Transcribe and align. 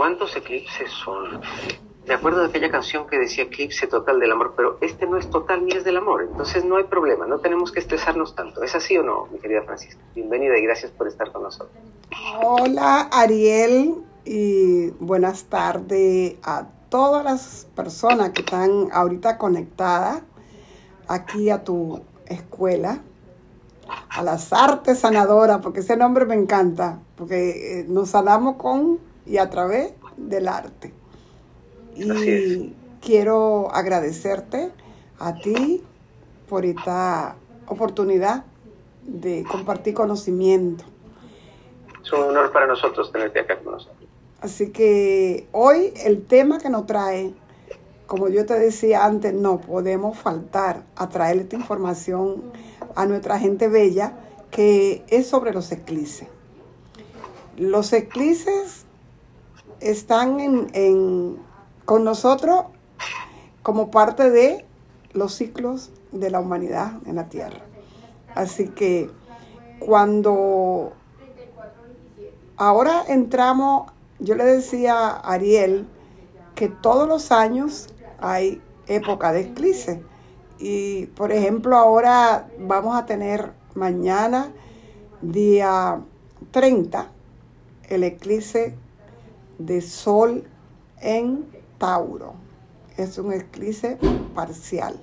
¿Cuántos 0.00 0.34
eclipses 0.34 0.90
son? 0.90 1.42
Me 2.08 2.14
acuerdo 2.14 2.40
de 2.40 2.46
aquella 2.46 2.70
canción 2.70 3.06
que 3.06 3.18
decía 3.18 3.44
eclipse 3.44 3.86
total 3.86 4.18
del 4.18 4.32
amor, 4.32 4.54
pero 4.56 4.78
este 4.80 5.06
no 5.06 5.18
es 5.18 5.28
total 5.28 5.66
ni 5.66 5.72
es 5.72 5.84
del 5.84 5.98
amor, 5.98 6.22
entonces 6.22 6.64
no 6.64 6.78
hay 6.78 6.84
problema, 6.84 7.26
no 7.26 7.40
tenemos 7.40 7.70
que 7.70 7.80
estresarnos 7.80 8.34
tanto. 8.34 8.62
¿Es 8.62 8.74
así 8.74 8.96
o 8.96 9.02
no, 9.02 9.26
mi 9.30 9.38
querida 9.38 9.60
Francisca? 9.60 10.00
Bienvenida 10.14 10.56
y 10.56 10.62
gracias 10.62 10.90
por 10.90 11.06
estar 11.06 11.30
con 11.32 11.42
nosotros. 11.42 11.76
Hola 12.42 13.10
Ariel 13.12 13.96
y 14.24 14.88
buenas 15.00 15.44
tardes 15.44 16.36
a 16.44 16.66
todas 16.88 17.22
las 17.22 17.68
personas 17.76 18.30
que 18.30 18.40
están 18.40 18.88
ahorita 18.94 19.36
conectadas 19.36 20.22
aquí 21.08 21.50
a 21.50 21.62
tu 21.62 22.00
escuela, 22.24 23.02
a 24.08 24.22
las 24.22 24.50
artes 24.54 25.00
sanadoras, 25.00 25.58
porque 25.58 25.80
ese 25.80 25.98
nombre 25.98 26.24
me 26.24 26.36
encanta, 26.36 27.00
porque 27.16 27.80
eh, 27.80 27.84
nos 27.86 28.08
sanamos 28.08 28.56
con 28.56 29.09
y 29.26 29.38
a 29.38 29.50
través 29.50 29.92
del 30.16 30.48
arte. 30.48 30.92
Y 31.96 32.74
quiero 33.00 33.72
agradecerte 33.72 34.70
a 35.18 35.34
ti 35.34 35.82
por 36.48 36.64
esta 36.64 37.36
oportunidad 37.66 38.44
de 39.04 39.44
compartir 39.50 39.94
conocimiento. 39.94 40.84
Es 42.02 42.12
un 42.12 42.22
honor 42.22 42.52
para 42.52 42.66
nosotros 42.66 43.12
tenerte 43.12 43.40
acá 43.40 43.58
con 43.58 43.74
nosotros. 43.74 44.08
Así 44.40 44.70
que 44.70 45.46
hoy 45.52 45.92
el 46.04 46.24
tema 46.24 46.58
que 46.58 46.70
nos 46.70 46.86
trae, 46.86 47.34
como 48.06 48.28
yo 48.28 48.46
te 48.46 48.58
decía 48.58 49.04
antes, 49.04 49.34
no 49.34 49.60
podemos 49.60 50.18
faltar 50.18 50.84
a 50.96 51.08
traer 51.08 51.38
esta 51.38 51.56
información 51.56 52.42
a 52.94 53.06
nuestra 53.06 53.38
gente 53.38 53.68
bella, 53.68 54.14
que 54.50 55.04
es 55.08 55.28
sobre 55.28 55.52
los 55.52 55.70
eclipses. 55.72 56.26
Los 57.56 57.92
eclipses 57.92 58.79
están 59.80 60.40
en, 60.40 61.38
con 61.84 62.04
nosotros 62.04 62.66
como 63.62 63.90
parte 63.90 64.30
de 64.30 64.64
los 65.12 65.34
ciclos 65.34 65.90
de 66.12 66.30
la 66.30 66.40
humanidad 66.40 66.92
en 67.06 67.16
la 67.16 67.28
Tierra. 67.28 67.60
Así 68.34 68.68
que 68.68 69.10
cuando 69.78 70.92
ahora 72.56 73.02
entramos, 73.08 73.90
yo 74.18 74.34
le 74.34 74.44
decía 74.44 75.08
a 75.08 75.32
Ariel 75.32 75.86
que 76.54 76.68
todos 76.68 77.08
los 77.08 77.32
años 77.32 77.88
hay 78.20 78.60
época 78.86 79.32
de 79.32 79.40
eclipse. 79.40 80.02
Y 80.58 81.06
por 81.06 81.32
ejemplo, 81.32 81.76
ahora 81.76 82.48
vamos 82.58 82.96
a 82.96 83.06
tener 83.06 83.52
mañana, 83.74 84.52
día 85.22 86.00
30, 86.50 87.10
el 87.88 88.04
eclipse 88.04 88.74
de 89.66 89.80
Sol 89.82 90.44
en 91.00 91.46
Tauro. 91.78 92.34
Es 92.96 93.18
un 93.18 93.32
eclipse 93.32 93.98
parcial. 94.34 94.98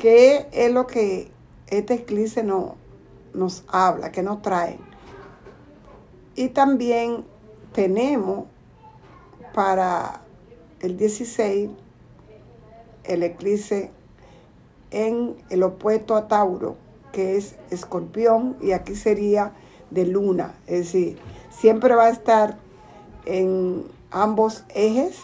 ¿Qué 0.00 0.48
es 0.52 0.72
lo 0.72 0.86
que 0.86 1.30
este 1.68 1.94
eclipse 1.94 2.42
no, 2.42 2.76
nos 3.34 3.64
habla, 3.68 4.12
que 4.12 4.22
nos 4.22 4.42
trae? 4.42 4.78
Y 6.34 6.50
también 6.50 7.24
tenemos 7.72 8.44
para 9.54 10.22
el 10.80 10.96
16 10.96 11.70
el 13.04 13.22
eclipse 13.22 13.90
en 14.90 15.36
el 15.50 15.62
opuesto 15.62 16.14
a 16.14 16.28
Tauro, 16.28 16.76
que 17.12 17.36
es 17.36 17.56
escorpión, 17.70 18.56
y 18.60 18.72
aquí 18.72 18.94
sería 18.94 19.52
de 19.90 20.06
luna. 20.06 20.54
Es 20.66 20.92
decir, 20.92 21.18
siempre 21.50 21.94
va 21.94 22.06
a 22.06 22.10
estar 22.10 22.58
en 23.26 23.84
ambos 24.10 24.64
ejes 24.74 25.18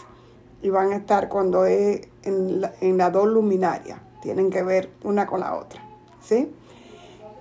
y 0.62 0.70
van 0.70 0.92
a 0.92 0.97
estar 0.97 1.28
cuando 1.28 1.64
es 1.64 2.03
en 2.22 2.61
la, 2.61 2.72
en 2.81 2.98
dos 2.98 3.27
luminarias. 3.27 3.98
Tienen 4.22 4.50
que 4.50 4.62
ver 4.62 4.91
una 5.03 5.27
con 5.27 5.41
la 5.41 5.56
otra. 5.56 5.83
¿Sí? 6.23 6.52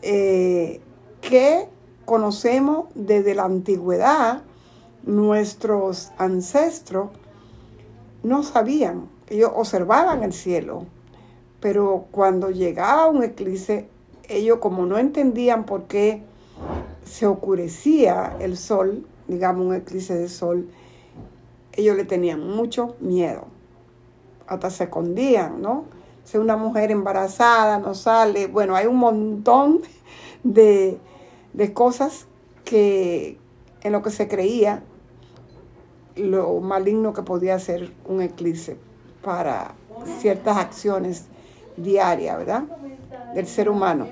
Eh, 0.01 0.81
conocemos 2.05 2.87
desde 2.95 3.35
la 3.35 3.43
antigüedad, 3.43 4.41
nuestros 5.03 6.11
ancestros 6.17 7.09
no 8.23 8.43
sabían, 8.43 9.09
ellos 9.29 9.51
observaban 9.55 10.23
el 10.23 10.33
cielo, 10.33 10.85
pero 11.59 12.05
cuando 12.11 12.49
llegaba 12.49 13.07
un 13.07 13.23
eclipse, 13.23 13.87
ellos 14.27 14.59
como 14.59 14.85
no 14.85 14.97
entendían 14.97 15.65
por 15.65 15.83
qué 15.83 16.23
se 17.05 17.25
oscurecía 17.25 18.35
el 18.39 18.57
sol, 18.57 19.05
digamos, 19.31 19.65
un 19.65 19.73
eclipse 19.73 20.13
de 20.13 20.27
sol, 20.27 20.67
ellos 21.71 21.95
le 21.95 22.03
tenían 22.03 22.45
mucho 22.45 22.95
miedo. 22.99 23.45
Hasta 24.45 24.69
se 24.69 24.83
escondían, 24.83 25.61
¿no? 25.61 25.85
Si 26.25 26.37
una 26.37 26.57
mujer 26.57 26.91
embarazada 26.91 27.79
no 27.79 27.93
sale, 27.93 28.47
bueno, 28.47 28.75
hay 28.75 28.87
un 28.87 28.97
montón 28.97 29.81
de, 30.43 30.99
de 31.53 31.73
cosas 31.73 32.27
que 32.65 33.37
en 33.83 33.91
lo 33.93 34.01
que 34.01 34.09
se 34.09 34.27
creía 34.27 34.83
lo 36.17 36.59
maligno 36.59 37.13
que 37.13 37.23
podía 37.23 37.57
ser 37.57 37.93
un 38.05 38.21
eclipse 38.21 38.77
para 39.23 39.75
ciertas 40.19 40.57
acciones 40.57 41.25
diarias, 41.77 42.37
¿verdad? 42.37 42.63
Del 43.33 43.47
ser 43.47 43.69
humano. 43.69 44.07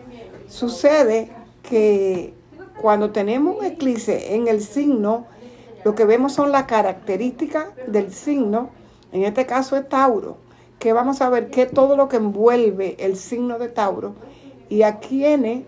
Sucede 0.48 1.30
que 1.62 2.39
cuando 2.82 3.12
tenemos 3.12 3.58
un 3.58 3.66
eclipse 3.66 4.36
en 4.36 4.48
el 4.48 4.62
signo, 4.62 5.26
lo 5.84 5.96
que 5.96 6.06
vemos 6.06 6.34
son 6.34 6.52
las 6.52 6.64
características 6.64 7.68
del 7.88 8.14
signo, 8.14 8.70
en 9.12 9.24
este 9.24 9.46
caso 9.46 9.76
es 9.76 9.88
Tauro, 9.88 10.38
que 10.78 10.94
vamos 10.94 11.22
a 11.22 11.30
ver 11.30 11.50
qué 11.50 11.66
todo 11.66 11.96
lo 11.96 12.08
que 12.10 12.18
envuelve 12.18 12.96
el 13.00 13.18
signo 13.18 13.60
de 13.60 13.68
Tauro 13.68 14.16
y 14.70 14.84
a 14.84 15.00
quiénes 15.00 15.64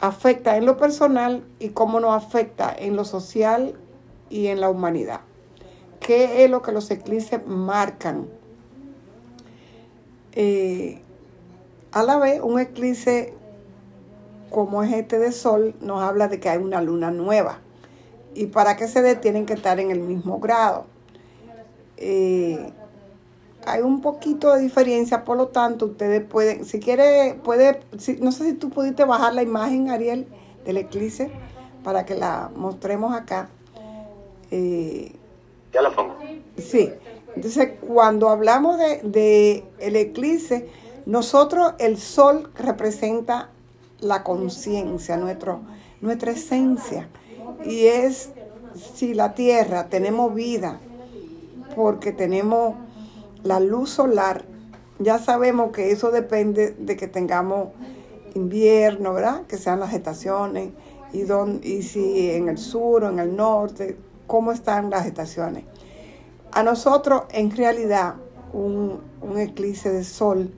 afecta 0.00 0.56
en 0.56 0.66
lo 0.66 0.76
personal 0.76 1.44
y 1.58 1.70
cómo 1.70 2.00
nos 2.00 2.12
afecta 2.12 2.74
en 2.76 2.96
lo 2.96 3.04
social 3.04 3.74
y 4.30 4.48
en 4.48 4.60
la 4.60 4.70
humanidad. 4.70 5.20
¿Qué 6.00 6.44
es 6.44 6.50
lo 6.50 6.62
que 6.62 6.72
los 6.72 6.90
eclipses 6.90 7.44
marcan? 7.46 8.28
Eh, 10.32 11.00
a 11.92 12.02
la 12.02 12.18
vez, 12.18 12.40
un 12.42 12.60
eclipse 12.60 13.34
como 14.50 14.82
es 14.82 14.92
este 14.92 15.18
de 15.18 15.32
sol, 15.32 15.74
nos 15.80 16.02
habla 16.02 16.28
de 16.28 16.40
que 16.40 16.48
hay 16.48 16.58
una 16.58 16.80
luna 16.80 17.10
nueva. 17.10 17.60
Y 18.34 18.46
para 18.46 18.76
que 18.76 18.88
se 18.88 19.02
dé, 19.02 19.16
tienen 19.16 19.46
que 19.46 19.54
estar 19.54 19.80
en 19.80 19.90
el 19.90 20.00
mismo 20.00 20.38
grado. 20.38 20.86
Eh, 21.96 22.72
hay 23.66 23.82
un 23.82 24.00
poquito 24.00 24.54
de 24.54 24.62
diferencia, 24.62 25.24
por 25.24 25.36
lo 25.36 25.48
tanto, 25.48 25.86
ustedes 25.86 26.24
pueden, 26.24 26.64
si 26.64 26.80
quiere, 26.80 27.38
puede, 27.42 27.80
no 28.20 28.32
sé 28.32 28.44
si 28.44 28.52
tú 28.54 28.70
pudiste 28.70 29.04
bajar 29.04 29.34
la 29.34 29.42
imagen, 29.42 29.90
Ariel, 29.90 30.26
del 30.64 30.78
eclipse, 30.78 31.30
para 31.84 32.04
que 32.06 32.14
la 32.14 32.50
mostremos 32.54 33.14
acá. 33.14 33.50
Eh, 34.50 35.12
ya 35.72 35.82
la 35.82 35.90
pongo. 35.90 36.16
Sí. 36.56 36.90
Entonces, 37.34 37.72
cuando 37.86 38.30
hablamos 38.30 38.78
de, 38.78 39.00
de 39.02 39.64
el 39.80 39.96
eclipse, 39.96 40.68
nosotros, 41.04 41.74
el 41.78 41.98
sol 41.98 42.50
representa 42.54 43.50
la 44.00 44.22
conciencia, 44.22 45.16
nuestra 45.16 46.30
esencia. 46.30 47.08
Y 47.64 47.86
es 47.86 48.30
si 48.74 49.14
la 49.14 49.34
tierra 49.34 49.88
tenemos 49.88 50.34
vida, 50.34 50.80
porque 51.74 52.12
tenemos 52.12 52.74
la 53.42 53.60
luz 53.60 53.90
solar, 53.90 54.44
ya 54.98 55.18
sabemos 55.18 55.72
que 55.72 55.92
eso 55.92 56.10
depende 56.10 56.74
de 56.78 56.96
que 56.96 57.06
tengamos 57.06 57.68
invierno, 58.34 59.14
¿verdad? 59.14 59.42
Que 59.46 59.56
sean 59.56 59.80
las 59.80 59.92
estaciones 59.92 60.70
y, 61.12 61.22
don, 61.22 61.60
y 61.62 61.82
si 61.82 62.30
en 62.30 62.48
el 62.48 62.58
sur 62.58 63.04
o 63.04 63.08
en 63.08 63.18
el 63.18 63.36
norte, 63.36 63.96
cómo 64.26 64.52
están 64.52 64.90
las 64.90 65.06
estaciones. 65.06 65.64
A 66.52 66.62
nosotros, 66.62 67.22
en 67.30 67.54
realidad, 67.54 68.14
un, 68.52 69.00
un 69.20 69.38
eclipse 69.38 69.90
de 69.90 70.04
sol 70.04 70.52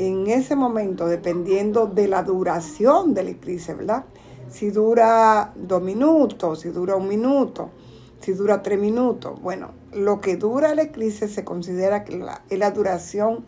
en 0.00 0.28
ese 0.28 0.56
momento, 0.56 1.06
dependiendo 1.06 1.86
de 1.86 2.08
la 2.08 2.22
duración 2.22 3.12
del 3.12 3.28
eclipse, 3.28 3.74
¿verdad? 3.74 4.06
Si 4.48 4.70
dura 4.70 5.52
dos 5.54 5.82
minutos, 5.82 6.60
si 6.60 6.70
dura 6.70 6.96
un 6.96 7.06
minuto, 7.06 7.68
si 8.20 8.32
dura 8.32 8.62
tres 8.62 8.80
minutos. 8.80 9.38
Bueno, 9.42 9.72
lo 9.92 10.22
que 10.22 10.36
dura 10.36 10.72
el 10.72 10.78
eclipse 10.78 11.28
se 11.28 11.44
considera 11.44 12.04
que 12.04 12.24
es 12.48 12.58
la 12.58 12.70
duración 12.70 13.44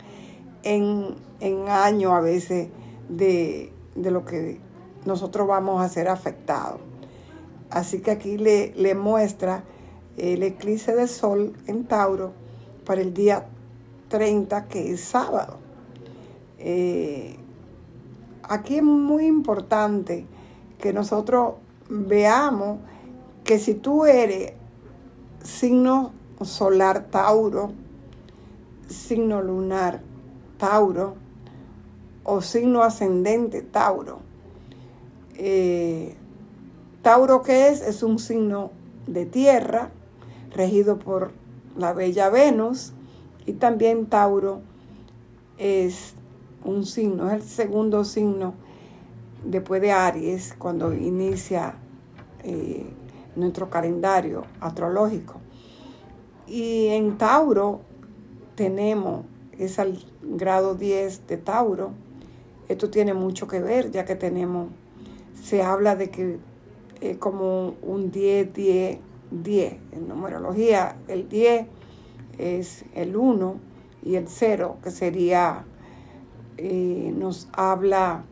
en, 0.61 1.15
en 1.39 1.67
años 1.69 2.11
a 2.11 2.19
veces 2.19 2.69
de, 3.09 3.73
de, 3.95 4.11
lo 4.11 4.23
que 4.23 4.59
nosotros 5.05 5.47
vamos 5.47 5.81
a 5.81 5.89
ser 5.89 6.07
afectados. 6.07 6.79
Así 7.71 7.99
que 7.99 8.11
aquí 8.11 8.37
le, 8.37 8.73
le 8.75 8.93
muestra 8.93 9.63
el 10.17 10.43
eclipse 10.43 10.95
de 10.95 11.07
sol 11.07 11.53
en 11.65 11.85
Tauro 11.85 12.31
para 12.85 13.01
el 13.01 13.11
día 13.15 13.47
30, 14.09 14.67
que 14.67 14.91
es 14.91 15.01
sábado. 15.01 15.57
Eh, 16.65 17.35
aquí 18.41 18.77
es 18.77 18.83
muy 18.83 19.25
importante 19.25 20.25
que 20.79 20.93
nosotros 20.93 21.55
veamos 21.89 22.79
que 23.43 23.59
si 23.59 23.73
tú 23.73 24.05
eres 24.05 24.53
signo 25.43 26.13
solar 26.41 27.07
Tauro, 27.11 27.73
signo 28.87 29.41
lunar 29.41 29.99
Tauro 30.57 31.15
o 32.23 32.41
signo 32.41 32.83
ascendente 32.83 33.61
Tauro. 33.61 34.21
Eh, 35.35 36.15
Tauro 37.01 37.41
que 37.41 37.67
es 37.67 37.81
es 37.81 38.03
un 38.03 38.19
signo 38.19 38.71
de 39.05 39.25
tierra 39.25 39.89
regido 40.55 40.97
por 40.97 41.33
la 41.77 41.91
bella 41.91 42.29
Venus 42.29 42.93
y 43.45 43.51
también 43.53 44.05
Tauro 44.05 44.61
es 45.57 46.15
un 46.65 46.85
signo, 46.85 47.27
es 47.27 47.33
el 47.33 47.41
segundo 47.43 48.03
signo 48.03 48.53
después 49.43 49.81
de 49.81 49.91
Aries 49.91 50.55
cuando 50.57 50.93
inicia 50.93 51.75
eh, 52.43 52.85
nuestro 53.35 53.69
calendario 53.69 54.43
astrológico. 54.59 55.35
Y 56.47 56.87
en 56.87 57.17
Tauro 57.17 57.81
tenemos, 58.55 59.25
es 59.57 59.79
al 59.79 59.97
grado 60.21 60.75
10 60.75 61.27
de 61.27 61.37
Tauro, 61.37 61.91
esto 62.67 62.89
tiene 62.89 63.13
mucho 63.13 63.47
que 63.47 63.59
ver 63.59 63.91
ya 63.91 64.05
que 64.05 64.15
tenemos, 64.15 64.69
se 65.41 65.61
habla 65.61 65.95
de 65.95 66.09
que 66.09 66.39
es 67.01 67.17
como 67.17 67.75
un 67.81 68.11
10, 68.11 68.53
10, 68.53 68.97
10. 69.31 69.73
En 69.91 70.07
numerología, 70.07 70.95
el 71.07 71.27
10 71.27 71.67
es 72.37 72.85
el 72.93 73.15
1 73.15 73.55
y 74.03 74.15
el 74.15 74.27
0, 74.27 74.77
que 74.83 74.91
sería, 74.91 75.65
eh, 76.57 77.13
nos 77.15 77.47
habla 77.53 78.23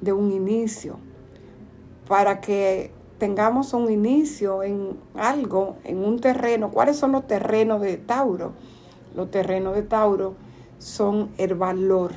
de 0.00 0.12
un 0.12 0.32
inicio. 0.32 0.98
Para 2.06 2.40
que 2.40 2.92
tengamos 3.18 3.74
un 3.74 3.90
inicio 3.90 4.62
en 4.62 4.98
algo, 5.14 5.76
en 5.84 6.04
un 6.04 6.20
terreno. 6.20 6.70
¿Cuáles 6.70 6.96
son 6.96 7.12
los 7.12 7.26
terrenos 7.26 7.80
de 7.80 7.96
Tauro? 7.96 8.52
Los 9.14 9.30
terrenos 9.30 9.74
de 9.74 9.82
Tauro 9.82 10.34
son 10.78 11.30
el 11.38 11.54
valor, 11.54 12.12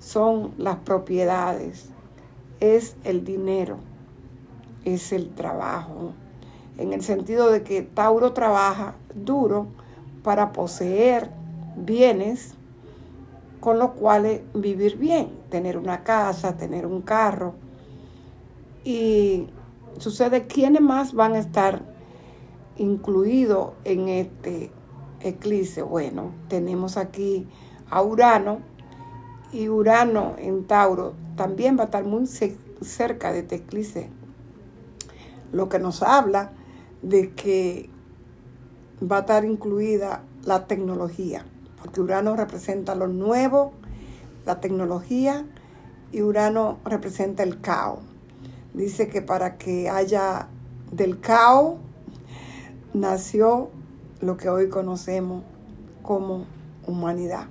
son 0.00 0.52
las 0.58 0.76
propiedades, 0.76 1.90
es 2.58 2.96
el 3.04 3.24
dinero, 3.24 3.76
es 4.84 5.12
el 5.12 5.30
trabajo, 5.30 6.12
en 6.78 6.92
el 6.92 7.02
sentido 7.02 7.50
de 7.50 7.62
que 7.62 7.82
Tauro 7.82 8.32
trabaja 8.32 8.94
duro 9.14 9.68
para 10.24 10.52
poseer 10.52 11.30
bienes 11.76 12.54
con 13.60 13.78
los 13.78 13.90
cuales 13.92 14.42
vivir 14.54 14.96
bien, 14.96 15.30
tener 15.50 15.76
una 15.76 16.02
casa, 16.02 16.56
tener 16.56 16.86
un 16.86 17.02
carro. 17.02 17.54
Y 18.84 19.48
sucede, 19.98 20.46
¿quiénes 20.46 20.80
más 20.80 21.12
van 21.12 21.34
a 21.34 21.38
estar 21.38 21.82
incluidos 22.76 23.72
en 23.84 24.08
este 24.08 24.72
eclipse? 25.20 25.82
Bueno, 25.82 26.32
tenemos 26.48 26.96
aquí 26.96 27.46
a 27.90 28.02
Urano 28.02 28.60
y 29.52 29.68
Urano 29.68 30.34
en 30.38 30.64
Tauro 30.64 31.14
también 31.36 31.76
va 31.76 31.82
a 31.82 31.84
estar 31.86 32.04
muy 32.04 32.26
cerca 32.26 33.32
de 33.32 33.40
este 33.40 33.56
eclipse, 33.56 34.10
lo 35.52 35.68
que 35.68 35.78
nos 35.78 36.02
habla 36.02 36.52
de 37.02 37.32
que 37.32 37.88
va 39.02 39.16
a 39.16 39.20
estar 39.20 39.44
incluida 39.44 40.22
la 40.44 40.66
tecnología, 40.66 41.44
porque 41.80 42.00
Urano 42.00 42.36
representa 42.36 42.94
lo 42.94 43.06
nuevo, 43.06 43.72
la 44.46 44.60
tecnología, 44.60 45.44
y 46.12 46.22
Urano 46.22 46.78
representa 46.84 47.42
el 47.42 47.60
caos. 47.60 48.00
Dice 48.74 49.08
que 49.08 49.22
para 49.22 49.56
que 49.56 49.88
haya 49.88 50.48
del 50.90 51.20
caos 51.20 51.78
nació 52.92 53.70
lo 54.20 54.36
que 54.36 54.48
hoy 54.48 54.68
conocemos 54.68 55.44
como 56.02 56.44
humanidad. 56.86 57.46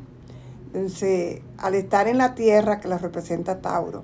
Entonces, 0.73 1.41
al 1.57 1.75
estar 1.75 2.07
en 2.07 2.17
la 2.17 2.35
tierra 2.35 2.79
que 2.79 2.87
la 2.87 2.97
representa 2.97 3.59
Tauro, 3.59 4.03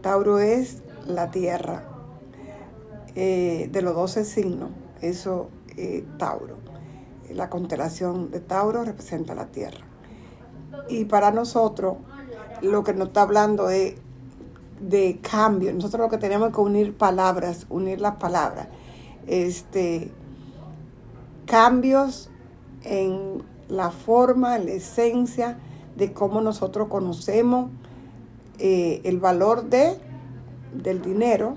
Tauro 0.00 0.38
es 0.38 0.82
la 1.06 1.30
tierra, 1.30 1.84
eh, 3.16 3.68
de 3.72 3.82
los 3.82 3.94
12 3.94 4.24
signos, 4.24 4.70
eso 5.02 5.50
eh, 5.76 6.04
Tauro. 6.18 6.69
La 7.34 7.48
constelación 7.48 8.30
de 8.30 8.40
Tauro 8.40 8.84
representa 8.84 9.34
la 9.34 9.46
Tierra. 9.46 9.84
Y 10.88 11.04
para 11.04 11.30
nosotros, 11.30 11.96
lo 12.62 12.84
que 12.84 12.94
nos 12.94 13.08
está 13.08 13.22
hablando 13.22 13.70
es 13.70 13.94
de 14.80 15.20
cambio. 15.20 15.72
Nosotros 15.72 16.00
lo 16.00 16.08
que 16.08 16.18
tenemos 16.18 16.54
que 16.54 16.60
unir 16.60 16.96
palabras, 16.96 17.66
unir 17.68 18.00
las 18.00 18.16
palabras. 18.16 18.68
Este, 19.26 20.10
cambios 21.46 22.30
en 22.84 23.42
la 23.68 23.90
forma, 23.90 24.56
en 24.56 24.66
la 24.66 24.72
esencia 24.72 25.58
de 25.96 26.12
cómo 26.12 26.40
nosotros 26.40 26.88
conocemos 26.88 27.70
eh, 28.58 29.00
el 29.04 29.20
valor 29.20 29.64
de, 29.64 29.98
del 30.72 31.02
dinero, 31.02 31.56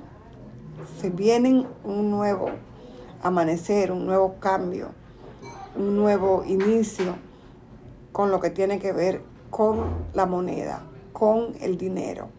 se 0.99 1.09
viene 1.09 1.65
un 1.83 2.11
nuevo 2.11 2.49
amanecer, 3.21 3.91
un 3.91 4.05
nuevo 4.05 4.35
cambio, 4.39 4.89
un 5.75 5.97
nuevo 5.97 6.43
inicio 6.45 7.15
con 8.11 8.31
lo 8.31 8.39
que 8.39 8.49
tiene 8.49 8.79
que 8.79 8.91
ver 8.91 9.21
con 9.49 9.85
la 10.13 10.25
moneda, 10.25 10.83
con 11.11 11.55
el 11.61 11.77
dinero. 11.77 12.29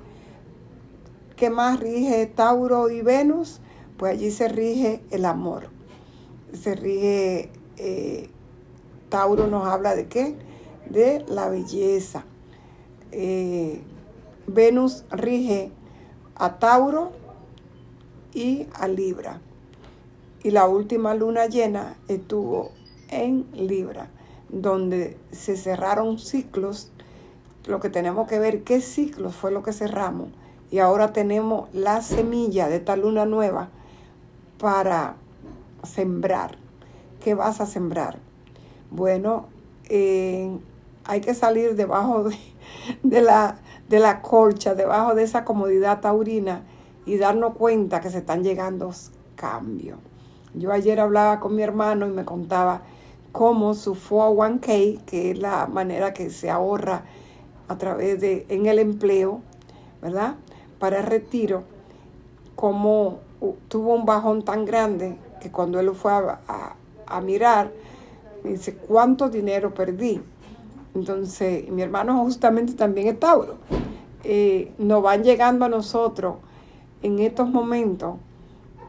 ¿Qué 1.36 1.50
más 1.50 1.80
rige 1.80 2.26
Tauro 2.26 2.90
y 2.90 3.02
Venus? 3.02 3.60
Pues 3.96 4.12
allí 4.12 4.30
se 4.30 4.48
rige 4.48 5.02
el 5.10 5.24
amor. 5.24 5.68
Se 6.52 6.74
rige, 6.74 7.50
eh, 7.76 8.30
Tauro 9.08 9.48
nos 9.48 9.66
habla 9.66 9.94
de 9.96 10.06
qué? 10.06 10.36
De 10.88 11.24
la 11.28 11.48
belleza. 11.48 12.24
Eh, 13.10 13.82
Venus 14.46 15.04
rige 15.10 15.72
a 16.36 16.58
Tauro 16.58 17.12
y 18.32 18.66
a 18.74 18.86
Libra. 18.88 19.40
Y 20.42 20.50
la 20.50 20.68
última 20.68 21.14
luna 21.14 21.46
llena 21.46 21.96
estuvo 22.08 22.72
en 23.08 23.46
Libra, 23.52 24.08
donde 24.48 25.16
se 25.32 25.56
cerraron 25.56 26.18
ciclos. 26.18 26.90
Lo 27.66 27.80
que 27.80 27.90
tenemos 27.90 28.28
que 28.28 28.38
ver, 28.38 28.62
qué 28.62 28.80
ciclos 28.80 29.34
fue 29.34 29.50
lo 29.50 29.62
que 29.62 29.72
cerramos. 29.72 30.28
Y 30.70 30.78
ahora 30.78 31.12
tenemos 31.12 31.68
la 31.72 32.02
semilla 32.02 32.68
de 32.68 32.76
esta 32.76 32.96
luna 32.96 33.26
nueva 33.26 33.68
para 34.58 35.16
sembrar. 35.82 36.58
¿Qué 37.22 37.34
vas 37.34 37.60
a 37.60 37.66
sembrar? 37.66 38.18
Bueno, 38.90 39.46
eh, 39.88 40.50
hay 41.04 41.20
que 41.20 41.34
salir 41.34 41.74
debajo 41.74 42.24
de, 43.02 43.22
la, 43.22 43.58
de 43.88 44.00
la 44.00 44.22
colcha, 44.22 44.74
debajo 44.74 45.14
de 45.14 45.22
esa 45.22 45.44
comodidad 45.44 46.00
taurina 46.00 46.62
y 47.06 47.18
darnos 47.18 47.54
cuenta 47.54 48.00
que 48.00 48.10
se 48.10 48.18
están 48.18 48.42
llegando 48.42 48.90
cambios. 49.36 49.98
Yo 50.54 50.72
ayer 50.72 51.00
hablaba 51.00 51.40
con 51.40 51.54
mi 51.54 51.62
hermano 51.62 52.06
y 52.06 52.10
me 52.10 52.24
contaba 52.24 52.82
cómo 53.34 53.74
su 53.74 53.96
401k, 53.96 55.00
que 55.06 55.32
es 55.32 55.38
la 55.40 55.66
manera 55.66 56.14
que 56.14 56.30
se 56.30 56.50
ahorra 56.50 57.02
a 57.66 57.76
través 57.76 58.20
de, 58.20 58.46
en 58.48 58.66
el 58.66 58.78
empleo, 58.78 59.40
¿verdad? 60.00 60.36
Para 60.78 61.00
el 61.00 61.06
retiro, 61.06 61.64
cómo 62.54 63.18
tuvo 63.66 63.92
un 63.94 64.06
bajón 64.06 64.44
tan 64.44 64.64
grande 64.64 65.16
que 65.40 65.50
cuando 65.50 65.80
él 65.80 65.86
lo 65.86 65.94
fue 65.94 66.12
a, 66.12 67.20
mirar, 67.22 67.72
me 68.44 68.50
dice, 68.50 68.76
¿cuánto 68.76 69.28
dinero 69.28 69.74
perdí? 69.74 70.22
Entonces, 70.94 71.68
mi 71.68 71.82
hermano 71.82 72.16
justamente 72.22 72.74
también 72.74 73.08
es 73.08 73.18
Tauro. 73.18 73.56
Eh, 74.22 74.72
nos 74.78 75.02
van 75.02 75.24
llegando 75.24 75.64
a 75.64 75.68
nosotros 75.68 76.36
en 77.02 77.18
estos 77.18 77.48
momentos 77.48 78.14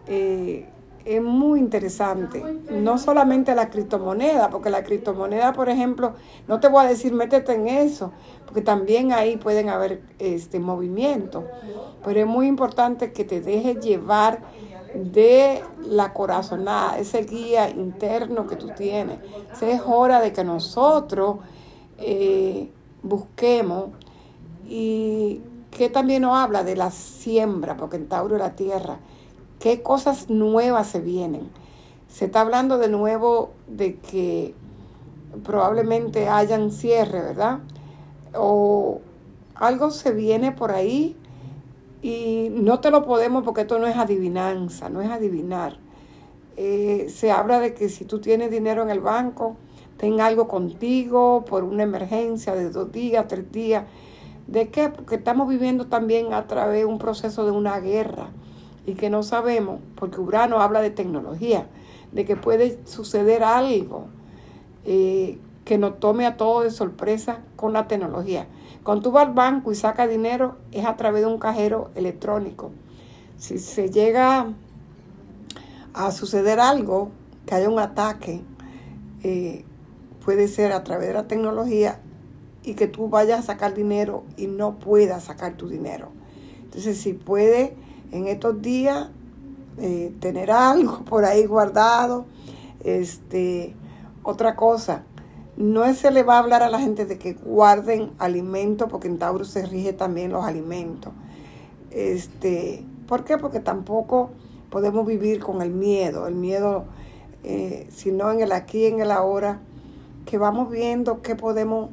eh, 0.06 0.70
es 1.06 1.22
muy 1.22 1.60
interesante. 1.60 2.44
No 2.72 2.98
solamente 2.98 3.54
la 3.54 3.70
criptomoneda, 3.70 4.50
porque 4.50 4.72
la 4.72 4.84
criptomoneda, 4.84 5.54
por 5.54 5.70
ejemplo, 5.70 6.14
no 6.48 6.60
te 6.60 6.68
voy 6.68 6.84
a 6.84 6.90
decir 6.90 7.14
métete 7.14 7.54
en 7.54 7.68
eso, 7.68 8.12
porque 8.46 8.62
también 8.62 9.14
ahí 9.14 9.38
pueden 9.38 9.70
haber 9.70 10.02
este 10.18 10.60
movimiento. 10.60 11.46
Pero 12.04 12.22
es 12.22 12.26
muy 12.26 12.48
importante 12.48 13.14
que 13.14 13.24
te 13.24 13.40
dejes 13.40 13.80
llevar 13.80 14.42
de 14.96 15.62
la 15.86 16.14
corazonada, 16.14 16.98
ese 16.98 17.22
guía 17.24 17.70
interno 17.70 18.48
que 18.48 18.56
tú 18.56 18.70
tienes. 18.76 19.20
es 19.62 19.82
hora 19.86 20.22
de 20.22 20.34
que 20.34 20.44
nosotros 20.44 21.38
eh, 22.00 22.72
busquemos 23.04 23.90
y 24.68 25.42
que 25.70 25.90
también 25.90 26.24
nos 26.24 26.36
habla 26.36 26.64
de 26.64 26.76
la 26.76 26.90
siembra, 26.90 27.78
porque 27.78 27.98
en 27.98 28.08
Tauro 28.08 28.38
la 28.38 28.56
tierra 28.56 28.98
qué 29.60 29.82
cosas 29.82 30.30
nuevas 30.30 30.88
se 30.88 31.00
vienen. 31.00 31.50
Se 32.08 32.26
está 32.26 32.42
hablando 32.42 32.78
de 32.78 32.90
nuevo 32.90 33.52
de 33.68 33.96
que 33.98 34.54
probablemente 35.44 36.30
hayan 36.30 36.72
cierre, 36.72 37.22
¿verdad? 37.22 37.60
O 38.34 39.02
algo 39.56 39.92
se 39.92 40.12
viene 40.12 40.52
por 40.52 40.72
ahí 40.72 41.16
y 42.02 42.50
no 42.52 42.80
te 42.80 42.92
lo 42.92 43.06
podemos 43.06 43.44
porque 43.44 43.62
esto 43.62 43.80
no 43.80 43.88
es 43.88 43.98
adivinanza, 43.98 44.90
no 44.90 45.02
es 45.02 45.10
adivinar. 45.10 45.78
Eh, 46.58 47.08
se 47.10 47.32
habla 47.32 47.60
de 47.60 47.74
que 47.74 47.90
si 47.90 48.06
tú 48.06 48.20
tienes 48.20 48.52
dinero 48.52 48.82
en 48.84 48.90
el 48.90 49.02
banco, 49.02 49.58
ten 49.98 50.22
algo 50.22 50.48
contigo 50.48 51.44
por 51.46 51.64
una 51.64 51.84
emergencia 51.84 52.56
de 52.56 52.70
dos 52.70 52.92
días, 52.92 53.28
tres 53.28 53.52
días. 53.52 53.86
¿De 54.48 54.70
qué? 54.70 54.90
Porque 54.90 55.16
estamos 55.16 55.50
viviendo 55.50 55.88
también 55.88 56.34
a 56.34 56.48
través 56.48 56.80
de 56.80 56.86
un 56.86 57.00
proceso 57.00 57.46
de 57.46 57.52
una 57.52 57.80
guerra 57.80 58.30
y 58.86 58.94
que 58.94 59.10
no 59.10 59.24
sabemos, 59.24 59.80
porque 59.96 60.22
Urano 60.22 60.62
habla 60.62 60.82
de 60.82 60.92
tecnología, 60.92 61.68
de 62.12 62.26
que 62.26 62.36
puede 62.36 62.80
suceder 62.86 63.44
algo 63.44 64.08
eh, 64.86 65.40
que 65.66 65.78
nos 65.78 66.00
tome 66.00 66.26
a 66.26 66.38
todos 66.38 66.64
de 66.64 66.72
sorpresa 66.72 67.40
con 67.56 67.74
la 67.74 67.88
tecnología. 67.88 68.48
Cuando 68.84 69.04
tú 69.04 69.12
vas 69.12 69.28
al 69.28 69.34
banco 69.34 69.72
y 69.72 69.76
sacas 69.76 70.10
dinero, 70.10 70.58
es 70.72 70.86
a 70.86 70.96
través 70.96 71.22
de 71.22 71.28
un 71.28 71.40
cajero 71.40 71.90
electrónico. 71.96 72.72
Si 73.38 73.58
se 73.58 73.90
llega 73.90 74.54
a 75.94 76.12
suceder 76.12 76.60
algo, 76.60 77.10
que 77.48 77.56
haya 77.56 77.70
un 77.70 77.80
ataque, 77.80 78.42
eh, 79.24 79.66
puede 80.24 80.48
ser 80.48 80.72
a 80.72 80.84
través 80.84 81.08
de 81.08 81.14
la 81.16 81.28
tecnología 81.28 82.00
y 82.64 82.76
que 82.76 82.88
tú 82.88 83.10
vayas 83.10 83.40
a 83.40 83.44
sacar 83.44 83.74
dinero 83.74 84.24
y 84.38 84.48
no 84.48 84.78
puedas 84.78 85.24
sacar 85.24 85.58
tu 85.58 85.68
dinero. 85.68 86.10
Entonces, 86.64 86.98
si 86.98 87.14
puede 87.14 87.76
en 88.12 88.28
estos 88.28 88.62
días 88.62 89.10
eh, 89.78 90.14
tener 90.20 90.52
algo 90.52 91.00
por 91.06 91.26
ahí 91.26 91.46
guardado, 91.46 92.26
este, 92.84 93.76
otra 94.24 94.56
cosa, 94.56 95.04
no 95.58 95.92
se 95.94 96.12
le 96.12 96.24
va 96.24 96.36
a 96.36 96.40
hablar 96.40 96.64
a 96.64 96.70
la 96.70 96.80
gente 96.80 97.06
de 97.06 97.18
que 97.18 97.34
guarden 97.34 98.12
alimentos, 98.20 98.90
porque 98.90 99.08
en 99.08 99.18
Tauro 99.20 99.46
se 99.46 99.66
rige 99.66 99.94
también 99.94 100.32
los 100.32 100.44
alimentos. 100.44 101.14
Este, 101.92 102.84
¿Por 103.08 103.24
qué? 103.24 103.38
Porque 103.38 103.60
tampoco 103.60 104.32
podemos 104.70 105.06
vivir 105.06 105.42
con 105.42 105.62
el 105.62 105.72
miedo, 105.72 106.28
el 106.28 106.36
miedo, 106.36 106.86
eh, 107.44 107.88
sino 107.90 108.32
en 108.32 108.42
el 108.42 108.52
aquí, 108.52 108.86
en 108.86 109.00
el 109.00 109.12
ahora, 109.12 109.62
que 110.26 110.38
vamos 110.38 110.70
viendo 110.70 111.22
qué 111.22 111.36
podemos 111.36 111.90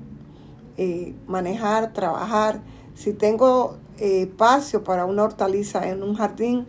eh, 0.77 1.15
manejar, 1.27 1.93
trabajar. 1.93 2.63
Si 2.95 3.13
tengo 3.13 3.77
eh, 4.03 4.23
espacio 4.23 4.83
para 4.83 5.07
una 5.07 5.23
hortaliza 5.23 5.89
en 5.89 6.03
un 6.03 6.17
jardín, 6.17 6.67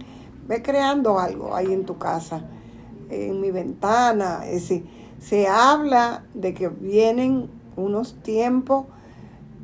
ve 0.48 0.62
creando 0.62 1.18
algo 1.18 1.56
ahí 1.56 1.74
en 1.74 1.84
tu 1.84 1.98
casa, 1.98 2.46
en 3.10 3.42
mi 3.42 3.50
ventana. 3.50 4.46
Es 4.46 4.70
decir, 4.70 4.86
se 5.18 5.48
habla 5.48 6.26
de 6.36 6.54
que 6.54 6.68
vienen 6.70 7.50
unos 7.76 8.22
tiempos 8.22 8.86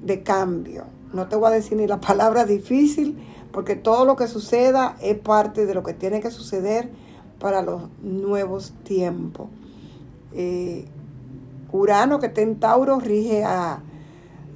de 0.02 0.24
cambio. 0.24 0.86
No 1.14 1.28
te 1.28 1.36
voy 1.36 1.50
a 1.50 1.52
decir 1.52 1.78
ni 1.78 1.86
la 1.86 2.00
palabra 2.02 2.46
difícil, 2.46 3.20
porque 3.52 3.76
todo 3.76 4.04
lo 4.04 4.16
que 4.16 4.28
suceda 4.28 4.96
es 5.00 5.20
parte 5.20 5.68
de 5.68 5.76
lo 5.76 5.84
que 5.84 5.94
tiene 5.94 6.22
que 6.22 6.32
suceder 6.32 6.90
para 7.40 7.62
los 7.62 7.84
nuevos 8.02 8.74
tiempos. 8.84 9.48
Eh, 10.34 10.86
Urano 11.72 12.18
que 12.18 12.26
está 12.26 12.42
en 12.42 12.60
Tauro 12.60 13.00
rige 13.00 13.44
a 13.44 13.84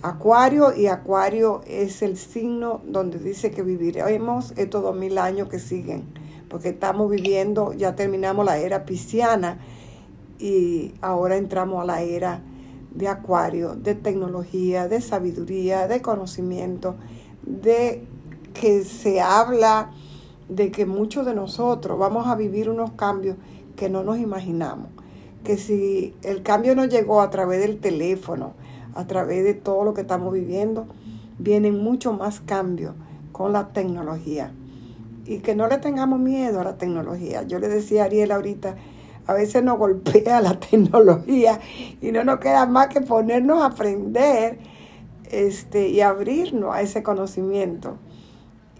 Acuario 0.03 0.75
y 0.75 0.87
Acuario 0.87 1.61
es 1.65 2.01
el 2.01 2.17
signo 2.17 2.81
donde 2.85 3.19
dice 3.19 3.51
que 3.51 3.63
viviremos 3.63 4.51
estos 4.57 4.83
dos 4.83 4.93
mil 4.93 5.17
años 5.17 5.47
que 5.47 5.59
siguen, 5.59 6.03
porque 6.49 6.69
estamos 6.69 7.09
viviendo, 7.09 7.71
ya 7.71 7.95
terminamos 7.95 8.45
la 8.45 8.57
era 8.57 8.83
pisciana 8.83 9.59
y 10.39 10.93
ahora 10.99 11.37
entramos 11.37 11.81
a 11.81 11.85
la 11.85 12.01
era 12.01 12.41
de 12.93 13.07
Acuario, 13.07 13.75
de 13.75 13.95
tecnología, 13.95 14.89
de 14.89 14.99
sabiduría, 14.99 15.87
de 15.87 16.01
conocimiento, 16.01 16.95
de 17.41 18.03
que 18.53 18.83
se 18.83 19.21
habla 19.21 19.91
de 20.49 20.69
que 20.69 20.85
muchos 20.85 21.25
de 21.25 21.33
nosotros 21.33 21.97
vamos 21.97 22.27
a 22.27 22.35
vivir 22.35 22.69
unos 22.69 22.91
cambios 22.91 23.37
que 23.77 23.89
no 23.89 24.03
nos 24.03 24.17
imaginamos. 24.17 24.89
Que 25.45 25.55
si 25.55 26.13
el 26.23 26.43
cambio 26.43 26.75
no 26.75 26.83
llegó 26.83 27.21
a 27.21 27.29
través 27.29 27.61
del 27.61 27.79
teléfono, 27.79 28.53
a 28.95 29.07
través 29.07 29.43
de 29.43 29.53
todo 29.53 29.83
lo 29.83 29.93
que 29.93 30.01
estamos 30.01 30.33
viviendo, 30.33 30.87
vienen 31.37 31.83
mucho 31.83 32.13
más 32.13 32.41
cambios 32.41 32.93
con 33.31 33.53
la 33.53 33.69
tecnología. 33.69 34.51
Y 35.25 35.39
que 35.39 35.55
no 35.55 35.67
le 35.67 35.77
tengamos 35.77 36.19
miedo 36.19 36.59
a 36.59 36.63
la 36.63 36.77
tecnología. 36.77 37.43
Yo 37.43 37.59
le 37.59 37.67
decía 37.67 38.03
a 38.03 38.05
Ariel 38.05 38.31
ahorita, 38.31 38.75
a 39.25 39.33
veces 39.33 39.63
nos 39.63 39.77
golpea 39.77 40.41
la 40.41 40.59
tecnología 40.59 41.59
y 42.01 42.11
no 42.11 42.23
nos 42.23 42.39
queda 42.39 42.65
más 42.65 42.87
que 42.87 43.01
ponernos 43.01 43.61
a 43.61 43.67
aprender 43.67 44.59
este, 45.31 45.87
y 45.89 46.01
abrirnos 46.01 46.75
a 46.75 46.81
ese 46.81 47.03
conocimiento. 47.03 47.97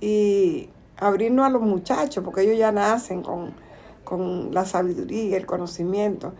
Y 0.01 0.69
abrirnos 0.97 1.45
a 1.45 1.49
los 1.49 1.61
muchachos, 1.61 2.23
porque 2.23 2.41
ellos 2.41 2.57
ya 2.57 2.71
nacen 2.71 3.23
con, 3.23 3.53
con 4.03 4.53
la 4.53 4.65
sabiduría, 4.65 5.37
el 5.37 5.45
conocimiento. 5.45 6.33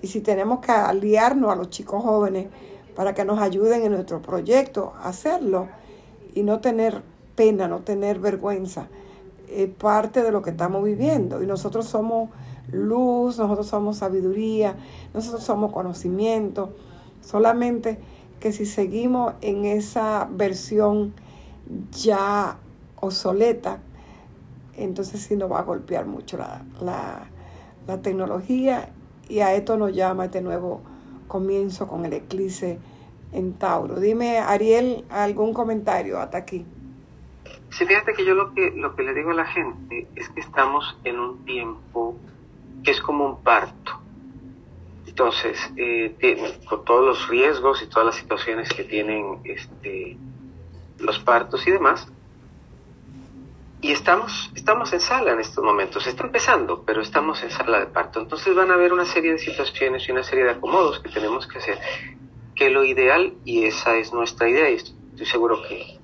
Y 0.00 0.06
si 0.06 0.20
tenemos 0.20 0.60
que 0.60 0.72
aliarnos 0.72 1.50
a 1.50 1.56
los 1.56 1.70
chicos 1.70 2.02
jóvenes, 2.02 2.46
para 3.00 3.14
que 3.14 3.24
nos 3.24 3.38
ayuden 3.38 3.82
en 3.82 3.92
nuestro 3.92 4.20
proyecto 4.20 4.92
a 4.98 5.08
hacerlo 5.08 5.68
y 6.34 6.42
no 6.42 6.60
tener 6.60 7.00
pena, 7.34 7.66
no 7.66 7.78
tener 7.78 8.18
vergüenza. 8.18 8.88
Es 9.48 9.70
parte 9.70 10.22
de 10.22 10.30
lo 10.30 10.42
que 10.42 10.50
estamos 10.50 10.84
viviendo 10.84 11.42
y 11.42 11.46
nosotros 11.46 11.86
somos 11.86 12.28
luz, 12.70 13.38
nosotros 13.38 13.68
somos 13.68 13.96
sabiduría, 13.96 14.76
nosotros 15.14 15.42
somos 15.42 15.72
conocimiento. 15.72 16.74
Solamente 17.22 17.98
que 18.38 18.52
si 18.52 18.66
seguimos 18.66 19.32
en 19.40 19.64
esa 19.64 20.28
versión 20.30 21.14
ya 21.92 22.58
obsoleta, 22.96 23.78
entonces 24.76 25.22
sí 25.22 25.36
nos 25.36 25.50
va 25.50 25.60
a 25.60 25.62
golpear 25.62 26.04
mucho 26.04 26.36
la, 26.36 27.24
la 27.86 28.02
tecnología 28.02 28.90
y 29.26 29.40
a 29.40 29.54
esto 29.54 29.78
nos 29.78 29.94
llama 29.94 30.26
este 30.26 30.42
nuevo 30.42 30.82
comienzo 31.30 31.86
con 31.86 32.04
el 32.04 32.12
eclipse 32.12 32.78
en 33.32 33.54
Tauro. 33.54 34.00
Dime, 34.00 34.38
Ariel, 34.38 35.04
algún 35.08 35.54
comentario 35.54 36.18
hasta 36.18 36.38
aquí. 36.38 36.66
Sí, 37.70 37.86
fíjate 37.86 38.12
que 38.14 38.24
yo 38.24 38.34
lo 38.34 38.52
que, 38.52 38.72
lo 38.72 38.96
que 38.96 39.04
le 39.04 39.14
digo 39.14 39.30
a 39.30 39.34
la 39.34 39.46
gente 39.46 40.08
es 40.16 40.28
que 40.28 40.40
estamos 40.40 40.98
en 41.04 41.20
un 41.20 41.44
tiempo 41.44 42.16
que 42.82 42.90
es 42.90 43.00
como 43.00 43.24
un 43.26 43.42
parto. 43.42 43.92
Entonces, 45.06 45.56
eh, 45.76 46.56
con 46.68 46.84
todos 46.84 47.04
los 47.04 47.28
riesgos 47.28 47.82
y 47.82 47.86
todas 47.86 48.06
las 48.06 48.16
situaciones 48.16 48.68
que 48.72 48.84
tienen 48.84 49.38
este, 49.44 50.16
los 50.98 51.18
partos 51.20 51.66
y 51.66 51.70
demás, 51.70 52.08
y 53.82 53.92
estamos, 53.92 54.50
estamos 54.54 54.92
en 54.92 55.00
sala 55.00 55.32
en 55.32 55.40
estos 55.40 55.64
momentos. 55.64 56.06
Está 56.06 56.24
empezando, 56.24 56.82
pero 56.84 57.00
estamos 57.00 57.42
en 57.42 57.50
sala 57.50 57.80
de 57.80 57.86
parto. 57.86 58.20
Entonces 58.20 58.54
van 58.54 58.70
a 58.70 58.74
haber 58.74 58.92
una 58.92 59.06
serie 59.06 59.32
de 59.32 59.38
situaciones 59.38 60.06
y 60.06 60.12
una 60.12 60.22
serie 60.22 60.44
de 60.44 60.50
acomodos 60.50 61.00
que 61.00 61.08
tenemos 61.08 61.46
que 61.46 61.58
hacer. 61.58 61.78
Que 62.54 62.68
lo 62.68 62.84
ideal, 62.84 63.34
y 63.44 63.64
esa 63.64 63.96
es 63.96 64.12
nuestra 64.12 64.48
idea, 64.48 64.70
y 64.70 64.74
estoy 64.74 65.24
seguro 65.24 65.62
que, 65.66 65.98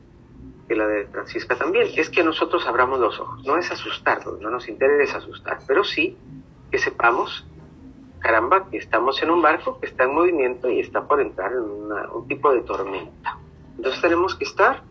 que 0.67 0.75
la 0.75 0.87
de 0.87 1.07
Francisca 1.09 1.57
también, 1.57 1.89
es 1.97 2.09
que 2.09 2.25
nosotros 2.25 2.67
abramos 2.67 2.99
los 2.99 3.21
ojos. 3.21 3.45
No 3.45 3.59
es 3.59 3.71
asustarnos, 3.71 4.41
no 4.41 4.49
nos 4.49 4.69
interesa 4.69 5.19
asustar, 5.19 5.59
pero 5.67 5.85
sí 5.85 6.17
que 6.71 6.79
sepamos, 6.79 7.47
caramba, 8.21 8.71
que 8.71 8.79
estamos 8.79 9.23
en 9.23 9.31
un 9.31 9.43
barco 9.43 9.79
que 9.81 9.87
está 9.87 10.05
en 10.05 10.15
movimiento 10.15 10.71
y 10.71 10.81
está 10.81 11.07
por 11.07 11.21
entrar 11.21 11.53
en 11.53 11.61
un 11.61 12.27
tipo 12.27 12.53
de 12.55 12.63
tormenta. 12.63 13.39
Entonces 13.77 14.01
tenemos 14.01 14.35
que 14.35 14.45
estar 14.45 14.83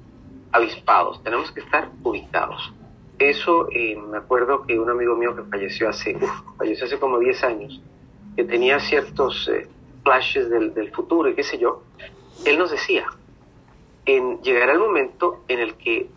avispados, 0.55 1.21
tenemos 1.23 1.51
que 1.51 1.59
estar 1.59 1.89
ubicados. 2.03 2.73
Eso 3.19 3.67
eh, 3.71 3.95
me 3.95 4.17
acuerdo 4.17 4.65
que 4.65 4.79
un 4.79 4.89
amigo 4.89 5.15
mío 5.15 5.35
que 5.35 5.43
falleció 5.43 5.89
hace, 5.89 6.17
falleció 6.57 6.85
hace 6.85 6.99
como 6.99 7.19
10 7.19 7.43
años, 7.43 7.81
que 8.35 8.43
tenía 8.43 8.79
ciertos 8.79 9.49
eh, 9.49 9.67
flashes 10.03 10.49
del, 10.49 10.73
del, 10.73 10.91
futuro 10.91 11.29
y 11.29 11.35
qué 11.35 11.43
sé 11.43 11.57
yo, 11.57 11.83
él 12.45 12.57
nos 12.57 12.71
decía, 12.71 13.07
en, 14.05 14.41
llegará 14.41 14.73
el 14.73 14.79
momento 14.79 15.43
en 15.47 15.59
el 15.59 15.75
que 15.75 16.09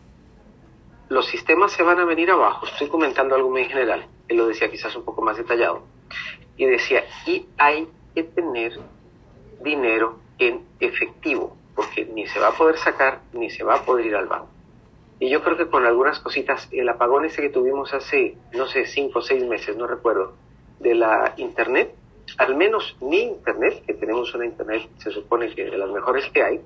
los 1.09 1.27
sistemas 1.27 1.73
se 1.73 1.83
van 1.83 1.99
a 1.99 2.05
venir 2.05 2.31
abajo, 2.31 2.67
estoy 2.67 2.89
comentando 2.89 3.35
algo 3.35 3.51
muy 3.51 3.65
general, 3.65 4.07
él 4.29 4.37
lo 4.37 4.47
decía 4.47 4.71
quizás 4.71 4.95
un 4.95 5.05
poco 5.05 5.23
más 5.23 5.37
detallado, 5.37 5.83
y 6.57 6.67
decía, 6.67 7.05
y 7.27 7.47
hay 7.57 7.89
que 8.15 8.25
tener 8.25 8.79
dinero 9.63 10.19
en 10.39 10.65
efectivo, 10.81 11.57
porque 11.79 12.07
ni 12.07 12.27
se 12.27 12.41
va 12.41 12.49
a 12.49 12.53
poder 12.57 12.77
sacar 12.77 13.21
ni 13.33 13.51
se 13.51 13.63
va 13.63 13.77
a 13.77 13.83
poder 13.85 14.07
ir 14.07 14.17
al 14.17 14.27
banco. 14.27 14.49
Y 15.21 15.31
yo 15.31 15.45
creo 15.45 15.57
que 15.57 15.69
con 15.69 15.87
algunas 15.87 16.19
cositas, 16.19 16.69
el 16.73 16.89
apagón 16.89 17.25
ese 17.25 17.41
que 17.41 17.51
tuvimos 17.51 17.95
hace, 17.95 18.37
no 18.53 18.67
sé, 18.67 18.85
cinco 18.85 19.21
o 19.21 19.23
seis 19.23 19.45
meses, 19.47 19.77
no 19.77 19.87
recuerdo, 19.87 20.33
de 20.81 20.97
la 20.97 21.35
Internet, 21.37 21.95
al 22.37 22.57
menos 22.57 22.97
mi 23.01 23.21
Internet, 23.21 23.85
que 23.87 23.95
tenemos 23.95 24.35
una 24.35 24.47
Internet, 24.47 24.89
se 24.99 25.13
supone 25.13 25.55
que 25.55 25.71
de 25.71 25.79
las 25.79 25.89
mejores 25.89 26.29
que 26.31 26.43
hay, 26.43 26.61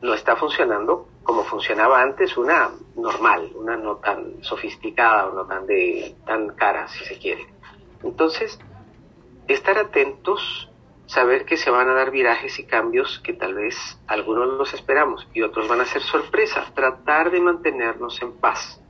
no 0.00 0.14
está 0.14 0.36
funcionando 0.36 1.08
como 1.24 1.42
funcionaba 1.42 2.00
antes, 2.00 2.36
una 2.36 2.70
normal, 2.94 3.50
una 3.56 3.76
no 3.76 3.96
tan 3.96 4.44
sofisticada 4.44 5.26
o 5.26 5.34
no 5.34 5.44
tan, 5.46 5.66
de, 5.66 6.14
tan 6.24 6.50
cara, 6.50 6.86
si 6.86 7.04
se 7.04 7.18
quiere. 7.18 7.48
Entonces, 8.04 8.60
estar 9.48 9.76
atentos 9.76 10.70
saber 11.06 11.44
que 11.44 11.56
se 11.56 11.70
van 11.70 11.88
a 11.88 11.94
dar 11.94 12.10
virajes 12.10 12.58
y 12.58 12.64
cambios 12.64 13.20
que 13.24 13.32
tal 13.32 13.54
vez 13.54 13.76
algunos 14.06 14.48
los 14.58 14.74
esperamos 14.74 15.26
y 15.32 15.42
otros 15.42 15.68
van 15.68 15.80
a 15.80 15.84
ser 15.84 16.02
sorpresas. 16.02 16.74
Tratar 16.74 17.30
de 17.30 17.40
mantenernos 17.40 18.20
en 18.22 18.32
paz. 18.32 18.80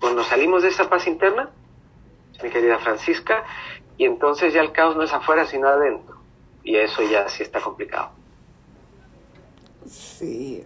Cuando 0.00 0.24
salimos 0.24 0.62
de 0.62 0.68
esa 0.68 0.88
paz 0.88 1.06
interna, 1.06 1.50
mi 2.42 2.50
querida 2.50 2.78
Francisca, 2.78 3.44
y 3.96 4.04
entonces 4.04 4.52
ya 4.52 4.62
el 4.62 4.72
caos 4.72 4.96
no 4.96 5.02
es 5.02 5.12
afuera 5.12 5.46
sino 5.46 5.68
adentro 5.68 6.22
y 6.64 6.76
eso 6.76 7.02
ya 7.02 7.28
sí 7.28 7.42
está 7.42 7.60
complicado. 7.60 8.10
Sí, 9.86 10.64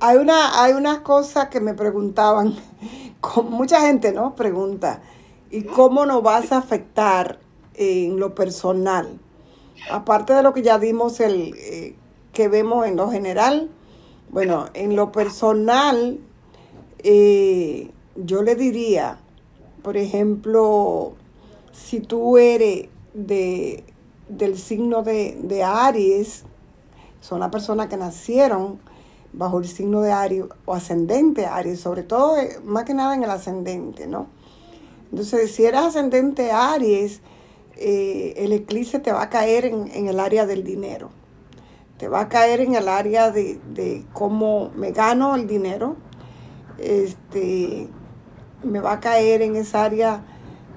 hay 0.00 0.16
una, 0.16 0.62
hay 0.62 0.72
una 0.72 1.02
cosa 1.02 1.48
que 1.48 1.60
me 1.60 1.74
preguntaban, 1.74 2.56
con 3.20 3.50
mucha 3.50 3.80
gente, 3.80 4.12
¿no? 4.12 4.34
Pregunta, 4.34 5.00
¿y 5.50 5.62
cómo 5.62 6.04
nos 6.04 6.22
vas 6.22 6.52
a 6.52 6.58
afectar 6.58 7.38
en 7.74 8.18
lo 8.18 8.34
personal? 8.34 9.18
Aparte 9.90 10.32
de 10.32 10.42
lo 10.42 10.52
que 10.52 10.62
ya 10.62 10.78
dimos, 10.78 11.20
el 11.20 11.54
eh, 11.56 11.94
que 12.32 12.48
vemos 12.48 12.86
en 12.86 12.96
lo 12.96 13.10
general, 13.10 13.70
bueno, 14.30 14.66
en 14.74 14.96
lo 14.96 15.12
personal, 15.12 16.18
eh, 16.98 17.90
yo 18.16 18.42
le 18.42 18.56
diría, 18.56 19.18
por 19.82 19.96
ejemplo, 19.96 21.14
si 21.72 22.00
tú 22.00 22.38
eres 22.38 22.88
de, 23.14 23.84
del 24.28 24.58
signo 24.58 25.02
de, 25.02 25.38
de 25.40 25.62
Aries, 25.62 26.44
son 27.20 27.40
las 27.40 27.50
personas 27.50 27.88
que 27.88 27.96
nacieron 27.96 28.78
bajo 29.32 29.58
el 29.58 29.68
signo 29.68 30.00
de 30.00 30.12
Aries 30.12 30.44
o 30.64 30.74
ascendente 30.74 31.46
Aries, 31.46 31.80
sobre 31.80 32.02
todo 32.02 32.36
eh, 32.36 32.58
más 32.64 32.84
que 32.84 32.94
nada 32.94 33.14
en 33.14 33.22
el 33.22 33.30
ascendente, 33.30 34.06
¿no? 34.06 34.26
Entonces, 35.10 35.54
si 35.54 35.64
eres 35.64 35.80
ascendente 35.80 36.50
Aries, 36.50 37.20
eh, 37.76 38.34
el 38.36 38.52
eclipse 38.52 38.98
te 38.98 39.12
va 39.12 39.22
a 39.22 39.30
caer 39.30 39.64
en, 39.66 40.08
el 40.08 40.20
área 40.20 40.46
del 40.46 40.64
dinero. 40.64 41.10
Te 41.98 42.08
va 42.08 42.20
a 42.20 42.28
caer 42.28 42.60
en 42.60 42.74
el 42.74 42.88
área 42.88 43.30
de, 43.30 44.04
cómo 44.12 44.70
me 44.74 44.92
gano 44.92 45.34
el 45.34 45.46
dinero. 45.46 45.96
Este, 46.78 47.88
me 48.62 48.80
va 48.80 48.92
a 48.92 49.00
caer 49.00 49.42
en 49.42 49.56
esa 49.56 49.84
área 49.84 50.24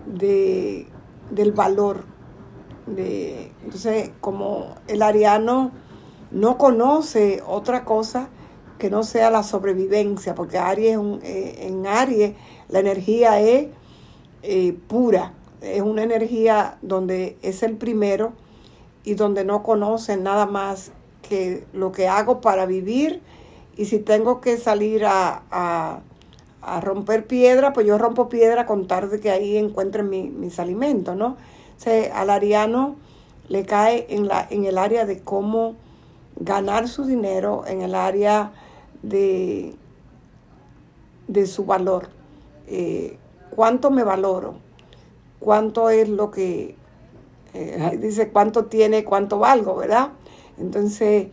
de, 0.06 0.88
del 1.32 1.52
valor. 1.52 2.06
Entonces, 2.88 4.12
como 4.20 4.76
el 4.88 5.02
ariano 5.02 5.72
no 6.32 6.58
conoce 6.58 7.44
otra 7.46 7.86
cosa 7.86 8.30
que 8.80 8.90
no 8.90 9.04
sea 9.04 9.30
la 9.30 9.44
sobrevivencia, 9.44 10.34
porque 10.34 10.58
Aries 10.58 10.98
eh, 11.22 11.68
en 11.68 11.86
Aries 11.86 12.34
la 12.70 12.80
energía 12.80 13.40
es 13.42 13.68
eh, 14.42 14.74
pura, 14.88 15.34
es 15.62 15.82
una 15.82 16.04
energía 16.04 16.78
donde 16.82 17.38
es 17.42 17.64
el 17.64 17.76
primero 17.78 18.34
y 19.04 19.14
donde 19.16 19.46
no 19.46 19.64
conoce 19.64 20.18
nada 20.18 20.46
más 20.46 20.92
que 21.22 21.66
lo 21.74 21.92
que 21.92 22.08
hago 22.08 22.42
para 22.42 22.66
vivir 22.66 23.22
y 23.76 23.86
si 23.86 24.00
tengo 24.00 24.42
que 24.42 24.58
salir 24.58 25.06
a, 25.06 25.44
a, 25.52 26.02
romper 26.82 27.26
piedra, 27.26 27.74
pues 27.74 27.88
yo 27.88 27.98
rompo 27.98 28.30
piedra 28.30 28.66
con 28.66 28.88
tarde 28.88 29.20
que 29.20 29.32
ahí 29.32 29.58
encuentren 29.58 30.10
mis 30.10 30.60
alimentos, 30.60 31.16
¿no? 31.16 31.38
O 31.86 32.14
al 32.14 32.30
ariano 32.30 32.96
le 33.48 33.66
cae 33.66 34.06
en, 34.10 34.28
la, 34.28 34.46
en 34.50 34.66
el 34.66 34.78
área 34.78 35.06
de 35.06 35.20
cómo 35.20 35.76
ganar 36.36 36.88
su 36.88 37.06
dinero 37.06 37.64
en 37.68 37.82
el 37.82 37.96
área 37.96 38.52
de, 39.02 39.76
de 41.28 41.48
su 41.48 41.66
valor. 41.66 42.10
Eh, 42.68 43.18
¿Cuánto 43.56 43.92
me 43.92 44.04
valoro? 44.04 44.56
¿Cuánto 45.40 45.90
es 45.90 46.10
lo 46.10 46.32
que, 46.32 46.76
eh, 47.54 47.98
dice, 48.02 48.30
cuánto 48.30 48.66
tiene, 48.66 49.04
cuánto 49.04 49.40
valgo, 49.40 49.76
¿verdad? 49.76 50.10
Entonces, 50.58 51.28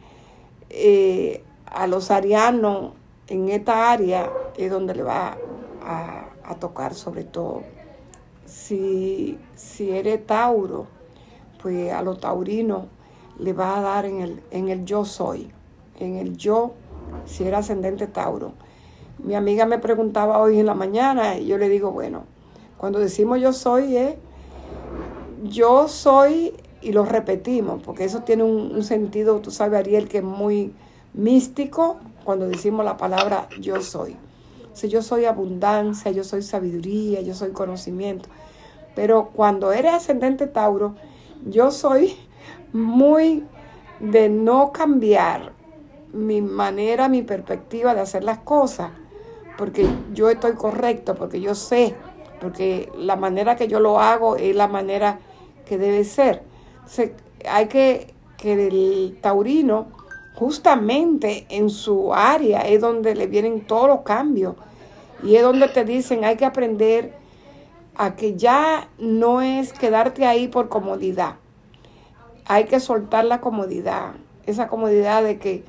eh, 0.70 1.42
a 1.66 1.86
los 1.86 2.10
arianos 2.10 2.92
en 3.28 3.48
esta 3.48 3.90
área 3.90 4.30
es 4.56 4.70
donde 4.70 4.94
le 4.94 5.02
va 5.02 5.36
a, 5.82 6.26
a 6.44 6.54
tocar 6.56 6.94
sobre 6.94 7.24
todo. 7.24 7.62
Si, 8.44 9.38
si 9.56 9.90
eres 9.90 10.24
Tauro, 10.26 10.86
pues 11.60 11.92
a 11.92 12.02
los 12.02 12.20
taurinos 12.20 12.84
le 13.38 13.52
va 13.52 13.78
a 13.78 13.80
dar 13.80 14.04
en 14.06 14.20
el, 14.20 14.42
en 14.52 14.68
el 14.68 14.84
yo 14.84 15.04
soy, 15.04 15.50
en 15.98 16.16
el 16.16 16.36
yo, 16.36 16.74
si 17.24 17.44
era 17.44 17.58
ascendente 17.58 18.06
Tauro. 18.06 18.52
Mi 19.18 19.34
amiga 19.34 19.66
me 19.66 19.78
preguntaba 19.78 20.38
hoy 20.38 20.60
en 20.60 20.66
la 20.66 20.74
mañana 20.74 21.36
y 21.36 21.46
yo 21.46 21.58
le 21.58 21.68
digo, 21.68 21.90
bueno, 21.90 22.24
cuando 22.78 22.98
decimos 22.98 23.40
yo 23.40 23.52
soy 23.52 23.96
es 23.96 24.14
yo 25.44 25.88
soy 25.88 26.54
y 26.80 26.92
lo 26.92 27.04
repetimos, 27.04 27.82
porque 27.82 28.04
eso 28.04 28.22
tiene 28.22 28.42
un, 28.44 28.82
sentido, 28.84 29.40
tú 29.40 29.50
sabes, 29.50 29.78
Ariel, 29.80 30.08
que 30.08 30.18
es 30.18 30.24
muy 30.24 30.72
místico 31.14 31.98
cuando 32.24 32.46
decimos 32.48 32.84
la 32.84 32.96
palabra 32.96 33.48
yo 33.60 33.80
soy. 33.80 34.16
si 34.72 34.88
yo 34.88 35.02
soy 35.02 35.24
abundancia, 35.24 36.10
yo 36.10 36.22
soy 36.22 36.42
sabiduría, 36.42 37.22
yo 37.22 37.34
soy 37.34 37.50
conocimiento. 37.50 38.28
Pero 38.94 39.30
cuando 39.32 39.72
eres 39.72 39.94
ascendente 39.94 40.46
Tauro, 40.46 40.94
yo 41.46 41.70
soy 41.70 42.16
muy 42.72 43.44
de 44.00 44.28
no 44.28 44.72
cambiar 44.72 45.52
mi 46.12 46.42
manera, 46.42 47.08
mi 47.08 47.22
perspectiva 47.22 47.94
de 47.94 48.00
hacer 48.00 48.22
las 48.22 48.38
cosas, 48.38 48.90
porque 49.56 49.86
yo 50.12 50.30
estoy 50.30 50.54
correcto, 50.54 51.14
porque 51.14 51.40
yo 51.40 51.54
sé, 51.54 51.94
porque 52.40 52.90
la 52.96 53.16
manera 53.16 53.56
que 53.56 53.68
yo 53.68 53.80
lo 53.80 54.00
hago 54.00 54.36
es 54.36 54.54
la 54.54 54.68
manera 54.68 55.20
que 55.66 55.78
debe 55.78 56.04
ser. 56.04 56.42
hay 57.48 57.66
que 57.66 58.14
que 58.36 58.52
el 58.52 59.18
taurino 59.22 59.86
justamente 60.34 61.46
en 61.48 61.70
su 61.70 62.12
área 62.12 62.60
es 62.60 62.82
donde 62.82 63.14
le 63.14 63.26
vienen 63.26 63.66
todos 63.66 63.88
los 63.88 64.00
cambios 64.02 64.54
y 65.22 65.36
es 65.36 65.42
donde 65.42 65.68
te 65.68 65.84
dicen 65.84 66.24
hay 66.24 66.36
que 66.36 66.44
aprender 66.44 67.14
a 67.96 68.14
que 68.14 68.36
ya 68.36 68.88
no 68.98 69.40
es 69.40 69.72
quedarte 69.72 70.26
ahí 70.26 70.48
por 70.48 70.68
comodidad 70.68 71.36
hay 72.46 72.64
que 72.64 72.80
soltar 72.80 73.24
la 73.24 73.40
comodidad, 73.40 74.12
esa 74.46 74.68
comodidad 74.68 75.22
de 75.22 75.38
que 75.38 75.64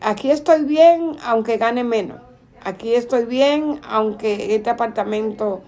aquí 0.00 0.30
estoy 0.30 0.64
bien 0.64 1.16
aunque 1.24 1.56
gane 1.56 1.84
menos, 1.84 2.20
aquí 2.64 2.94
estoy 2.94 3.24
bien 3.24 3.80
aunque 3.88 4.54
este 4.54 4.70
apartamento 4.70 5.62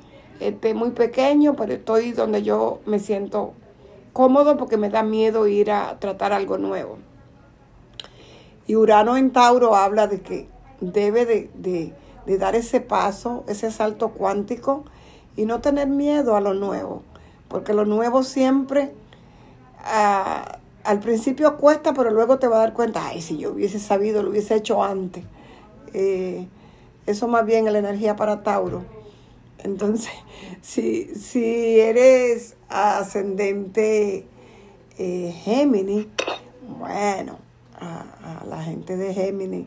esté 0.49 0.75
muy 0.75 0.91
pequeño, 0.91 1.57
pero 1.57 1.73
estoy 1.73 2.13
donde 2.13 2.43
yo 2.43 2.81
me 2.87 2.99
siento 2.99 3.53
cómodo 4.13 4.57
porque 4.57 4.77
me 4.77 4.91
da 4.91 5.03
miedo 5.03 5.47
ir 5.47 5.71
a 5.71 5.99
tratar 5.99 6.33
algo 6.33 6.59
nuevo. 6.59 6.99
Y 8.67 8.77
Urano 8.77 9.17
en 9.17 9.33
Tauro 9.33 9.75
habla 9.77 10.07
de 10.07 10.21
que 10.21 10.49
debe 10.81 11.27
de, 11.27 11.93
de 12.27 12.39
dar 12.39 12.55
ese 12.55 12.81
paso, 12.81 13.45
ese 13.49 13.71
salto 13.71 14.11
cuántico 14.11 14.85
y 15.37 15.45
no 15.45 15.61
tener 15.61 15.89
miedo 15.89 16.37
a 16.37 16.41
lo 16.41 16.55
nuevo, 16.55 17.03
porque 17.49 17.75
lo 17.75 17.85
nuevo 17.85 18.23
siempre 18.23 18.93
al 20.85 21.01
principio 21.01 21.57
cuesta, 21.57 21.93
pero 21.95 22.11
luego 22.11 22.39
te 22.39 22.49
va 22.49 22.57
a 22.57 22.61
dar 22.61 22.73
cuenta, 22.73 23.07
ay, 23.07 23.21
si 23.21 23.39
yo 23.39 23.53
hubiese 23.53 23.79
sabido, 23.79 24.23
lo 24.23 24.31
hubiese 24.31 24.55
hecho 24.55 24.83
antes. 24.83 25.25
Eh, 25.93 26.47
eso 27.07 27.29
más 27.29 27.45
bien 27.45 27.67
es 27.67 27.73
la 27.73 27.79
energía 27.79 28.17
para 28.17 28.43
Tauro. 28.43 28.85
Entonces, 29.59 30.13
si, 30.63 31.15
si 31.15 31.81
eres 31.81 32.57
ascendente 32.69 34.27
eh, 34.99 35.35
Géminis, 35.45 36.07
bueno, 36.79 37.39
a, 37.79 38.45
la 38.49 38.63
gente 38.63 38.97
de 38.97 39.13
Géminis, 39.15 39.67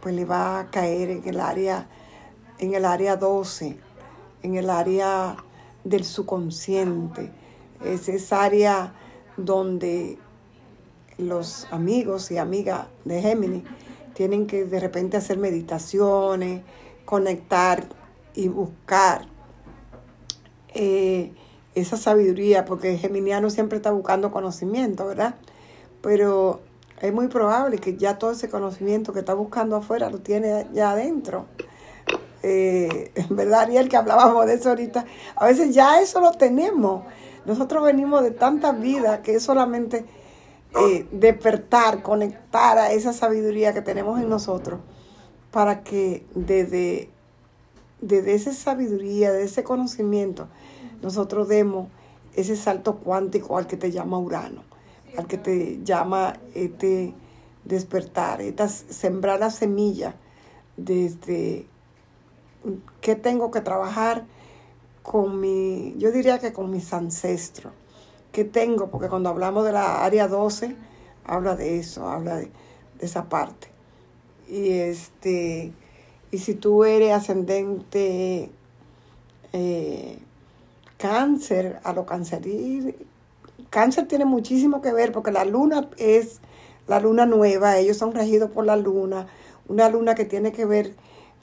pues 0.00 0.14
le 0.14 0.24
va 0.24 0.60
a 0.60 0.70
caer 0.70 1.10
en 1.10 1.28
el 1.28 1.40
área, 1.40 1.88
en 2.58 2.74
el 2.74 2.84
área 2.84 3.16
12, 3.16 3.76
en 4.42 4.54
el 4.56 4.70
área 4.70 5.36
del 5.84 6.04
subconsciente. 6.04 7.30
Es 7.84 8.08
esa 8.08 8.42
área 8.42 8.94
donde 9.36 10.18
los 11.18 11.68
amigos 11.70 12.30
y 12.30 12.38
amigas 12.38 12.86
de 13.04 13.22
Géminis 13.22 13.62
tienen 14.14 14.46
que 14.46 14.64
de 14.64 14.80
repente 14.80 15.16
hacer 15.16 15.38
meditaciones, 15.38 16.62
conectar 17.04 17.84
y 18.34 18.48
buscar 18.48 19.26
eh, 20.74 21.32
esa 21.74 21.96
sabiduría, 21.96 22.64
porque 22.64 22.98
geminiano 22.98 23.50
siempre 23.50 23.76
está 23.76 23.90
buscando 23.90 24.30
conocimiento, 24.30 25.06
¿verdad? 25.06 25.34
Pero 26.02 26.60
es 27.00 27.12
muy 27.12 27.28
probable 27.28 27.78
que 27.78 27.96
ya 27.96 28.18
todo 28.18 28.32
ese 28.32 28.48
conocimiento 28.48 29.12
que 29.12 29.20
está 29.20 29.34
buscando 29.34 29.76
afuera 29.76 30.10
lo 30.10 30.18
tiene 30.18 30.66
ya 30.72 30.92
adentro. 30.92 31.46
Eh, 32.42 33.12
¿Verdad, 33.30 33.62
Ariel? 33.62 33.88
Que 33.88 33.96
hablábamos 33.96 34.46
de 34.46 34.54
eso 34.54 34.70
ahorita. 34.70 35.04
A 35.36 35.46
veces 35.46 35.74
ya 35.74 36.00
eso 36.00 36.20
lo 36.20 36.32
tenemos. 36.32 37.04
Nosotros 37.46 37.84
venimos 37.84 38.22
de 38.22 38.30
tanta 38.30 38.72
vida 38.72 39.22
que 39.22 39.34
es 39.36 39.42
solamente 39.42 40.04
eh, 40.80 41.06
despertar, 41.12 42.02
conectar 42.02 42.78
a 42.78 42.92
esa 42.92 43.12
sabiduría 43.12 43.72
que 43.72 43.82
tenemos 43.82 44.20
en 44.20 44.28
nosotros 44.28 44.80
para 45.50 45.84
que 45.84 46.26
desde, 46.34 47.10
desde 48.06 48.34
esa 48.34 48.52
sabiduría, 48.52 49.32
de 49.32 49.44
ese 49.44 49.64
conocimiento, 49.64 50.48
nosotros 51.02 51.48
demos 51.48 51.88
ese 52.34 52.56
salto 52.56 52.96
cuántico 52.96 53.56
al 53.56 53.66
que 53.66 53.76
te 53.76 53.90
llama 53.90 54.18
Urano, 54.18 54.62
al 55.16 55.26
que 55.26 55.38
te 55.38 55.82
llama 55.82 56.34
este 56.54 57.14
despertar, 57.64 58.42
esta, 58.42 58.68
sembrar 58.68 59.40
la 59.40 59.50
semilla 59.50 60.14
desde 60.76 61.66
qué 63.00 63.14
tengo 63.16 63.50
que 63.50 63.60
trabajar 63.60 64.26
con 65.02 65.40
mi, 65.40 65.94
yo 65.98 66.12
diría 66.12 66.38
que 66.38 66.52
con 66.52 66.70
mis 66.70 66.92
ancestros, 66.92 67.72
que 68.32 68.44
tengo, 68.44 68.90
porque 68.90 69.08
cuando 69.08 69.30
hablamos 69.30 69.64
de 69.64 69.72
la 69.72 70.04
área 70.04 70.28
12, 70.28 70.76
habla 71.24 71.56
de 71.56 71.78
eso, 71.78 72.08
habla 72.08 72.36
de, 72.36 72.50
esa 72.98 73.28
parte. 73.28 73.68
Y 74.48 74.70
este, 74.70 75.72
y 76.34 76.38
si 76.38 76.54
tú 76.54 76.82
eres 76.82 77.12
ascendente 77.12 78.50
eh, 79.52 80.18
cáncer, 80.98 81.78
a 81.84 81.92
lo 81.92 82.06
cancerir, 82.06 83.06
cáncer 83.70 84.08
tiene 84.08 84.24
muchísimo 84.24 84.82
que 84.82 84.92
ver 84.92 85.12
porque 85.12 85.30
la 85.30 85.44
luna 85.44 85.88
es 85.96 86.40
la 86.88 86.98
luna 86.98 87.24
nueva, 87.24 87.78
ellos 87.78 87.98
son 87.98 88.14
regidos 88.16 88.50
por 88.50 88.66
la 88.66 88.74
luna, 88.74 89.28
una 89.68 89.88
luna 89.88 90.16
que 90.16 90.24
tiene 90.24 90.50
que 90.50 90.64
ver 90.64 90.96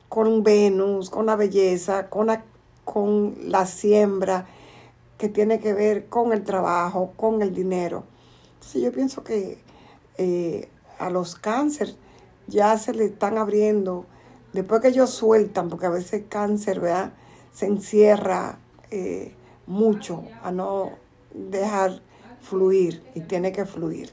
con 0.10 0.44
Venus, 0.44 1.10
con 1.10 1.26
la 1.26 1.38
belleza, 1.38 2.10
con 2.10 2.28
la, 2.28 2.44
con 2.84 3.38
la 3.44 3.66
siembra, 3.66 4.48
que 5.18 5.30
tiene 5.30 5.62
que 5.62 5.74
ver 5.74 6.08
con 6.08 6.34
el 6.34 6.44
trabajo, 6.44 7.14
con 7.16 7.42
el 7.42 7.54
dinero. 7.54 8.04
Entonces 8.56 8.82
yo 8.82 8.92
pienso 8.92 9.24
que 9.24 9.58
eh, 10.18 10.68
a 11.00 11.10
los 11.10 11.36
cáncer 11.36 11.96
ya 12.48 12.78
se 12.78 12.94
le 12.94 13.06
están 13.06 13.38
abriendo, 13.38 14.06
después 14.54 14.82
que 14.82 14.90
ellos 14.90 15.10
sueltan, 15.10 15.70
porque 15.70 15.86
a 15.86 15.90
veces 15.90 16.24
cáncer, 16.30 16.80
¿verdad? 16.80 17.14
Se 17.54 17.66
encierra 17.66 18.60
eh, 18.90 19.34
mucho 19.68 20.24
a 20.44 20.52
no 20.52 20.92
dejar 21.34 22.02
fluir 22.42 23.04
y 23.16 23.22
tiene 23.22 23.52
que 23.52 23.66
fluir. 23.66 24.12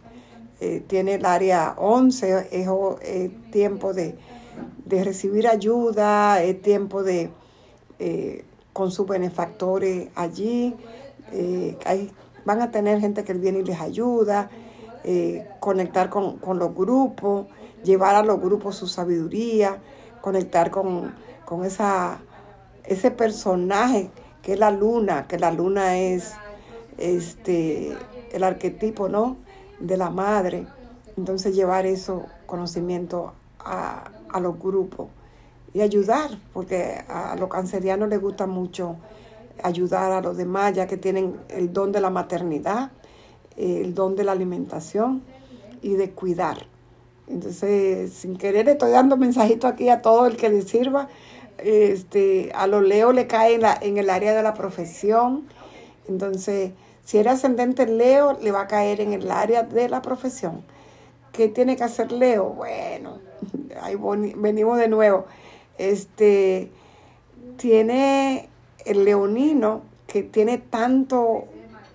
Eh, 0.60 0.82
tiene 0.86 1.14
el 1.14 1.24
área 1.24 1.74
11, 1.78 2.48
es, 2.50 3.50
tiempo 3.52 3.92
de, 3.92 4.16
recibir 4.86 5.46
ayuda, 5.46 6.42
es 6.42 6.60
tiempo 6.62 7.02
de, 7.02 7.30
con 8.72 8.90
sus 8.90 9.06
benefactores 9.06 10.08
allí, 10.16 10.74
hay, 11.84 12.10
van 12.48 12.62
a 12.62 12.70
tener 12.70 12.98
gente 12.98 13.24
que 13.24 13.34
viene 13.34 13.58
y 13.58 13.64
les 13.64 13.78
ayuda, 13.78 14.48
eh, 15.04 15.46
conectar 15.60 16.08
con, 16.08 16.40
los 16.58 16.74
grupos, 16.74 17.46
llevar 17.84 18.14
a 18.14 18.22
los 18.22 18.40
grupos 18.40 18.76
su 18.76 18.86
sabiduría, 18.86 19.78
conectar 20.20 20.70
con, 20.70 21.14
esa, 21.64 22.18
ese 22.84 23.10
personaje 23.10 24.10
que 24.42 24.54
es 24.54 24.58
la 24.58 24.70
luna, 24.70 25.26
que 25.26 25.38
la 25.38 25.50
luna 25.50 25.98
es 25.98 26.34
este, 26.96 27.96
el 28.32 28.44
arquetipo 28.44 29.08
¿no? 29.08 29.36
de 29.80 29.96
la 29.96 30.10
madre. 30.10 30.66
Entonces 31.16 31.54
llevar 31.54 31.86
eso, 31.86 32.26
conocimiento 32.46 33.32
a, 33.58 34.10
a 34.30 34.40
los 34.40 34.58
grupos 34.58 35.08
y 35.74 35.80
ayudar, 35.80 36.30
porque 36.52 37.04
a 37.08 37.36
los 37.36 37.48
cancerianos 37.48 38.08
les 38.08 38.20
gusta 38.20 38.46
mucho 38.46 38.96
ayudar 39.62 40.12
a 40.12 40.20
los 40.20 40.36
demás, 40.36 40.72
ya 40.74 40.86
que 40.86 40.96
tienen 40.96 41.36
el 41.48 41.72
don 41.72 41.92
de 41.92 42.00
la 42.00 42.10
maternidad 42.10 42.90
el 43.58 43.94
don 43.94 44.14
de 44.14 44.24
la 44.24 44.32
alimentación 44.32 45.22
y 45.82 45.94
de 45.94 46.12
cuidar. 46.12 46.66
Entonces, 47.28 48.12
sin 48.12 48.36
querer, 48.36 48.68
estoy 48.68 48.90
dando 48.90 49.16
mensajito 49.16 49.66
aquí 49.66 49.88
a 49.88 50.02
todo 50.02 50.26
el 50.26 50.36
que 50.36 50.48
le 50.48 50.62
sirva. 50.62 51.08
Este, 51.58 52.50
a 52.54 52.66
los 52.66 52.82
Leo 52.82 53.12
le 53.12 53.26
cae 53.26 53.54
en, 53.54 53.62
la, 53.62 53.78
en 53.80 53.98
el 53.98 54.10
área 54.10 54.34
de 54.34 54.42
la 54.42 54.54
profesión. 54.54 55.46
Entonces, 56.08 56.72
si 57.04 57.18
era 57.18 57.32
ascendente 57.32 57.86
Leo, 57.86 58.38
le 58.40 58.50
va 58.50 58.62
a 58.62 58.66
caer 58.66 59.00
en 59.00 59.12
el 59.12 59.30
área 59.30 59.62
de 59.62 59.88
la 59.88 60.02
profesión. 60.02 60.62
¿Qué 61.32 61.48
tiene 61.48 61.76
que 61.76 61.84
hacer 61.84 62.12
Leo? 62.12 62.44
Bueno, 62.50 63.18
ahí 63.82 63.96
venimos 64.36 64.78
de 64.78 64.88
nuevo. 64.88 65.26
Este 65.76 66.70
tiene 67.56 68.48
el 68.84 69.04
leonino 69.04 69.82
que 70.06 70.22
tiene 70.22 70.58
tanto 70.58 71.44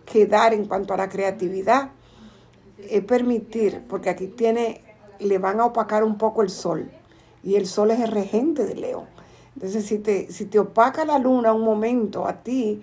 que 0.06 0.26
dar 0.28 0.54
en 0.54 0.66
cuanto 0.66 0.94
a 0.94 0.98
la 0.98 1.10
creatividad 1.10 1.90
es 2.90 3.04
permitir, 3.04 3.82
porque 3.88 4.10
aquí 4.10 4.28
tiene, 4.28 4.82
le 5.24 5.38
van 5.38 5.60
a 5.60 5.66
opacar 5.66 6.04
un 6.04 6.18
poco 6.18 6.42
el 6.42 6.50
sol, 6.50 6.92
y 7.44 7.56
el 7.56 7.68
sol 7.68 7.92
es 7.92 8.00
el 8.00 8.12
regente 8.12 8.66
de 8.66 8.76
León. 8.76 9.06
Entonces, 9.56 9.86
si 9.86 10.00
te, 10.00 10.32
si 10.32 10.46
te 10.46 10.60
opaca 10.60 11.06
la 11.06 11.20
luna 11.20 11.54
un 11.54 11.64
momento 11.64 12.28
a 12.28 12.44
ti, 12.44 12.82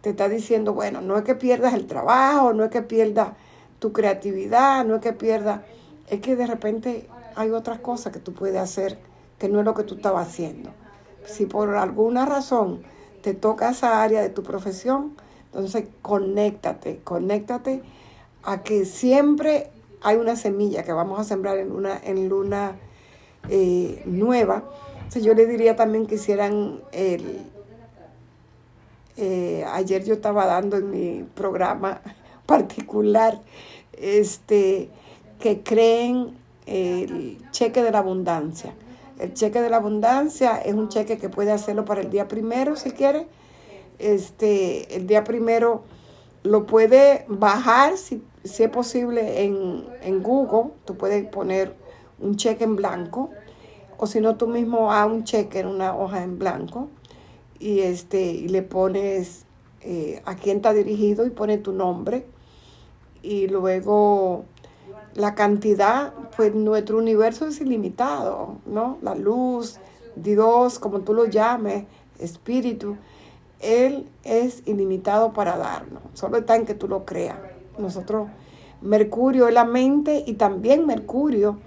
te 0.00 0.10
está 0.10 0.28
diciendo, 0.28 0.72
bueno, 0.74 1.00
no 1.00 1.16
es 1.16 1.22
que 1.22 1.34
pierdas 1.34 1.74
el 1.74 1.86
trabajo, 1.86 2.52
no 2.52 2.64
es 2.64 2.70
que 2.70 2.82
pierdas 2.82 3.30
tu 3.78 3.92
creatividad, 3.92 4.84
no 4.84 4.96
es 4.96 5.00
que 5.00 5.12
pierdas, 5.12 5.60
es 6.08 6.20
que 6.20 6.34
de 6.34 6.46
repente 6.46 7.08
hay 7.36 7.50
otras 7.50 7.78
cosas 7.78 8.12
que 8.12 8.18
tú 8.18 8.32
puedes 8.32 8.60
hacer 8.60 8.98
que 9.38 9.48
no 9.48 9.60
es 9.60 9.64
lo 9.64 9.74
que 9.74 9.84
tú 9.84 9.94
estabas 9.96 10.28
haciendo. 10.28 10.70
Si 11.24 11.46
por 11.46 11.76
alguna 11.76 12.26
razón 12.26 12.82
te 13.22 13.34
toca 13.34 13.70
esa 13.70 14.02
área 14.02 14.20
de 14.20 14.28
tu 14.28 14.42
profesión, 14.42 15.14
entonces, 15.52 15.84
conéctate, 16.00 17.00
conéctate 17.04 17.82
a 18.42 18.62
que 18.62 18.86
siempre 18.86 19.70
hay 20.02 20.16
una 20.16 20.36
semilla 20.36 20.82
que 20.82 20.92
vamos 20.92 21.18
a 21.18 21.24
sembrar 21.24 21.58
en 21.58 21.68
luna, 21.68 22.00
en 22.04 22.28
luna 22.28 22.76
eh, 23.48 24.02
nueva. 24.06 24.64
Yo 25.20 25.34
le 25.34 25.46
diría 25.46 25.76
también 25.76 26.06
que 26.06 26.14
hicieran 26.16 26.80
el... 26.92 27.40
Eh, 29.18 29.64
ayer 29.70 30.04
yo 30.04 30.14
estaba 30.14 30.46
dando 30.46 30.78
en 30.78 30.90
mi 30.90 31.26
programa 31.34 32.00
particular 32.46 33.38
este, 33.92 34.88
que 35.38 35.62
creen 35.62 36.34
el 36.66 37.38
cheque 37.50 37.82
de 37.82 37.90
la 37.90 37.98
abundancia. 37.98 38.74
El 39.18 39.34
cheque 39.34 39.60
de 39.60 39.68
la 39.68 39.76
abundancia 39.76 40.56
es 40.56 40.74
un 40.74 40.88
cheque 40.88 41.18
que 41.18 41.28
puede 41.28 41.52
hacerlo 41.52 41.84
para 41.84 42.00
el 42.00 42.10
día 42.10 42.26
primero 42.26 42.74
si 42.76 42.90
quiere 42.90 43.26
este, 44.02 44.96
el 44.96 45.06
día 45.06 45.24
primero 45.24 45.84
lo 46.42 46.66
puede 46.66 47.24
bajar 47.28 47.96
si, 47.96 48.22
es 48.44 48.68
posible 48.70 49.44
en, 49.44 50.22
Google, 50.22 50.72
tú 50.84 50.96
puedes 50.96 51.24
poner 51.28 51.74
un 52.18 52.36
cheque 52.36 52.64
en 52.64 52.76
blanco 52.76 53.30
o 53.96 54.06
si 54.06 54.20
no 54.20 54.36
tú 54.36 54.48
mismo 54.48 54.92
haz 54.92 55.06
un 55.06 55.24
cheque 55.24 55.60
en 55.60 55.68
una 55.68 55.96
hoja 55.96 56.22
en 56.22 56.38
blanco 56.38 56.88
y 57.58 57.80
este 57.80 58.20
y 58.20 58.48
le 58.48 58.62
pones 58.62 59.46
eh, 59.82 60.20
a 60.24 60.34
quién 60.34 60.56
está 60.56 60.72
dirigido 60.72 61.24
y 61.26 61.30
pone 61.30 61.58
tu 61.58 61.72
nombre. 61.72 62.26
Y 63.22 63.46
luego 63.46 64.44
la 65.14 65.34
cantidad 65.36 66.12
pues 66.36 66.54
nuestro 66.54 66.98
universo 66.98 67.46
es 67.46 67.60
ilimitado 67.60 68.56
no 68.66 68.98
la 69.02 69.14
luz 69.14 69.78
Dios 70.16 70.78
como 70.78 71.00
tú 71.00 71.12
lo 71.12 71.26
llames 71.26 71.84
espíritu 72.18 72.96
él 73.62 74.08
es 74.24 74.62
ilimitado 74.66 75.32
para 75.32 75.56
darnos. 75.56 76.02
Solo 76.14 76.38
está 76.38 76.56
en 76.56 76.66
que 76.66 76.74
tú 76.74 76.88
lo 76.88 77.04
creas. 77.04 77.38
Nosotros, 77.78 78.28
Mercurio 78.82 79.48
es 79.48 79.54
la 79.54 79.64
mente 79.64 80.24
y 80.26 80.34
también 80.34 80.86
Mercurio 80.86 81.58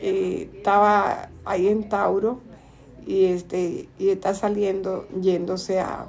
eh, 0.00 0.50
estaba 0.56 1.30
ahí 1.44 1.68
en 1.68 1.88
Tauro 1.88 2.40
y, 3.06 3.26
este, 3.26 3.88
y 3.98 4.10
está 4.10 4.34
saliendo, 4.34 5.06
yéndose 5.20 5.80
a, 5.80 6.08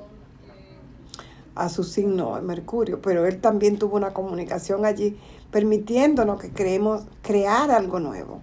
a 1.55 1.69
su 1.69 1.83
signo, 1.83 2.41
Mercurio. 2.41 3.01
Pero 3.01 3.25
él 3.25 3.39
también 3.39 3.77
tuvo 3.77 3.95
una 3.95 4.13
comunicación 4.13 4.85
allí 4.85 5.17
permitiéndonos 5.51 6.41
que 6.41 6.51
creemos 6.51 7.03
crear 7.21 7.71
algo 7.71 7.99
nuevo. 7.99 8.41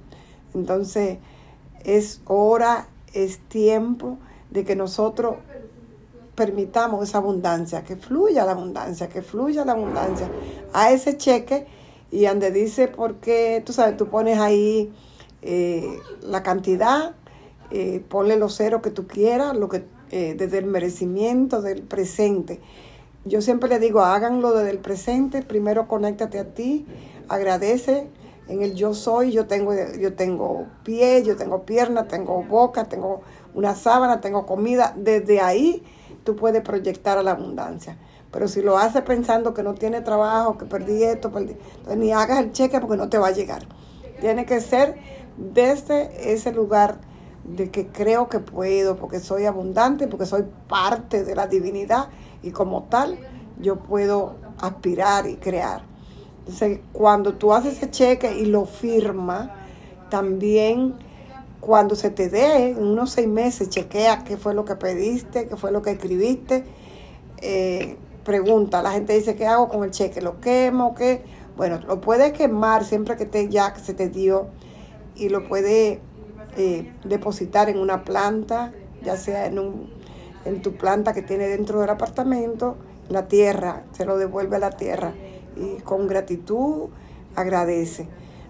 Entonces, 0.55 1.19
es 1.85 2.21
hora, 2.25 2.89
es 3.13 3.39
tiempo 3.39 4.19
de 4.51 4.65
que 4.65 4.77
nosotros 4.77 5.37
permitamos 6.37 7.09
esa 7.09 7.19
abundancia, 7.19 7.83
que 7.83 7.97
fluya 7.97 8.45
la 8.45 8.53
abundancia, 8.53 9.09
que 9.09 9.23
fluya 9.23 9.65
la 9.65 9.73
abundancia 9.73 10.31
a 10.73 10.93
ese 10.93 11.17
cheque. 11.17 11.67
Y 12.13 12.27
donde 12.27 12.53
dice 12.53 12.87
porque, 12.87 13.63
tú 13.67 13.73
sabes, 13.73 13.97
tú 13.97 14.07
pones 14.07 14.39
ahí 14.39 14.93
eh, 15.43 15.99
la 16.23 16.43
cantidad, 16.45 17.17
eh, 17.73 18.05
ponle 18.09 18.37
los 18.37 18.57
ceros 18.57 18.81
que 18.83 18.91
tú 18.91 19.09
quieras, 19.09 19.57
lo 19.57 19.69
que 19.69 19.85
eh, 20.13 20.37
desde 20.39 20.59
el 20.59 20.67
merecimiento 20.67 21.63
del 21.63 21.83
presente. 21.83 22.61
Yo 23.25 23.43
siempre 23.43 23.69
le 23.69 23.81
digo, 23.81 24.03
háganlo 24.03 24.53
desde 24.53 24.71
el 24.71 24.79
presente, 24.79 25.43
primero 25.43 25.89
conéctate 25.89 26.39
a 26.39 26.45
ti, 26.55 26.87
agradece 27.29 28.09
en 28.47 28.63
el 28.63 28.77
yo 28.77 28.95
soy, 28.95 29.33
yo 29.33 29.49
tengo, 29.49 29.73
yo 29.99 30.15
tengo 30.15 30.67
pie, 30.85 31.25
yo 31.25 31.37
tengo 31.37 31.63
pierna, 31.63 32.07
tengo 32.07 32.45
boca, 32.45 32.85
tengo 32.85 33.23
una 33.53 33.75
sábana, 33.75 34.21
tengo 34.21 34.47
comida, 34.47 34.95
desde 34.97 35.41
ahí 35.41 35.83
tú 36.27 36.37
puedes 36.37 36.61
proyectar 36.61 37.17
a 37.17 37.23
la 37.23 37.31
abundancia. 37.31 37.97
Pero 38.31 38.49
si 38.49 38.61
lo 38.61 38.77
haces 38.77 39.01
pensando 39.03 39.55
que 39.55 39.63
no 39.63 39.75
tiene 39.75 40.03
trabajo, 40.03 40.59
que 40.59 40.67
perdí 40.67 41.03
esto, 41.05 41.31
perdí, 41.31 41.53
entonces 41.53 41.97
ni 41.97 42.13
hagas 42.13 42.41
el 42.41 42.53
cheque 42.53 42.79
porque 42.81 42.99
no 42.99 43.09
te 43.09 43.17
va 43.17 43.29
a 43.29 43.31
llegar. 43.31 43.67
Tiene 44.21 44.45
que 44.45 44.61
ser 44.61 44.97
desde 45.39 46.33
ese 46.35 46.53
lugar 46.53 46.99
de 47.45 47.71
que 47.71 47.87
creo 47.87 48.29
que 48.29 48.41
puedo, 48.41 48.97
porque 48.97 49.21
soy 49.21 49.47
abundante, 49.47 50.09
porque 50.09 50.27
soy 50.27 50.45
parte 50.69 51.25
de 51.25 51.35
la 51.35 51.47
divinidad 51.47 52.09
y 52.43 52.51
como 52.51 52.83
tal 52.85 53.19
yo 53.61 53.77
puedo 53.77 54.35
aspirar 54.61 55.27
y 55.29 55.37
crear. 55.37 55.83
Entonces, 56.41 56.81
cuando 56.93 57.35
tú 57.35 57.53
haces 57.55 57.77
ese 57.77 57.91
cheque 57.91 58.37
y 58.37 58.47
lo 58.47 58.67
firma, 58.67 59.55
también 60.11 60.95
cuando 61.67 61.97
se 61.97 62.11
te 62.11 62.29
dé, 62.29 62.71
en 62.71 62.79
unos 62.79 63.11
seis 63.11 63.27
meses, 63.27 63.71
chequea 63.71 64.23
qué 64.23 64.37
fue 64.37 64.55
lo 64.55 64.65
que 64.65 64.77
pediste, 64.77 65.49
qué 65.49 65.57
fue 65.57 65.73
lo 65.73 65.83
que 65.83 65.91
escribiste. 65.91 66.63
Eh, 67.39 67.97
pregunta, 68.23 68.83
la 68.83 68.93
gente 68.93 69.15
dice, 69.15 69.35
¿qué 69.35 69.49
hago 69.49 69.69
con 69.69 69.83
el 69.83 69.91
cheque? 69.91 70.21
¿Lo 70.21 70.41
quemo? 70.41 70.95
¿Qué? 70.95 71.25
Bueno, 71.57 71.81
lo 71.89 72.01
puedes 72.01 72.33
quemar 72.35 72.85
siempre 72.85 73.17
que 73.17 73.27
te, 73.27 73.49
ya 73.49 73.75
se 73.75 73.95
te 73.95 74.09
dio 74.09 74.47
y 75.17 75.29
lo 75.29 75.49
puedes 75.49 75.99
eh, 76.57 76.93
depositar 77.03 77.69
en 77.69 77.81
una 77.81 78.05
planta, 78.05 78.73
ya 79.03 79.17
sea 79.17 79.47
en, 79.47 79.59
un, 79.59 79.91
en 80.45 80.63
tu 80.63 80.77
planta 80.77 81.15
que 81.15 81.23
tiene 81.23 81.49
dentro 81.49 81.81
del 81.81 81.91
apartamento, 81.91 82.77
la 83.09 83.27
tierra, 83.27 83.83
se 83.91 84.05
lo 84.05 84.19
devuelve 84.19 84.55
a 84.55 84.61
la 84.61 84.71
tierra 84.71 85.15
y 85.57 85.81
con 85.83 86.07
gratitud 86.07 86.91
agradece. 87.35 88.07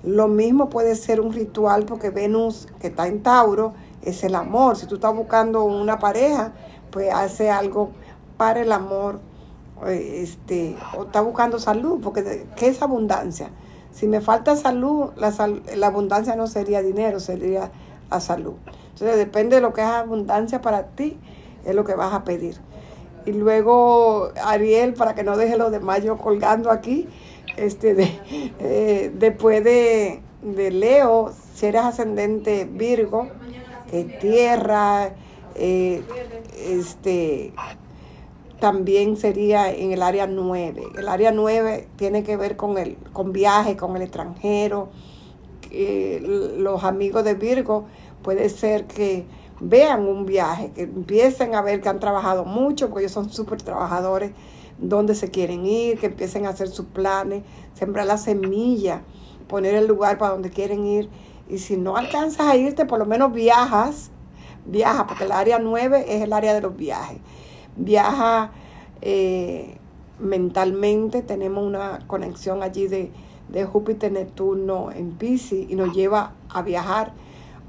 Lo 0.06 0.28
mismo 0.28 0.70
puede 0.70 0.94
ser 0.94 1.20
un 1.20 1.32
ritual 1.32 1.84
porque 1.84 2.10
Venus, 2.10 2.68
que 2.78 2.86
está 2.86 3.08
en 3.08 3.24
Tauro, 3.24 3.74
es 4.02 4.22
el 4.22 4.36
amor. 4.36 4.76
Si 4.76 4.86
tú 4.86 4.94
estás 4.94 5.12
buscando 5.12 5.64
una 5.64 5.98
pareja, 5.98 6.52
pues 6.92 7.12
hace 7.12 7.50
algo 7.50 7.90
para 8.36 8.60
el 8.60 8.70
amor. 8.70 9.18
Eh, 9.84 10.20
este, 10.22 10.76
o 10.96 11.06
está 11.06 11.20
buscando 11.22 11.58
salud, 11.58 12.00
porque 12.00 12.46
¿qué 12.54 12.68
es 12.68 12.80
abundancia? 12.82 13.50
Si 13.90 14.06
me 14.06 14.20
falta 14.20 14.54
salud, 14.54 15.10
la, 15.16 15.34
la 15.74 15.86
abundancia 15.88 16.36
no 16.36 16.46
sería 16.46 16.82
dinero, 16.82 17.18
sería 17.18 17.72
la 18.08 18.20
salud. 18.20 18.54
Entonces 18.92 19.16
depende 19.16 19.56
de 19.56 19.62
lo 19.62 19.72
que 19.72 19.80
es 19.80 19.88
abundancia 19.88 20.62
para 20.62 20.86
ti, 20.86 21.18
es 21.64 21.74
lo 21.74 21.84
que 21.84 21.96
vas 21.96 22.14
a 22.14 22.22
pedir. 22.22 22.56
Y 23.26 23.32
luego 23.32 24.30
Ariel, 24.44 24.94
para 24.94 25.16
que 25.16 25.24
no 25.24 25.36
deje 25.36 25.56
lo 25.56 25.70
de 25.70 25.80
mayo 25.80 26.16
colgando 26.16 26.70
aquí, 26.70 27.08
este 27.56 27.94
de, 27.94 28.20
eh, 28.60 29.12
después 29.14 29.62
de, 29.64 30.20
de, 30.42 30.70
Leo, 30.70 31.32
si 31.54 31.66
eres 31.66 31.82
ascendente 31.82 32.68
Virgo, 32.70 33.28
que 33.90 34.04
tierra, 34.04 35.10
eh, 35.54 36.02
este 36.68 37.52
también 38.60 39.16
sería 39.16 39.70
en 39.70 39.92
el 39.92 40.02
área 40.02 40.26
9. 40.26 40.82
El 40.96 41.08
área 41.08 41.30
9 41.30 41.88
tiene 41.96 42.22
que 42.22 42.36
ver 42.36 42.56
con 42.56 42.78
el 42.78 42.96
con 43.12 43.32
viaje, 43.32 43.76
con 43.76 43.96
el 43.96 44.02
extranjero. 44.02 44.88
los 45.70 46.84
amigos 46.84 47.22
de 47.24 47.34
Virgo 47.34 47.84
puede 48.22 48.48
ser 48.48 48.86
que 48.86 49.26
vean 49.60 50.06
un 50.06 50.26
viaje, 50.26 50.70
que 50.72 50.82
empiecen 50.82 51.54
a 51.54 51.62
ver 51.62 51.80
que 51.80 51.88
han 51.88 52.00
trabajado 52.00 52.44
mucho, 52.44 52.88
porque 52.88 53.04
ellos 53.04 53.12
son 53.12 53.30
súper 53.30 53.62
trabajadores, 53.62 54.32
dónde 54.78 55.14
se 55.14 55.30
quieren 55.30 55.66
ir, 55.66 55.98
que 55.98 56.06
empiecen 56.06 56.46
a 56.46 56.50
hacer 56.50 56.68
sus 56.68 56.86
planes, 56.86 57.42
sembrar 57.74 58.06
la 58.06 58.18
semilla, 58.18 59.02
poner 59.48 59.74
el 59.74 59.86
lugar 59.86 60.18
para 60.18 60.32
donde 60.32 60.50
quieren 60.50 60.86
ir. 60.86 61.08
Y 61.48 61.58
si 61.58 61.76
no 61.76 61.96
alcanzas 61.96 62.46
a 62.46 62.56
irte, 62.56 62.86
por 62.86 62.98
lo 62.98 63.06
menos 63.06 63.32
viajas, 63.32 64.10
viaja, 64.66 65.06
porque 65.06 65.24
el 65.24 65.32
área 65.32 65.58
9 65.58 66.04
es 66.08 66.22
el 66.22 66.32
área 66.32 66.54
de 66.54 66.60
los 66.60 66.76
viajes. 66.76 67.18
Viaja 67.76 68.50
eh, 69.02 69.78
mentalmente, 70.18 71.22
tenemos 71.22 71.64
una 71.64 72.00
conexión 72.06 72.62
allí 72.62 72.88
de, 72.88 73.12
de 73.48 73.64
Júpiter-Neptuno 73.64 74.90
en 74.92 75.12
Pisces 75.12 75.70
y 75.70 75.76
nos 75.76 75.94
lleva 75.94 76.32
a 76.48 76.62
viajar 76.62 77.12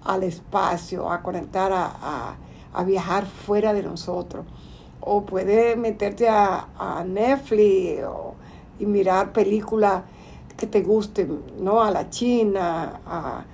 al 0.03 0.23
espacio, 0.23 1.11
a 1.11 1.21
conectar 1.21 1.71
a, 1.73 2.35
a, 2.73 2.83
viajar 2.83 3.25
fuera 3.25 3.73
de 3.73 3.83
nosotros. 3.83 4.45
O 5.09 5.25
puedes 5.25 5.77
meterte 5.77 6.27
a, 6.27 7.03
Netflix 7.05 8.03
y 8.79 8.85
mirar 8.85 9.31
películas 9.31 10.03
que 10.57 10.67
te 10.67 10.81
gusten, 10.81 11.41
¿no? 11.59 11.81
A 11.81 11.91
la 11.91 12.09
China, 12.09 12.99
a, 13.05 13.45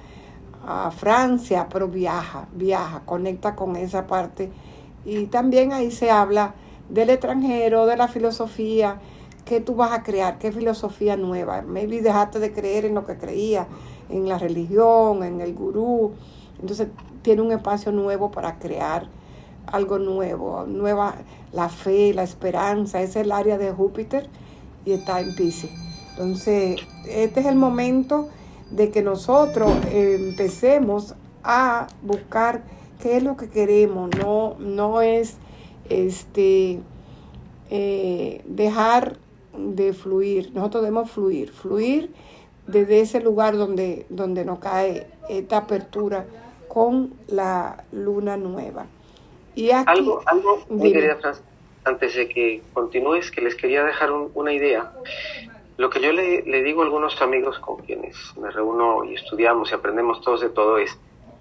a 0.65 0.91
Francia, 0.91 1.67
pero 1.71 1.87
viaja, 1.87 2.47
viaja, 2.53 3.01
conecta 3.05 3.55
con 3.55 3.75
esa 3.75 4.07
parte. 4.07 4.49
Y 5.05 5.27
también 5.27 5.73
ahí 5.73 5.91
se 5.91 6.09
habla 6.09 6.55
del 6.89 7.11
extranjero, 7.11 7.85
de 7.85 7.97
la 7.97 8.07
filosofía, 8.07 8.99
que 9.45 9.59
tú 9.59 9.75
vas 9.75 9.91
a 9.91 10.03
crear, 10.03 10.39
qué 10.39 10.51
filosofía 10.51 11.17
nueva. 11.17 11.61
Maybe 11.61 12.01
dejaste 12.01 12.39
de 12.39 12.51
creer 12.51 12.85
en 12.85 12.95
lo 12.95 13.05
que 13.05 13.17
creía, 13.17 13.67
en 14.09 14.27
la 14.27 14.37
religión, 14.37 15.23
en 15.23 15.41
el 15.41 15.53
gurú, 15.53 16.13
entonces 16.59 16.87
tiene 17.21 17.41
un 17.41 17.51
espacio 17.51 17.91
nuevo 17.91 18.31
para 18.31 18.57
crear 18.59 19.07
algo 19.67 19.99
nuevo, 19.99 20.65
nueva, 20.67 21.15
la 21.51 21.69
fe, 21.69 22.13
la 22.13 22.23
esperanza, 22.23 23.01
es 23.01 23.15
el 23.15 23.31
área 23.31 23.57
de 23.57 23.71
Júpiter 23.71 24.27
y 24.85 24.91
está 24.91 25.21
en 25.21 25.35
Pisces. 25.35 25.71
Entonces, 26.11 26.81
este 27.07 27.39
es 27.39 27.45
el 27.45 27.55
momento 27.55 28.29
de 28.71 28.91
que 28.91 29.01
nosotros 29.01 29.71
empecemos 29.91 31.15
a 31.43 31.87
buscar 32.01 32.63
qué 33.01 33.17
es 33.17 33.23
lo 33.23 33.35
que 33.35 33.49
queremos, 33.49 34.09
no, 34.19 34.55
no 34.59 35.01
es 35.01 35.37
este 35.89 36.79
eh, 37.69 38.41
dejar 38.45 39.17
de 39.57 39.93
fluir, 39.93 40.51
nosotros 40.53 40.83
debemos 40.83 41.11
fluir, 41.11 41.51
fluir 41.51 42.13
desde 42.67 43.01
ese 43.01 43.21
lugar 43.21 43.57
donde, 43.57 44.05
donde 44.09 44.45
nos 44.45 44.59
cae 44.59 45.07
esta 45.29 45.57
apertura 45.57 46.25
con 46.67 47.13
la 47.27 47.83
luna 47.91 48.37
nueva. 48.37 48.87
Y 49.55 49.71
algo, 49.71 50.21
algo 50.25 50.65
mi 50.69 50.91
querida 50.91 51.17
antes 51.85 52.15
de 52.15 52.29
que 52.29 52.61
continúes, 52.73 53.29
que 53.29 53.41
les 53.41 53.55
quería 53.55 53.83
dejar 53.83 54.11
una 54.11 54.53
idea. 54.53 54.93
Lo 55.77 55.89
que 55.89 55.99
yo 55.99 56.13
le, 56.13 56.43
le, 56.43 56.63
digo 56.63 56.81
a 56.81 56.85
algunos 56.85 57.21
amigos 57.21 57.59
con 57.59 57.77
quienes 57.77 58.15
me 58.37 58.49
reúno 58.51 59.03
y 59.03 59.15
estudiamos 59.15 59.71
y 59.71 59.73
aprendemos 59.73 60.21
todos 60.21 60.41
de 60.41 60.49
todo 60.49 60.77
es, 60.77 60.97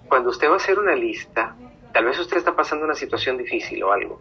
cuando 0.09 0.31
usted 0.31 0.49
va 0.49 0.53
a 0.53 0.57
hacer 0.57 0.79
una 0.79 0.95
lista, 0.95 1.55
tal 1.93 2.05
vez 2.05 2.19
usted 2.19 2.37
está 2.37 2.55
pasando 2.55 2.85
una 2.85 2.95
situación 2.95 3.37
difícil 3.37 3.83
o 3.83 3.91
algo. 3.91 4.19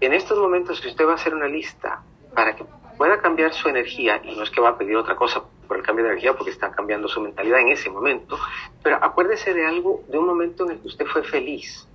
En 0.00 0.14
estos 0.14 0.38
momentos, 0.38 0.78
si 0.80 0.88
usted 0.88 1.06
va 1.06 1.12
a 1.12 1.14
hacer 1.16 1.34
una 1.34 1.46
lista 1.46 2.02
para 2.34 2.56
que 2.56 2.64
pueda 2.96 3.20
cambiar 3.20 3.52
su 3.52 3.68
energía, 3.68 4.20
y 4.24 4.34
no 4.34 4.42
es 4.42 4.50
que 4.50 4.60
va 4.60 4.70
a 4.70 4.78
pedir 4.78 4.96
otra 4.96 5.16
cosa 5.16 5.42
por 5.66 5.76
el 5.76 5.82
cambio 5.82 6.04
de 6.04 6.12
energía 6.12 6.34
porque 6.34 6.50
está 6.50 6.70
cambiando 6.70 7.08
su 7.08 7.20
mentalidad 7.20 7.60
en 7.60 7.68
ese 7.68 7.90
momento, 7.90 8.38
pero 8.82 8.98
acuérdese 9.02 9.52
de 9.52 9.66
algo, 9.66 10.02
de 10.08 10.18
un 10.18 10.26
momento 10.26 10.64
en 10.64 10.72
el 10.72 10.80
que 10.80 10.88
usted 10.88 11.06
fue 11.06 11.22
feliz, 11.22 11.86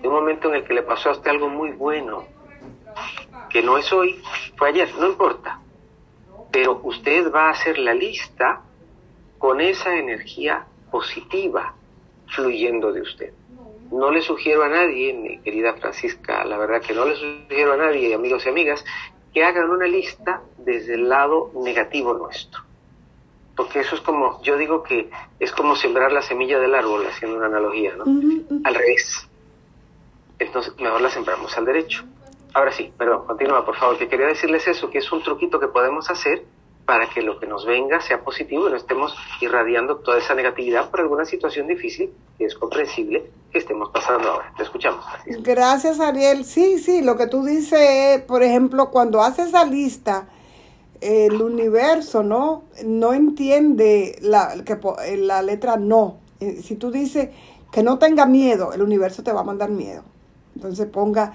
de 0.00 0.08
un 0.08 0.14
momento 0.14 0.48
en 0.48 0.56
el 0.56 0.64
que 0.64 0.74
le 0.74 0.82
pasó 0.82 1.10
a 1.10 1.12
usted 1.12 1.30
algo 1.30 1.48
muy 1.48 1.72
bueno, 1.72 2.24
que 3.50 3.62
no 3.62 3.78
es 3.78 3.92
hoy, 3.92 4.20
fue 4.56 4.68
ayer, 4.68 4.88
no 4.98 5.08
importa, 5.08 5.60
pero 6.50 6.80
usted 6.82 7.32
va 7.32 7.48
a 7.48 7.50
hacer 7.50 7.78
la 7.78 7.94
lista 7.94 8.62
con 9.38 9.60
esa 9.60 9.96
energía 9.96 10.66
positiva 10.90 11.74
fluyendo 12.28 12.92
de 12.92 13.02
usted. 13.02 13.32
No 13.90 14.10
le 14.10 14.20
sugiero 14.20 14.64
a 14.64 14.68
nadie, 14.68 15.12
mi 15.12 15.38
querida 15.38 15.74
Francisca, 15.74 16.44
la 16.44 16.58
verdad 16.58 16.80
que 16.80 16.94
no 16.94 17.04
le 17.04 17.14
sugiero 17.14 17.74
a 17.74 17.76
nadie, 17.76 18.14
amigos 18.14 18.44
y 18.46 18.48
amigas, 18.48 18.84
que 19.32 19.44
hagan 19.44 19.70
una 19.70 19.86
lista 19.86 20.42
desde 20.58 20.94
el 20.94 21.08
lado 21.08 21.52
negativo 21.54 22.14
nuestro 22.14 22.66
porque 23.56 23.80
eso 23.80 23.96
es 23.96 24.02
como, 24.02 24.40
yo 24.42 24.56
digo 24.58 24.82
que 24.82 25.10
es 25.40 25.50
como 25.52 25.74
sembrar 25.74 26.12
la 26.12 26.20
semilla 26.20 26.60
del 26.60 26.74
árbol, 26.74 27.06
haciendo 27.06 27.38
una 27.38 27.46
analogía, 27.46 27.94
¿no? 27.96 28.04
Al 28.64 28.74
revés. 28.74 29.26
Entonces, 30.38 30.74
mejor 30.78 31.00
la 31.00 31.10
sembramos 31.10 31.56
al 31.56 31.64
derecho. 31.64 32.04
Ahora 32.54 32.72
sí, 32.72 32.92
perdón, 32.96 33.26
continúa, 33.26 33.64
por 33.64 33.76
favor, 33.76 33.98
que 33.98 34.08
quería 34.08 34.26
decirles 34.26 34.66
eso, 34.66 34.90
que 34.90 34.98
es 34.98 35.12
un 35.12 35.22
truquito 35.22 35.60
que 35.60 35.68
podemos 35.68 36.10
hacer 36.10 36.44
para 36.86 37.10
que 37.10 37.20
lo 37.20 37.38
que 37.40 37.46
nos 37.46 37.66
venga 37.66 38.00
sea 38.00 38.22
positivo 38.22 38.68
y 38.68 38.70
no 38.70 38.76
estemos 38.76 39.14
irradiando 39.40 39.96
toda 39.96 40.18
esa 40.18 40.34
negatividad 40.34 40.88
por 40.88 41.00
alguna 41.00 41.24
situación 41.24 41.66
difícil 41.66 42.12
que 42.38 42.44
es 42.44 42.54
comprensible 42.54 43.28
que 43.52 43.58
estemos 43.58 43.90
pasando 43.90 44.30
ahora. 44.30 44.52
Te 44.56 44.62
escuchamos. 44.62 45.04
Gracias, 45.26 45.98
Ariel. 45.98 46.44
Sí, 46.44 46.78
sí, 46.78 47.02
lo 47.02 47.16
que 47.16 47.26
tú 47.26 47.44
dices, 47.44 48.22
por 48.22 48.42
ejemplo, 48.44 48.90
cuando 48.90 49.20
haces 49.20 49.48
esa 49.48 49.64
lista, 49.64 50.28
el 51.00 51.42
universo, 51.42 52.22
¿no? 52.22 52.62
No 52.84 53.12
entiende 53.12 54.16
la, 54.22 54.54
que, 54.64 54.78
la 55.16 55.42
letra 55.42 55.76
no. 55.76 56.18
Eh, 56.40 56.60
si 56.62 56.76
tú 56.76 56.90
dices 56.90 57.30
que 57.72 57.82
no 57.82 57.98
tenga 57.98 58.26
miedo, 58.26 58.72
el 58.72 58.82
universo 58.82 59.22
te 59.22 59.32
va 59.32 59.40
a 59.40 59.44
mandar 59.44 59.70
miedo. 59.70 60.04
Entonces 60.56 60.86
ponga 60.86 61.34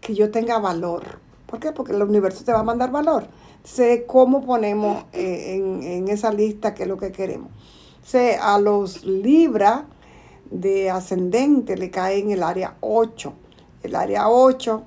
que 0.00 0.14
yo 0.14 0.30
tenga 0.30 0.58
valor. 0.58 1.20
¿Por 1.46 1.60
qué? 1.60 1.72
Porque 1.72 1.92
el 1.92 2.02
universo 2.02 2.42
te 2.42 2.52
va 2.52 2.60
a 2.60 2.64
mandar 2.64 2.90
valor. 2.90 3.26
Sé 3.64 4.06
cómo 4.06 4.42
ponemos 4.42 5.04
eh, 5.12 5.60
en, 5.82 6.08
esa 6.08 6.32
lista 6.32 6.72
qué 6.72 6.84
es 6.84 6.88
lo 6.88 6.96
que 6.96 7.12
queremos. 7.12 7.50
Sé 8.02 8.38
a 8.40 8.58
los 8.58 9.04
Libra 9.04 9.84
de 10.50 10.90
ascendente 10.90 11.76
le 11.76 11.90
cae 11.90 12.18
en 12.18 12.30
el 12.30 12.42
área 12.42 12.78
8. 12.80 13.34
El 13.82 13.94
área 13.94 14.30
8 14.30 14.82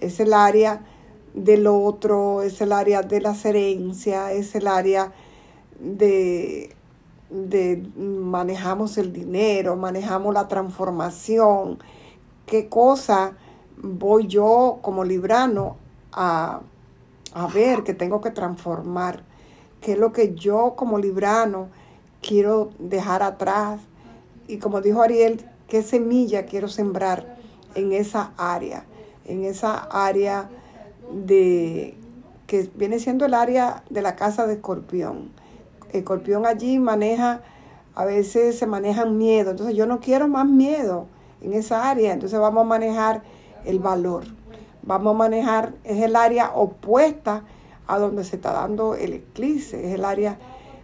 es 0.00 0.18
el 0.18 0.34
área 0.34 0.84
del 1.34 1.68
otro, 1.68 2.42
es 2.42 2.60
el 2.60 2.72
área 2.72 3.02
de 3.02 3.20
la 3.20 3.36
herencias, 3.44 4.32
es 4.32 4.56
el 4.56 4.66
área 4.66 5.12
de, 5.78 6.74
de 7.30 7.88
manejamos 7.96 8.98
el 8.98 9.12
dinero, 9.12 9.76
manejamos 9.76 10.34
la 10.34 10.48
transformación, 10.48 11.78
qué 12.48 12.68
cosa 12.68 13.34
voy 13.80 14.26
yo 14.26 14.78
como 14.82 15.04
librano 15.04 15.76
a, 16.12 16.60
a 17.34 17.46
ver 17.46 17.84
que 17.84 17.94
tengo 17.94 18.20
que 18.20 18.30
transformar, 18.30 19.22
qué 19.80 19.92
es 19.92 19.98
lo 19.98 20.12
que 20.12 20.34
yo 20.34 20.74
como 20.76 20.98
librano 20.98 21.68
quiero 22.20 22.70
dejar 22.80 23.22
atrás. 23.22 23.80
Y 24.48 24.58
como 24.58 24.80
dijo 24.80 25.02
Ariel, 25.02 25.44
qué 25.68 25.82
semilla 25.82 26.46
quiero 26.46 26.68
sembrar 26.68 27.36
en 27.74 27.92
esa 27.92 28.32
área, 28.36 28.84
en 29.26 29.44
esa 29.44 29.76
área 29.92 30.48
de 31.12 31.94
que 32.46 32.68
viene 32.74 32.98
siendo 32.98 33.26
el 33.26 33.34
área 33.34 33.84
de 33.90 34.00
la 34.00 34.16
casa 34.16 34.46
de 34.46 34.54
escorpión. 34.54 35.30
Escorpión 35.92 36.46
allí 36.46 36.78
maneja, 36.78 37.42
a 37.94 38.06
veces 38.06 38.58
se 38.58 38.66
manejan 38.66 39.18
miedo, 39.18 39.50
entonces 39.50 39.76
yo 39.76 39.86
no 39.86 40.00
quiero 40.00 40.28
más 40.28 40.46
miedo 40.46 41.06
en 41.40 41.52
esa 41.52 41.88
área, 41.88 42.12
entonces 42.12 42.38
vamos 42.38 42.62
a 42.62 42.66
manejar 42.66 43.22
el 43.64 43.78
valor. 43.78 44.24
Vamos 44.82 45.14
a 45.14 45.18
manejar, 45.18 45.74
es 45.84 46.02
el 46.02 46.16
área 46.16 46.52
opuesta 46.54 47.44
a 47.86 47.98
donde 47.98 48.24
se 48.24 48.36
está 48.36 48.52
dando 48.52 48.94
el 48.94 49.14
eclipse, 49.14 49.86
es 49.86 49.94
el 49.94 50.04
área 50.04 50.38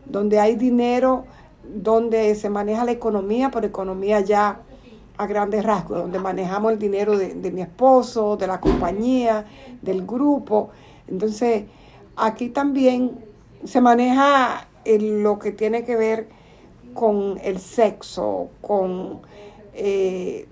donde 0.04 0.40
hay 0.40 0.56
dinero, 0.56 1.24
donde 1.62 2.34
se 2.34 2.50
maneja 2.50 2.84
la 2.84 2.92
economía, 2.92 3.50
por 3.50 3.64
economía 3.64 4.20
ya 4.20 4.60
a 5.16 5.26
grandes 5.26 5.64
rasgos, 5.64 5.98
donde 5.98 6.18
manejamos 6.18 6.72
el 6.72 6.78
dinero 6.78 7.16
de, 7.16 7.50
mi 7.52 7.62
esposo, 7.62 8.36
de 8.36 8.46
la 8.46 8.60
compañía, 8.60 9.46
del 9.80 10.04
grupo. 10.04 10.70
Entonces, 11.06 11.64
aquí 12.16 12.48
también 12.48 13.24
se 13.64 13.80
maneja 13.80 14.66
lo 14.84 15.38
que 15.38 15.52
tiene 15.52 15.84
que 15.84 15.96
ver 15.96 16.28
con 16.94 17.38
el 17.42 17.58
sexo, 17.58 18.48
con 18.60 19.20
eh, 19.74 20.46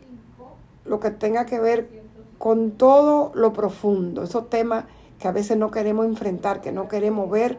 lo 0.85 1.01
que 1.01 1.11
tenga 1.11 1.47
que 1.47 1.61
ver 1.61 2.03
con 2.39 2.73
todo 2.73 3.33
lo 3.35 3.53
profundo, 3.53 4.23
esos 4.25 4.51
temas 4.51 4.85
que 5.19 5.29
a 5.29 5.33
veces 5.33 5.57
no 5.57 5.71
queremos 5.71 6.07
enfrentar, 6.07 6.61
que 6.61 6.73
no 6.73 6.89
queremos 6.89 7.31
ver. 7.31 7.59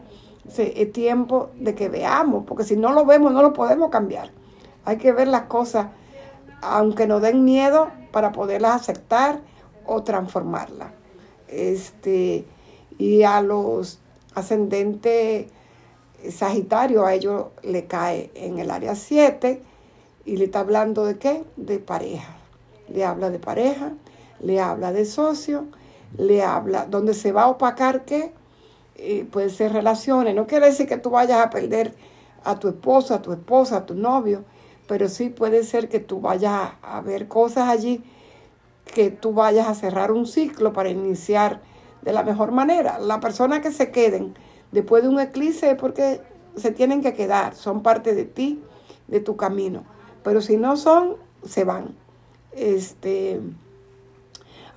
Es 0.56 0.92
tiempo 0.92 1.48
de 1.58 1.74
que 1.74 1.88
veamos, 1.88 2.44
porque 2.46 2.64
si 2.64 2.76
no 2.76 2.92
lo 2.92 3.06
vemos 3.06 3.32
no 3.32 3.40
lo 3.40 3.54
podemos 3.54 3.88
cambiar. 3.88 4.30
Hay 4.84 4.98
que 4.98 5.10
ver 5.12 5.26
las 5.26 5.44
cosas, 5.44 5.86
aunque 6.60 7.06
nos 7.06 7.22
den 7.22 7.44
miedo, 7.44 7.88
para 8.12 8.32
poderlas 8.32 8.82
aceptar 8.82 9.40
o 9.86 10.02
transformarlas. 10.02 10.92
Este, 11.48 12.44
y 12.98 13.22
a 13.22 13.40
los 13.40 14.00
ascendentes 14.34 15.46
Sagitario, 16.30 17.04
a 17.04 17.14
ellos 17.14 17.46
le 17.62 17.86
cae 17.86 18.30
en 18.34 18.58
el 18.58 18.70
área 18.70 18.94
7 18.94 19.62
y 20.24 20.36
le 20.36 20.46
está 20.46 20.60
hablando 20.60 21.04
de 21.04 21.18
qué? 21.18 21.44
De 21.56 21.78
pareja. 21.78 22.36
Le 22.88 23.04
habla 23.04 23.30
de 23.30 23.38
pareja, 23.38 23.92
le 24.40 24.60
habla 24.60 24.92
de 24.92 25.04
socio, 25.04 25.66
le 26.16 26.42
habla 26.42 26.86
donde 26.86 27.14
se 27.14 27.32
va 27.32 27.44
a 27.44 27.48
opacar 27.48 28.04
qué? 28.04 28.32
Eh, 28.96 29.26
puede 29.30 29.50
ser 29.50 29.72
relaciones. 29.72 30.34
No 30.34 30.46
quiere 30.46 30.66
decir 30.66 30.86
que 30.86 30.98
tú 30.98 31.10
vayas 31.10 31.44
a 31.44 31.50
perder 31.50 31.94
a 32.44 32.58
tu 32.58 32.68
esposo, 32.68 33.14
a 33.14 33.22
tu 33.22 33.32
esposa, 33.32 33.78
a 33.78 33.86
tu 33.86 33.94
novio, 33.94 34.44
pero 34.86 35.08
sí 35.08 35.30
puede 35.30 35.64
ser 35.64 35.88
que 35.88 36.00
tú 36.00 36.20
vayas 36.20 36.72
a 36.82 37.00
ver 37.00 37.28
cosas 37.28 37.68
allí 37.68 38.04
que 38.84 39.10
tú 39.10 39.32
vayas 39.32 39.66
a 39.66 39.74
cerrar 39.74 40.12
un 40.12 40.26
ciclo 40.26 40.72
para 40.72 40.88
iniciar 40.88 41.60
de 42.02 42.12
la 42.12 42.22
mejor 42.22 42.52
manera. 42.52 42.98
La 42.98 43.20
persona 43.20 43.60
que 43.60 43.72
se 43.72 43.90
queden 43.90 44.34
después 44.72 45.02
de 45.02 45.08
un 45.08 45.20
eclipse 45.20 45.70
es 45.70 45.76
porque 45.76 46.20
se 46.56 46.70
tienen 46.70 47.02
que 47.02 47.14
quedar, 47.14 47.54
son 47.54 47.82
parte 47.82 48.14
de 48.14 48.24
ti, 48.24 48.62
de 49.08 49.20
tu 49.20 49.36
camino. 49.36 49.84
Pero 50.24 50.40
si 50.40 50.56
no 50.56 50.76
son, 50.76 51.16
se 51.44 51.62
van. 51.62 51.94
Este, 52.52 53.40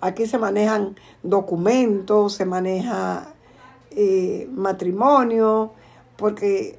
aquí 0.01 0.27
se 0.27 0.37
manejan 0.37 0.95
documentos, 1.23 2.33
se 2.33 2.45
maneja 2.45 3.33
eh, 3.91 4.47
matrimonio, 4.51 5.71
porque 6.17 6.77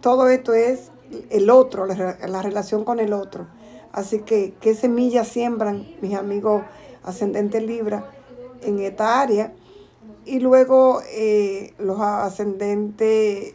todo 0.00 0.28
esto 0.28 0.54
es 0.54 0.92
el 1.30 1.50
otro, 1.50 1.86
la, 1.86 2.18
la, 2.28 2.42
relación 2.42 2.84
con 2.84 3.00
el 3.00 3.12
otro. 3.12 3.46
Así 3.92 4.20
que, 4.20 4.54
¿qué 4.60 4.74
semillas 4.74 5.26
siembran 5.26 5.88
mis 6.00 6.14
amigos 6.14 6.62
ascendentes 7.02 7.62
Libra 7.62 8.08
en 8.62 8.78
esta 8.78 9.20
área? 9.20 9.52
Y 10.24 10.38
luego 10.38 11.00
eh, 11.10 11.74
los 11.78 12.00
ascendentes, 12.00 13.54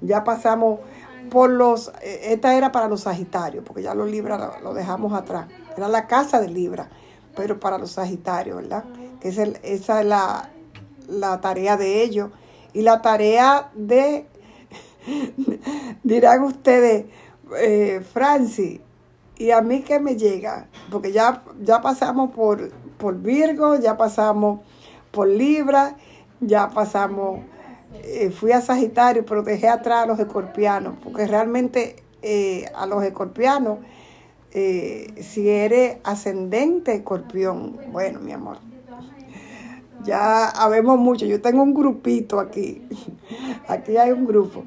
ya 0.00 0.22
pasamos 0.22 0.80
por 1.32 1.48
los, 1.48 1.88
eh, 2.02 2.32
esta 2.34 2.54
era 2.54 2.70
para 2.72 2.88
los 2.88 3.00
Sagitarios, 3.00 3.64
porque 3.64 3.82
ya 3.82 3.94
los 3.94 4.10
Libra 4.10 4.58
lo, 4.62 4.74
dejamos 4.74 5.14
atrás. 5.14 5.48
Era 5.74 5.88
la 5.88 6.06
casa 6.06 6.38
de 6.42 6.48
Libra, 6.48 6.90
pero 7.34 7.58
para 7.58 7.78
los 7.78 7.92
Sagitarios, 7.92 8.58
¿verdad? 8.58 8.84
Que 9.18 9.30
es 9.30 9.38
esa 9.38 10.00
es 10.00 10.06
la, 10.06 10.50
la 11.08 11.40
tarea 11.40 11.78
de 11.78 12.02
ellos. 12.02 12.28
Y 12.74 12.82
la 12.82 13.00
tarea 13.00 13.70
de, 13.74 14.26
dirán 16.02 16.42
ustedes, 16.42 17.06
eh, 17.56 18.04
Francis, 18.12 18.80
y 19.38 19.52
a 19.52 19.62
mí 19.62 19.80
que 19.80 20.00
me 20.00 20.16
llega, 20.16 20.68
porque 20.90 21.12
ya, 21.12 21.42
ya 21.62 21.80
pasamos 21.80 22.32
por, 22.32 22.70
por 22.98 23.16
Virgo, 23.16 23.76
ya 23.76 23.96
pasamos 23.96 24.60
por 25.10 25.28
Libra, 25.28 25.96
ya 26.40 26.68
pasamos, 26.68 27.40
eh, 27.94 28.30
fui 28.30 28.52
a 28.52 28.60
Sagitario, 28.60 29.24
pero 29.26 29.42
dejé 29.42 29.68
atrás 29.68 30.04
a 30.04 30.06
los 30.06 30.18
escorpianos, 30.18 30.94
porque 31.02 31.26
realmente 31.26 31.96
eh, 32.22 32.64
a 32.74 32.86
los 32.86 33.02
escorpianos, 33.04 33.78
eh, 34.52 35.12
si 35.20 35.48
eres 35.48 35.98
ascendente 36.04 36.94
escorpión, 36.94 37.78
bueno, 37.90 38.20
mi 38.20 38.32
amor, 38.32 38.58
ya 40.04 40.48
habemos 40.48 40.98
mucho. 40.98 41.26
Yo 41.26 41.40
tengo 41.40 41.62
un 41.62 41.74
grupito 41.74 42.40
aquí, 42.40 42.82
aquí 43.68 43.96
hay 43.96 44.12
un 44.12 44.26
grupo, 44.26 44.64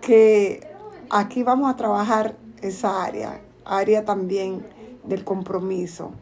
que 0.00 0.66
aquí 1.10 1.42
vamos 1.42 1.70
a 1.70 1.76
trabajar 1.76 2.36
esa 2.62 3.04
área, 3.04 3.40
área 3.64 4.04
también 4.04 4.64
del 5.04 5.24
compromiso, 5.24 6.12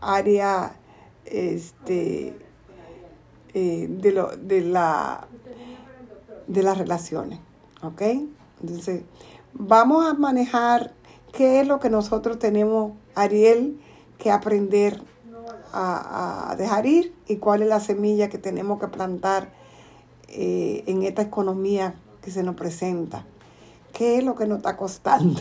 área 0.00 0.72
este 1.24 2.36
de, 3.52 4.12
lo, 4.12 4.36
de, 4.36 4.60
la, 4.60 5.26
de 6.46 6.62
las 6.62 6.78
relaciones. 6.78 7.38
¿Ok? 7.82 8.02
Entonces, 8.62 9.02
vamos 9.54 10.06
a 10.06 10.14
manejar 10.14 10.92
qué 11.32 11.60
es 11.60 11.66
lo 11.66 11.80
que 11.80 11.90
nosotros 11.90 12.38
tenemos, 12.38 12.92
Ariel, 13.14 13.80
que 14.18 14.30
aprender 14.30 15.02
a, 15.72 16.54
dejar 16.58 16.86
ir 16.86 17.14
y 17.26 17.36
cuál 17.36 17.62
es 17.62 17.68
la 17.68 17.80
semilla 17.80 18.28
que 18.28 18.38
tenemos 18.38 18.80
que 18.80 18.88
plantar 18.88 19.52
eh, 20.28 20.82
en 20.86 21.02
esta 21.04 21.22
economía 21.22 21.94
que 22.22 22.30
se 22.30 22.42
nos 22.42 22.56
presenta. 22.56 23.24
¿Qué 23.92 24.18
es 24.18 24.24
lo 24.24 24.34
que 24.34 24.46
nos 24.46 24.58
está 24.58 24.76
costando? 24.76 25.40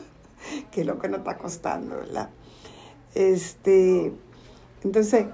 ¿Qué 0.70 0.82
es 0.82 0.86
lo 0.86 0.98
que 0.98 1.08
nos 1.08 1.18
está 1.18 1.36
costando, 1.36 1.96
verdad? 1.96 2.30
Este, 3.14 4.12
entonces, 4.82 5.26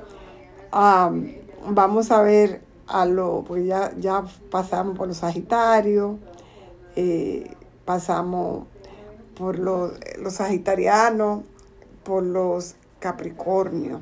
vamos 0.71 2.11
a 2.11 2.23
ver 2.23 2.63
a 2.87 3.05
lo, 3.05 3.43
pues 3.43 3.67
ya, 3.67 3.93
ya 3.99 4.25
pasamos 4.51 4.97
por 4.97 5.09
los 5.09 5.19
Sagitarios, 5.19 6.17
eh, 6.95 7.55
pasamos 7.85 8.67
por 9.37 9.59
los, 9.59 9.93
los 10.19 10.35
Sagitarianos, 10.35 11.43
por 12.05 12.23
los 12.23 12.77
Capricornio. 12.99 14.01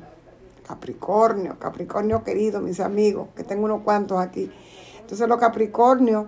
Capricornio, 0.67 1.59
Capricornio 1.59 2.23
querido, 2.23 2.59
mis 2.59 2.79
amigos, 2.79 3.27
que 3.35 3.43
tengo 3.43 3.65
unos 3.65 3.83
cuantos 3.83 4.19
aquí. 4.19 4.51
Entonces 4.99 5.27
los 5.27 5.37
Capricornio, 5.39 6.27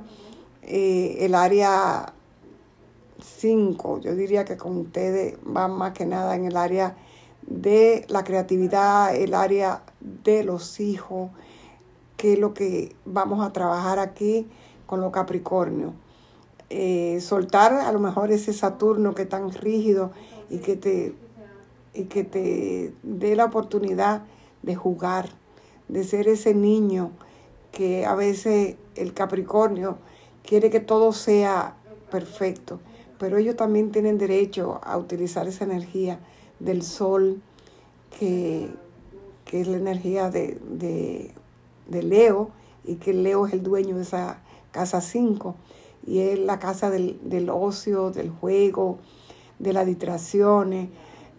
eh, 0.62 1.18
el 1.22 1.34
área 1.34 2.14
5, 3.20 4.02
yo 4.02 4.16
diría 4.16 4.46
que 4.46 4.58
con 4.58 4.78
ustedes 4.78 5.38
van 5.44 5.72
más 5.72 5.94
que 5.94 6.06
nada 6.06 6.36
en 6.36 6.46
el 6.46 6.56
área 6.56 6.96
de 7.42 8.06
la 8.10 8.24
creatividad, 8.24 9.16
el 9.16 9.34
área 9.34 9.82
de 10.00 10.44
los 10.44 10.80
hijos, 10.80 11.32
que 12.18 12.34
es 12.34 12.40
lo 12.40 12.54
que 12.54 12.96
vamos 13.06 13.46
a 13.46 13.54
trabajar 13.54 14.00
aquí 14.00 14.48
con 14.86 15.02
los 15.02 15.12
Capricornio. 15.12 15.94
Eh, 16.70 17.20
soltar 17.22 17.74
a 17.74 17.92
lo 17.94 18.00
mejor 18.00 18.32
ese 18.32 18.52
Saturno 18.52 19.16
que 19.16 19.22
es 19.22 19.30
tan 19.30 19.54
rígido 19.54 20.12
y 20.50 20.58
que 20.58 20.76
te, 20.76 21.16
y 21.94 22.06
que 22.06 22.24
te 22.26 22.94
dé 23.04 23.36
la 23.36 23.46
oportunidad 23.46 24.24
de 24.64 24.76
jugar, 24.76 25.30
de 25.88 26.04
ser 26.04 26.28
ese 26.28 26.54
niño 26.54 27.12
que 27.72 28.06
a 28.06 28.16
veces 28.16 28.76
el 28.96 29.14
Capricornio 29.14 29.98
quiere 30.44 30.70
que 30.70 30.80
todo 30.80 31.14
sea 31.14 31.76
perfecto, 32.10 32.80
pero 33.20 33.38
ellos 33.38 33.56
también 33.56 33.92
tienen 33.92 34.18
derecho 34.18 34.80
a 34.84 34.98
utilizar 34.98 35.48
esa 35.48 35.66
energía 35.66 36.20
del 36.60 36.82
sol, 36.82 37.42
que, 38.20 38.70
es 39.52 39.68
la 39.68 39.78
energía 39.78 40.30
de, 40.30 41.32
Leo, 41.90 42.52
y 42.84 42.96
que 42.96 43.14
Leo 43.14 43.48
es 43.48 43.54
el 43.54 43.64
dueño 43.64 43.96
de 43.96 44.04
esa 44.04 44.40
casa 44.72 45.02
5, 45.02 45.56
y 46.06 46.20
es 46.20 46.40
la 46.40 46.60
casa 46.60 46.90
del, 46.90 47.20
del, 47.24 47.50
ocio, 47.50 48.12
del 48.12 48.30
juego, 48.30 49.00
de 49.60 49.74
las 49.74 49.86
distracciones, 49.86 50.90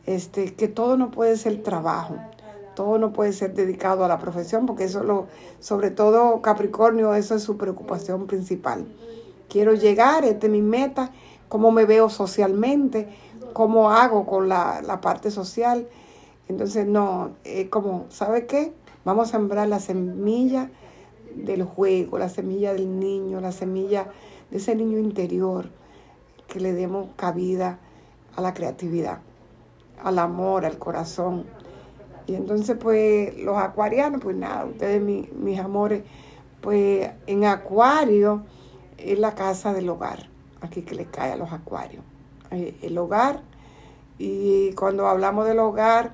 este, 0.07 0.55
que 0.55 0.69
todo 0.69 0.97
no 0.97 1.11
puede 1.11 1.37
ser 1.37 1.63
trabajo, 1.63 2.17
todo 2.75 2.99
no 2.99 3.13
puede 3.13 3.33
ser 3.33 3.55
dedicado 3.55 4.05
a 4.05 4.09
la 4.09 4.19
profesión, 4.19 4.67
porque 4.67 4.85
eso 4.85 5.03
lo, 5.03 5.27
sobre 5.61 5.91
todo 5.91 6.41
Capricornio, 6.43 7.15
eso 7.15 7.35
es 7.35 7.43
su 7.43 7.57
preocupación 7.57 8.27
principal. 8.27 8.87
Quiero 9.49 9.75
llegar, 9.75 10.25
esta 10.25 10.47
es 10.47 10.53
mi 10.53 10.63
meta, 10.63 11.11
cómo 11.49 11.71
me 11.73 11.85
veo 11.85 12.09
socialmente, 12.09 13.09
cómo 13.53 13.91
hago 13.91 14.27
con 14.27 14.49
la, 14.49 15.01
parte 15.03 15.31
social. 15.31 15.89
Entonces, 16.49 16.87
no, 16.87 17.33
como, 17.71 18.07
¿sabe 18.11 18.47
qué? 18.47 18.73
Vamos 19.09 19.31
a 19.31 19.39
sembrar 19.39 19.67
la 19.69 19.81
semilla 19.81 20.71
del 21.35 21.63
juego, 21.63 22.19
la 22.19 22.29
semilla 22.29 22.75
del 22.75 23.01
niño, 23.01 23.41
la 23.41 23.53
semilla 23.53 24.09
de 24.51 24.59
ese 24.59 24.75
niño 24.75 24.99
interior, 24.99 25.71
que 26.47 26.61
le 26.61 26.75
demos 26.75 27.09
cabida 27.17 27.79
a 28.37 28.43
la 28.43 28.53
creatividad, 28.53 29.21
al 30.05 30.19
amor, 30.19 30.67
al 30.67 30.77
corazón. 30.77 31.47
Y 32.27 32.35
entonces, 32.35 32.77
pues, 32.79 33.35
los 33.39 33.57
acuarianos, 33.57 34.21
pues 34.21 34.37
nada, 34.37 34.67
ustedes, 34.67 35.01
mis 35.01 35.59
amores, 35.59 36.03
pues 36.61 37.11
en 37.27 37.47
Acuario 37.47 38.43
es 38.99 39.19
la 39.19 39.35
casa 39.35 39.73
del 39.73 39.89
hogar, 39.89 40.29
aquí 40.61 40.83
que 40.83 40.95
le 40.95 41.07
cae 41.07 41.33
a 41.33 41.37
los 41.37 41.51
acuarios. 41.51 42.05
Eh, 42.51 42.77
el 42.83 42.99
hogar, 42.99 43.41
y 44.19 44.75
cuando 44.75 45.09
hablamos 45.09 45.47
del 45.47 45.61
hogar, 45.61 46.13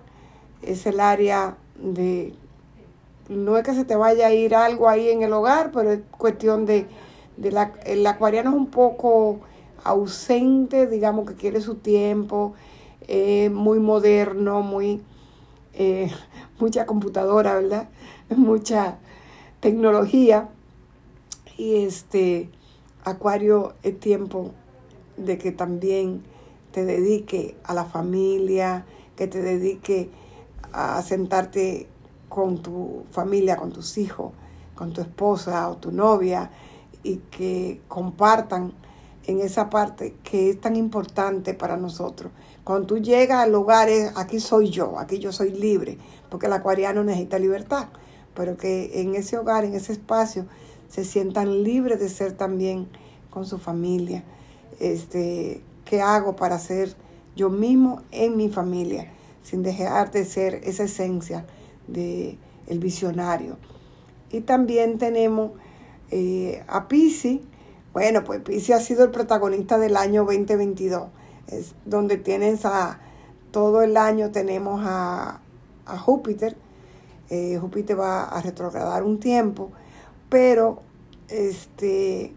es 0.62 0.86
el 0.86 1.01
área 1.01 1.57
de, 1.74 2.36
no 3.28 3.56
es 3.56 3.64
que 3.64 3.74
se 3.74 3.84
te 3.84 3.96
vaya 3.96 4.28
a 4.28 4.32
ir 4.34 4.54
algo 4.54 4.88
ahí 4.88 5.08
en 5.08 5.22
el 5.22 5.32
hogar, 5.32 5.70
pero 5.72 5.92
es 5.92 6.00
cuestión 6.10 6.66
de, 6.66 6.86
de 7.36 7.52
la, 7.52 7.72
el 7.84 8.06
acuariano 8.06 8.50
es 8.50 8.56
un 8.56 8.66
poco 8.66 9.40
ausente, 9.84 10.86
digamos 10.86 11.28
que 11.28 11.34
quiere 11.34 11.60
su 11.60 11.76
tiempo, 11.76 12.54
muy 13.52 13.80
moderno, 13.80 14.62
muy, 14.62 15.02
eh, 15.74 16.10
mucha 16.58 16.86
computadora, 16.86 17.54
¿verdad? 17.54 17.88
Mucha 18.36 18.98
tecnología. 19.60 20.48
Y 21.56 21.84
este, 21.84 22.48
Acuario 23.04 23.74
es 23.82 24.00
tiempo 24.00 24.52
de 25.16 25.38
que 25.38 25.52
también 25.52 26.22
te 26.72 26.84
dedique 26.84 27.56
a 27.64 27.74
la 27.74 27.84
familia, 27.84 28.86
que 29.14 29.28
te 29.28 29.40
dedique 29.40 30.10
a 30.72 31.00
sentarte 31.02 31.86
con 32.35 32.61
tu 32.61 33.05
familia, 33.12 33.57
con 33.57 33.70
tus 33.70 33.97
hijos, 33.97 34.32
con 34.74 34.93
tu 34.93 35.01
esposa 35.01 35.68
o 35.68 35.76
tu 35.76 35.93
novia 35.93 36.51
y 37.05 37.18
que 37.30 37.80
compartan 37.87 38.72
en 39.22 39.39
esa 39.39 39.70
parte 39.70 40.16
que 40.24 40.51
es 40.51 40.61
tan 40.61 40.74
importante 40.74 41.55
para 41.55 41.76
nosotros. 41.76 42.32
Cuando 42.64 42.89
tú 42.89 42.99
llegas 42.99 43.39
al 43.39 43.53
lugar, 43.53 43.89
aquí 44.16 44.41
soy 44.41 44.68
yo, 44.68 44.99
aquí 44.99 45.20
yo 45.20 45.30
soy 45.30 45.53
libre, 45.53 45.97
porque 46.28 46.47
el 46.47 46.55
acuariano 46.55 47.05
necesita 47.05 47.39
libertad, 47.39 47.87
pero 48.35 48.57
que 48.57 49.01
en 49.01 49.14
ese 49.14 49.39
hogar, 49.39 49.64
en 49.64 49.74
ese 49.74 49.93
espacio, 49.93 50.45
se 50.89 51.05
sientan 51.05 51.62
libres 51.62 52.01
de 52.01 52.09
ser 52.09 52.32
también 52.32 52.89
con 53.30 53.47
su 53.47 53.59
familia. 53.59 54.24
Este, 54.80 55.62
¿Qué 55.85 56.03
hago 56.03 56.35
para 56.35 56.59
ser 56.59 56.97
yo 57.37 57.49
mismo 57.49 58.03
en 58.11 58.37
mi 58.37 58.49
familia, 58.49 59.12
sin 59.45 59.62
dejar 59.62 60.11
de 60.11 60.24
ser 60.24 60.57
esa 60.64 60.82
esencia 60.82 61.47
del 61.87 62.39
el 62.66 62.78
visionario? 62.78 63.57
Y 64.30 64.41
también 64.41 64.99
tenemos 64.99 65.53
eh, 66.11 66.64
a 66.66 66.89
Pisi. 66.89 67.43
Bueno, 67.93 68.24
pues 68.24 68.41
Pisi 68.41 68.72
ha 68.72 68.80
sido 68.80 69.05
el 69.05 69.11
protagonista 69.11 69.78
del 69.78 69.97
año 69.97 70.24
2022, 70.24 71.09
es 71.49 71.74
donde 71.85 72.16
tienes 72.16 72.64
a 72.64 72.99
todo 73.53 73.82
el 73.82 73.97
año 73.97 74.32
tenemos 74.32 74.82
a, 74.85 75.41
a 75.87 75.99
Júpiter. 75.99 76.57
Eh, 77.30 77.59
Júpiter 77.61 77.99
va 77.99 78.24
a 78.24 78.43
retrogradar 78.43 79.05
un 79.05 79.20
tiempo, 79.20 79.70
pero 80.28 80.82
este 81.28 82.35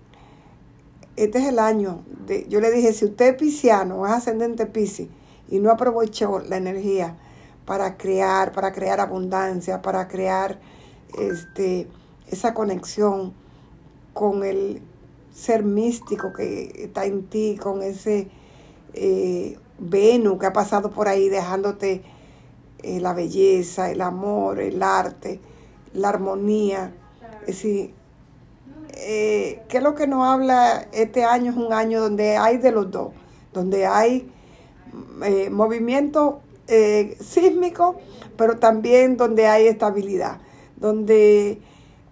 este 1.17 1.39
es 1.39 1.45
el 1.45 1.57
año 1.57 2.03
de, 2.27 2.45
yo 2.47 2.61
le 2.61 2.69
dije, 2.71 2.93
si 2.93 3.05
usted 3.05 3.29
es 3.29 3.35
pisciano, 3.35 4.05
es 4.05 4.13
ascendente 4.13 4.67
Piscis, 4.67 5.09
y 5.49 5.57
no 5.57 5.71
aprovechó 5.71 6.39
la 6.39 6.57
energía 6.57 7.17
para 7.67 7.97
crear, 7.97 8.53
para 8.53 8.71
crear 8.71 9.01
abundancia, 9.01 9.81
para 9.81 10.07
crear 10.07 10.57
este, 11.19 11.89
esa 12.31 12.53
conexión 12.53 13.33
con 14.13 14.45
el 14.45 14.81
ser 15.33 15.63
místico 15.63 16.31
que 16.31 16.71
está 16.85 17.05
en 17.05 17.27
ti, 17.27 17.59
con 17.61 17.83
ese 17.83 18.29
eh, 18.93 19.59
Venus 19.79 20.39
que 20.39 20.45
ha 20.45 20.53
pasado 20.53 20.91
por 20.91 21.09
ahí 21.09 21.27
dejándote 21.27 22.03
eh, 22.83 23.01
la 23.01 23.13
belleza, 23.13 23.91
el 23.91 23.99
amor, 23.99 24.61
el 24.61 24.81
arte, 24.81 25.41
la 25.93 26.07
armonía. 26.07 26.93
Es 27.41 27.47
decir, 27.47 27.93
eh, 28.93 29.61
¿qué 29.67 29.77
es 29.77 29.83
lo 29.83 29.93
que 29.93 30.07
nos 30.07 30.25
habla 30.25 30.87
este 30.93 31.25
año? 31.25 31.51
Es 31.51 31.57
un 31.57 31.73
año 31.73 31.99
donde 31.99 32.37
hay 32.37 32.59
de 32.59 32.71
los 32.71 32.89
dos, 32.89 33.11
donde 33.51 33.85
hay 33.85 34.31
movimiento 35.51 36.41
eh, 36.67 37.17
sísmico, 37.19 37.99
pero 38.37 38.57
también 38.57 39.17
donde 39.17 39.47
hay 39.47 39.67
estabilidad, 39.67 40.39
donde 40.75 41.61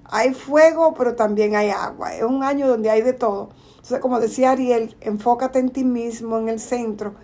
hay 0.05 0.33
fuego, 0.33 0.93
pero 0.93 1.15
también 1.15 1.55
hay 1.55 1.69
agua. 1.69 2.13
Es 2.15 2.23
un 2.23 2.43
año 2.43 2.67
donde 2.67 2.89
hay 2.89 3.01
de 3.01 3.13
todo. 3.13 3.49
Entonces, 3.75 3.99
como 3.99 4.19
decía 4.19 4.51
Ariel, 4.51 4.95
enfócate 5.01 5.59
en 5.59 5.69
ti 5.69 5.83
mismo, 5.83 6.37
en 6.39 6.49
el 6.49 6.59
centro, 6.59 7.15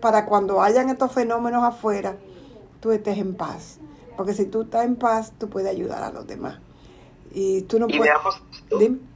para 0.00 0.26
cuando 0.26 0.62
hayan 0.62 0.88
estos 0.88 1.12
fenómenos 1.12 1.62
afuera, 1.62 2.16
tú 2.80 2.92
estés 2.92 3.18
en 3.18 3.34
paz. 3.34 3.78
Porque 4.16 4.34
si 4.34 4.46
tú 4.46 4.62
estás 4.62 4.84
en 4.84 4.96
paz, 4.96 5.32
tú 5.38 5.48
puedes 5.48 5.70
ayudar 5.70 6.02
a 6.02 6.10
los 6.10 6.26
demás. 6.26 6.58
Y 7.32 7.62
tú 7.62 7.78
no 7.78 7.86
puedes... 7.86 8.12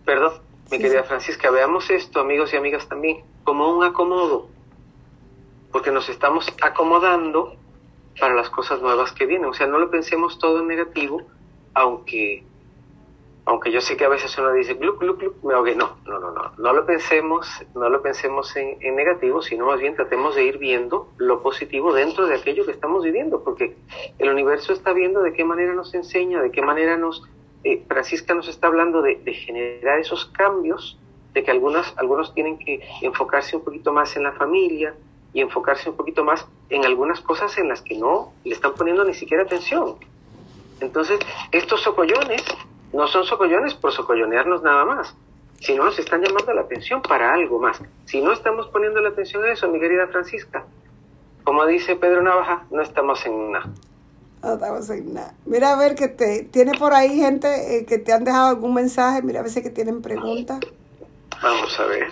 perdón, 0.05 0.33
mi 0.71 0.79
querida 0.79 1.05
Francisca, 1.05 1.51
veamos 1.51 1.91
esto, 1.91 2.21
amigos 2.21 2.53
y 2.53 2.57
amigas 2.57 2.89
también, 2.89 3.19
como 3.45 3.71
un 3.77 3.85
acomodo, 3.85 4.49
porque 5.73 5.91
nos 5.91 6.09
estamos 6.09 6.47
acomodando 6.63 7.57
para 8.19 8.35
las 8.35 8.51
cosas 8.51 8.81
nuevas 8.81 9.13
que 9.13 9.27
vienen. 9.27 9.51
O 9.51 9.55
sea, 9.55 9.67
no 9.67 9.79
lo 9.79 9.91
pensemos 9.91 10.39
todo 10.39 10.61
en 10.61 10.69
negativo, 10.69 11.23
aunque 11.75 12.45
aunque 13.47 13.71
yo 13.71 13.81
sé 13.81 13.97
que 13.97 14.05
a 14.05 14.09
veces 14.09 14.37
uno 14.39 14.53
dice, 14.53 14.75
gluc, 14.75 14.99
gluc, 15.01 15.21
gluc, 15.21 15.45
me 15.45 15.55
ahogué. 15.55 15.75
No, 15.75 15.97
no, 16.07 16.19
no, 16.19 16.33
no. 16.33 16.53
No 16.57 16.73
lo 16.73 16.87
pensemos, 16.87 17.47
no 17.75 17.91
lo 17.91 18.01
pensemos 18.01 18.57
en, 18.57 18.79
en, 18.81 18.97
negativo, 18.97 19.43
sino 19.43 19.67
más 19.67 19.81
bien 19.81 19.95
tratemos 19.95 20.35
de 20.35 20.45
ir 20.45 20.59
viendo 20.59 21.09
lo 21.19 21.43
positivo 21.43 21.93
dentro 21.93 22.27
de 22.27 22.37
aquello 22.37 22.65
que 22.65 22.73
estamos 22.73 23.05
viviendo, 23.05 23.45
porque 23.45 23.77
el 24.19 24.31
universo 24.31 24.73
está 24.73 24.93
viendo 24.95 25.21
de 25.21 25.35
qué 25.35 25.45
manera 25.45 25.75
nos 25.75 25.93
enseña, 25.95 26.41
de 26.41 26.51
qué 26.51 26.63
manera 26.63 26.97
nos, 26.97 27.23
eh, 27.65 27.85
Francisca 27.87 28.35
nos 28.35 28.49
está 28.49 28.69
hablando 28.69 29.03
de, 29.03 29.17
generar 29.35 29.99
esos 29.99 30.25
cambios, 30.27 30.99
de 31.35 31.43
que 31.43 31.51
algunas, 31.51 31.93
algunos 31.99 32.33
tienen 32.33 32.59
que 32.59 32.81
enfocarse 33.03 33.57
un 33.57 33.65
poquito 33.65 33.93
más 33.93 34.17
en 34.17 34.23
la 34.23 34.33
familia 34.33 34.95
y 35.35 35.41
enfocarse 35.41 35.91
un 35.91 35.97
poquito 35.97 36.25
más 36.25 36.47
en 36.71 36.87
algunas 36.87 37.21
cosas 37.21 37.59
en 37.59 37.69
las 37.69 37.83
que 37.83 37.99
no 37.99 38.33
le 38.45 38.55
están 38.55 38.73
poniendo 38.75 39.05
ni 39.05 39.13
siquiera 39.13 39.43
atención. 39.43 39.97
Entonces, 40.81 41.19
estos 41.51 41.83
socollones 41.83 42.43
no 42.93 43.09
son 43.09 43.25
socollones 43.25 43.75
por 43.75 43.93
socollonearnos 43.93 44.63
nada 44.63 44.85
más, 44.85 45.15
sino 45.61 45.85
nos 45.85 45.99
están 45.99 46.23
llamando 46.23 46.55
la 46.55 46.63
atención 46.63 47.03
para 47.03 47.35
algo 47.35 47.59
más. 47.59 47.83
Si 48.07 48.21
no 48.21 48.33
estamos 48.33 48.69
poniendo 48.69 49.01
la 49.01 49.11
atención 49.11 49.45
a 49.45 49.53
eso, 49.53 49.69
mi 49.69 49.81
querida 49.81 50.07
Francisca, 50.07 50.65
como 51.43 51.67
dice 51.67 51.97
Pedro 51.97 52.23
Navaja, 52.23 52.65
no 52.71 52.81
estamos 52.81 53.27
en 53.27 53.53
nada. 53.53 53.71
No 54.41 54.55
estamos 54.55 54.91
en 54.91 55.15
nada. 55.15 55.35
Mira 55.47 55.73
a 55.73 55.77
ver 55.77 55.97
que 55.97 56.07
te 56.07 56.45
tiene 56.45 56.79
por 56.79 56.95
ahí 56.95 57.19
gente 57.19 57.79
eh, 57.79 57.87
que 57.87 57.99
te 57.99 58.13
han 58.13 58.25
dejado 58.25 58.49
algún 58.51 58.75
mensaje. 58.75 59.23
Mira 59.23 59.41
a 59.41 59.43
ver 59.43 59.51
si 59.51 59.63
que 59.63 59.71
tienen 59.71 60.01
preguntas. 60.01 60.61
Vamos 61.43 61.81
a 61.81 61.87
ver. 61.87 62.09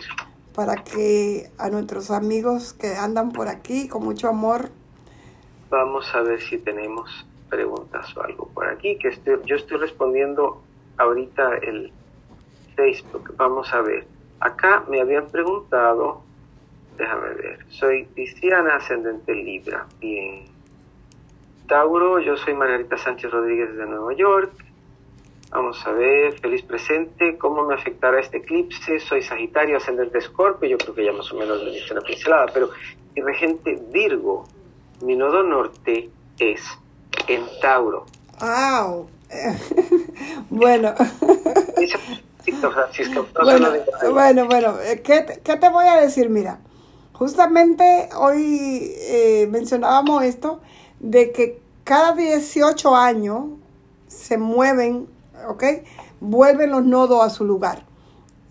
Para 0.54 0.76
que 0.76 1.50
a 1.58 1.70
nuestros 1.70 2.10
amigos 2.10 2.74
que 2.74 2.94
andan 2.94 3.32
por 3.32 3.48
aquí 3.48 3.88
con 3.88 4.04
mucho 4.04 4.28
amor. 4.28 4.70
Vamos 5.70 6.14
a 6.14 6.20
ver 6.20 6.40
si 6.42 6.58
tenemos 6.58 7.26
preguntas 7.48 8.14
o 8.16 8.22
algo 8.22 8.48
por 8.48 8.68
aquí. 8.68 8.98
Que 8.98 9.10
yo 9.46 9.56
estoy 9.56 9.78
respondiendo 9.78 10.62
ahorita 10.98 11.56
el 11.58 11.92
Facebook. 12.76 13.34
Vamos 13.36 13.72
a 13.72 13.80
ver. 13.80 14.06
Acá 14.40 14.84
me 14.88 15.00
habían 15.00 15.26
preguntado. 15.28 16.22
Déjame 16.98 17.34
ver. 17.34 17.66
Soy 17.70 18.04
cristiana 18.06 18.76
ascendente 18.76 19.34
Libra. 19.34 19.86
Bien. 20.00 20.44
Tauro, 21.66 22.18
yo 22.20 22.36
soy 22.36 22.54
Margarita 22.54 22.98
Sánchez 22.98 23.30
Rodríguez 23.30 23.74
de 23.76 23.86
Nueva 23.86 24.12
York. 24.14 24.52
Vamos 25.52 25.86
a 25.86 25.92
ver, 25.92 26.40
feliz 26.40 26.62
presente, 26.62 27.36
¿cómo 27.36 27.66
me 27.66 27.74
afectará 27.74 28.18
este 28.20 28.38
eclipse? 28.38 28.98
Soy 29.00 29.22
Sagitario, 29.22 29.76
ascendente 29.76 30.16
Escorpio, 30.16 30.66
yo 30.66 30.78
creo 30.78 30.94
que 30.94 31.04
ya 31.04 31.12
más 31.12 31.30
o 31.30 31.36
menos 31.36 31.62
le 31.62 31.72
diste 31.72 31.92
una 31.92 32.00
pincelada, 32.00 32.46
pero 32.54 32.70
mi 33.14 33.20
regente 33.20 33.78
Virgo, 33.92 34.46
mi 35.02 35.14
nodo 35.14 35.42
norte 35.42 36.08
es 36.38 36.62
en 37.28 37.44
Tauro. 37.60 38.06
¡Wow! 38.40 39.10
bueno. 40.50 40.94
bueno, 43.42 43.68
bueno, 44.10 44.46
bueno, 44.46 44.74
¿qué, 45.04 45.40
¿qué, 45.44 45.56
te 45.56 45.68
voy 45.68 45.86
a 45.86 46.00
decir? 46.00 46.30
Mira, 46.30 46.60
justamente 47.12 48.08
hoy 48.16 48.94
eh, 48.96 49.48
mencionábamos 49.50 50.24
esto 50.24 50.62
de 50.98 51.30
que 51.30 51.60
cada 51.84 52.14
18 52.14 52.96
años 52.96 53.44
se 54.06 54.38
mueven, 54.38 55.08
¿ok? 55.48 55.64
Vuelven 56.20 56.70
los 56.70 56.84
nodos 56.84 57.22
a 57.22 57.30
su 57.30 57.44
lugar. 57.44 57.84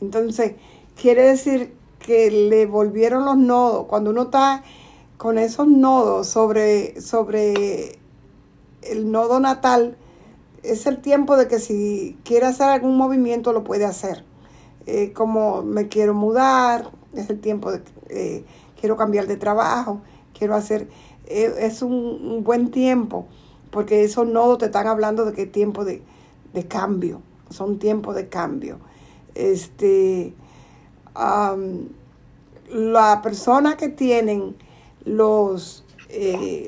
Entonces, 0.02 0.54
quiere 1.00 1.24
decir 1.24 1.74
que 2.00 2.32
le 2.32 2.66
volvieron 2.66 3.26
los 3.26 3.38
nodos. 3.38 3.86
Cuando 3.88 4.10
uno 4.10 4.24
está 4.24 4.64
con 5.18 5.38
esos 5.38 5.68
nodos 5.68 6.28
sobre, 6.28 7.00
sobre 7.02 8.00
el 8.82 9.12
nodo 9.12 9.40
natal, 9.40 9.98
es 10.64 10.86
el 10.86 11.02
tiempo 11.02 11.38
de 11.38 11.48
que 11.48 11.60
si 11.60 12.18
quiere 12.24 12.48
hacer 12.48 12.70
algún 12.70 12.98
movimiento 12.98 13.54
lo 13.54 13.64
puede 13.64 13.86
hacer. 13.86 14.24
Eh, 14.88 15.14
como 15.14 15.62
me 15.62 15.88
quiero 15.88 16.14
mudar, 16.14 16.92
es 17.14 17.30
el 17.30 17.40
tiempo 17.40 17.72
de 17.72 17.82
eh, 18.10 18.44
quiero 18.80 18.98
cambiar 18.98 19.28
de 19.28 19.38
trabajo, 19.38 20.02
quiero 20.38 20.56
hacer, 20.56 20.90
eh, 21.28 21.54
es 21.60 21.82
un, 21.82 22.44
buen 22.44 22.72
tiempo, 22.72 23.28
porque 23.70 24.04
esos 24.04 24.28
nodos 24.28 24.58
te 24.58 24.66
están 24.66 24.88
hablando 24.88 25.24
de 25.26 25.34
que 25.34 25.46
tiempo 25.46 25.86
de, 25.86 26.02
de 26.54 26.68
cambio, 26.68 27.22
son 27.50 27.80
tiempos 27.80 28.16
de 28.16 28.30
cambio. 28.30 28.80
Este, 29.36 30.34
la 32.70 33.22
persona 33.22 33.78
que 33.78 33.90
tienen 33.90 34.56
los, 35.06 35.86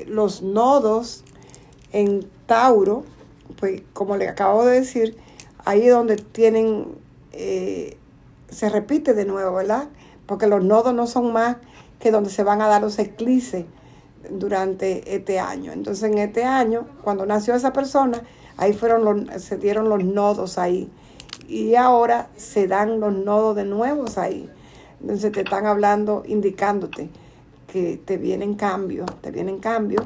los 0.08 0.42
nodos 0.42 1.24
en 1.92 2.28
Tauro, 2.46 3.04
pues 3.60 3.84
como 3.94 4.18
le 4.18 4.28
acabo 4.28 4.66
de 4.66 4.80
decir, 4.80 5.18
ahí 5.66 5.88
es 5.88 5.94
donde 5.94 6.18
tienen, 6.18 6.88
eh, 7.32 7.98
se 8.50 8.70
repite 8.70 9.14
de 9.14 9.26
nuevo, 9.26 9.56
¿verdad? 9.56 9.90
Porque 10.26 10.48
los 10.48 10.64
nodos 10.64 10.94
no 10.94 11.08
son 11.08 11.34
más 11.34 11.58
que 12.00 12.12
donde 12.12 12.30
se 12.30 12.44
van 12.44 12.62
a 12.62 12.68
dar 12.68 12.82
los 12.82 13.00
eclipses 13.00 13.66
durante 14.30 15.16
este 15.16 15.40
año. 15.40 15.72
Entonces 15.72 16.12
en 16.12 16.18
este 16.18 16.44
año, 16.44 16.86
cuando 17.04 17.26
nació 17.26 17.56
esa 17.56 17.74
persona, 17.74 18.24
ahí 18.58 18.74
fueron 18.74 19.06
los, 19.06 19.41
se 19.41 19.58
dieron 19.58 19.89
los 19.89 20.04
nodos 20.04 20.58
ahí. 20.58 20.89
Y 21.47 21.76
ahora 21.76 22.30
se 22.38 22.68
dan 22.68 22.99
los 22.99 23.14
nodos 23.14 23.56
de 23.56 23.66
nuevos 23.66 24.18
ahí. 24.18 24.49
Entonces 25.01 25.32
te 25.32 25.41
están 25.41 25.66
hablando, 25.66 26.24
indicándote 26.26 27.10
que 27.68 27.99
te 28.04 28.18
vienen 28.18 28.54
cambios, 28.56 29.10
te 29.22 29.32
vienen 29.32 29.60
cambios 29.60 30.06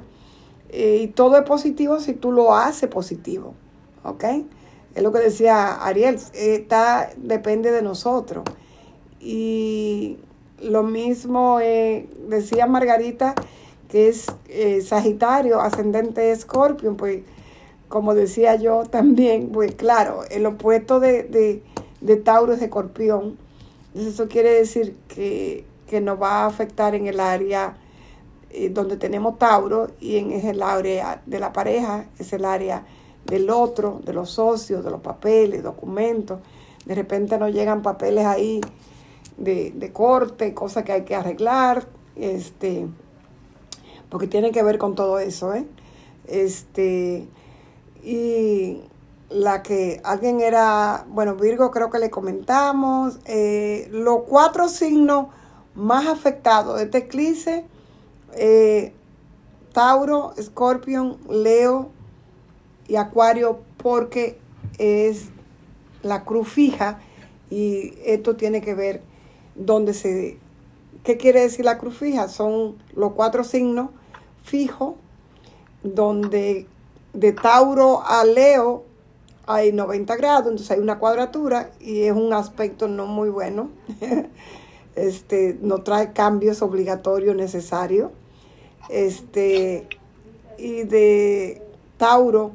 eh, 0.69 1.01
y 1.03 1.07
todo 1.07 1.37
es 1.37 1.43
positivo 1.43 1.99
si 1.99 2.13
tú 2.13 2.31
lo 2.31 2.55
haces 2.55 2.89
positivo. 2.89 3.53
¿Ok? 4.03 4.23
Es 4.95 5.03
lo 5.03 5.11
que 5.11 5.19
decía 5.19 5.75
Ariel, 5.75 6.19
está, 6.33 7.09
depende 7.17 7.71
de 7.71 7.81
nosotros. 7.81 8.43
Y 9.19 10.17
lo 10.61 10.83
mismo 10.83 11.59
eh, 11.61 12.09
decía 12.27 12.65
Margarita, 12.67 13.35
que 13.89 14.09
es 14.09 14.25
eh, 14.49 14.81
Sagitario, 14.81 15.61
ascendente 15.61 16.31
Escorpio, 16.31 16.97
pues 16.97 17.21
como 17.87 18.13
decía 18.13 18.55
yo 18.55 18.83
también, 18.83 19.49
pues 19.49 19.75
claro, 19.75 20.23
el 20.29 20.45
opuesto 20.45 20.99
de, 20.99 21.23
de, 21.23 21.63
de 22.01 22.15
Tauro 22.17 22.53
es 22.53 22.61
Escorpión. 22.61 23.37
eso 23.95 24.27
quiere 24.27 24.51
decir 24.51 24.95
que, 25.07 25.65
que 25.87 26.01
nos 26.01 26.21
va 26.21 26.43
a 26.43 26.45
afectar 26.45 26.95
en 26.95 27.07
el 27.07 27.19
área 27.19 27.77
eh, 28.49 28.69
donde 28.69 28.97
tenemos 28.97 29.37
Tauro 29.37 29.87
y 29.99 30.17
en 30.17 30.31
es 30.31 30.45
el 30.45 30.61
área 30.61 31.21
de 31.25 31.39
la 31.39 31.53
pareja, 31.53 32.05
es 32.19 32.33
el 32.33 32.45
área 32.45 32.85
del 33.25 33.49
otro, 33.49 34.01
de 34.05 34.13
los 34.13 34.31
socios, 34.31 34.83
de 34.83 34.91
los 34.91 35.01
papeles, 35.01 35.63
documentos. 35.63 36.39
De 36.85 36.95
repente 36.95 37.37
nos 37.37 37.51
llegan 37.51 37.81
papeles 37.81 38.25
ahí 38.25 38.61
de, 39.37 39.71
de 39.75 39.91
corte, 39.91 40.53
cosas 40.53 40.83
que 40.83 40.93
hay 40.93 41.03
que 41.03 41.15
arreglar, 41.15 41.87
este, 42.15 42.87
porque 44.09 44.27
tiene 44.27 44.51
que 44.51 44.63
ver 44.63 44.77
con 44.77 44.95
todo 44.95 45.19
eso, 45.19 45.53
¿eh? 45.53 45.65
Este, 46.25 47.27
y 48.07 48.83
la 49.29 49.63
que 49.63 49.99
alguien 50.05 50.39
era, 50.39 51.05
bueno, 51.09 51.35
Virgo 51.35 51.71
creo 51.71 51.89
que 51.89 51.99
le 51.99 52.09
comentamos, 52.09 53.19
eh, 53.25 53.89
los 53.91 54.21
cuatro 54.29 54.69
signos 54.69 55.27
más 55.75 56.07
afectados 56.07 56.77
de 56.77 56.85
este 56.85 56.99
eclipse 56.99 57.65
eh, 58.33 58.93
Tauro, 59.73 60.33
Scorpion, 60.41 61.17
Leo 61.29 61.89
y 62.87 62.95
Acuario 62.95 63.59
porque 63.75 64.39
es 64.77 65.25
la 66.01 66.23
cruz 66.23 66.47
fija 66.47 67.01
y 67.49 67.93
esto 68.05 68.37
tiene 68.37 68.61
que 68.61 68.73
ver 68.73 69.01
donde 69.55 69.93
se... 69.93 70.39
¿Qué 71.03 71.17
quiere 71.17 71.41
decir 71.41 71.65
la 71.65 71.77
cruz 71.77 71.97
fija? 71.97 72.29
Son 72.29 72.77
los 72.95 73.11
cuatro 73.13 73.43
signos 73.43 73.89
fijos 74.43 74.95
donde 75.83 76.67
de 77.17 77.31
Tauro 77.31 78.03
a 78.05 78.23
Leo 78.23 78.83
hay 79.47 79.71
90 79.71 80.15
grados, 80.17 80.51
entonces 80.51 80.69
hay 80.69 80.79
una 80.79 80.99
cuadratura 80.99 81.71
y 81.79 82.01
es 82.03 82.13
un 82.13 82.31
aspecto 82.31 82.87
no 82.87 83.07
muy 83.07 83.29
bueno. 83.29 83.69
este, 84.95 85.57
no 85.61 85.79
trae 85.81 86.13
cambios 86.13 86.61
obligatorios 86.61 87.35
necesarios. 87.35 88.11
Este, 88.89 89.87
y 90.59 90.83
de 90.83 91.63
Tauro 91.97 92.51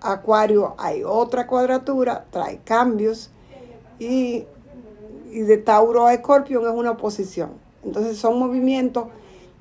Acuario 0.00 0.74
hay 0.78 1.02
otra 1.02 1.48
cuadratura, 1.48 2.26
trae 2.30 2.60
cambios. 2.64 3.30
Y, 3.98 4.44
y 5.32 5.40
de 5.40 5.56
Tauro 5.56 6.06
a 6.06 6.14
Escorpión 6.14 6.62
es 6.64 6.72
una 6.72 6.92
oposición. 6.92 7.50
Entonces 7.82 8.16
son 8.16 8.38
movimientos 8.38 9.08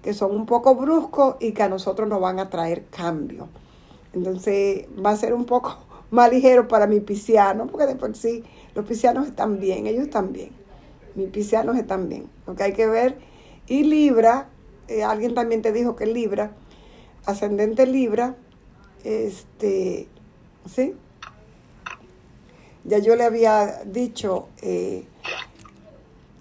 que 0.04 0.14
son 0.14 0.36
un 0.36 0.46
poco 0.46 0.76
bruscos 0.76 1.38
y 1.40 1.54
que 1.54 1.64
a 1.64 1.70
nosotros 1.70 2.08
nos 2.08 2.22
van 2.22 2.38
a 2.38 2.52
traer 2.52 2.86
cambios. 2.92 3.48
Entonces 4.14 4.86
va 5.04 5.12
a 5.12 5.18
ser 5.18 5.34
un 5.34 5.46
poco 5.46 5.78
más 6.12 6.32
ligero 6.32 6.68
para 6.68 6.88
mi 6.88 7.00
pisciano, 7.00 7.68
porque 7.68 7.88
de 7.88 7.96
por 7.96 8.16
sí 8.16 8.44
los 8.76 8.86
piscianos 8.86 9.28
están 9.28 9.60
bien, 9.60 9.88
ellos 9.88 10.06
están 10.06 10.34
bien. 10.34 10.52
Mis 11.16 11.30
piscianos 11.30 11.78
están 11.78 12.10
bien. 12.10 12.28
Lo 12.48 12.56
que 12.56 12.64
hay 12.64 12.74
que 12.74 12.88
ver. 12.88 13.18
Y 13.68 13.84
Libra 13.84 14.48
eh, 14.88 15.04
alguien 15.04 15.34
también 15.34 15.62
te 15.62 15.72
dijo 15.72 15.96
que 15.96 16.06
Libra, 16.06 16.52
ascendente 17.26 17.88
Libra, 17.88 18.36
este, 19.04 20.08
¿sí? 20.66 20.96
Ya 22.84 22.98
yo 22.98 23.16
le 23.16 23.24
había 23.24 23.82
dicho, 23.86 24.50
eh, 24.62 25.06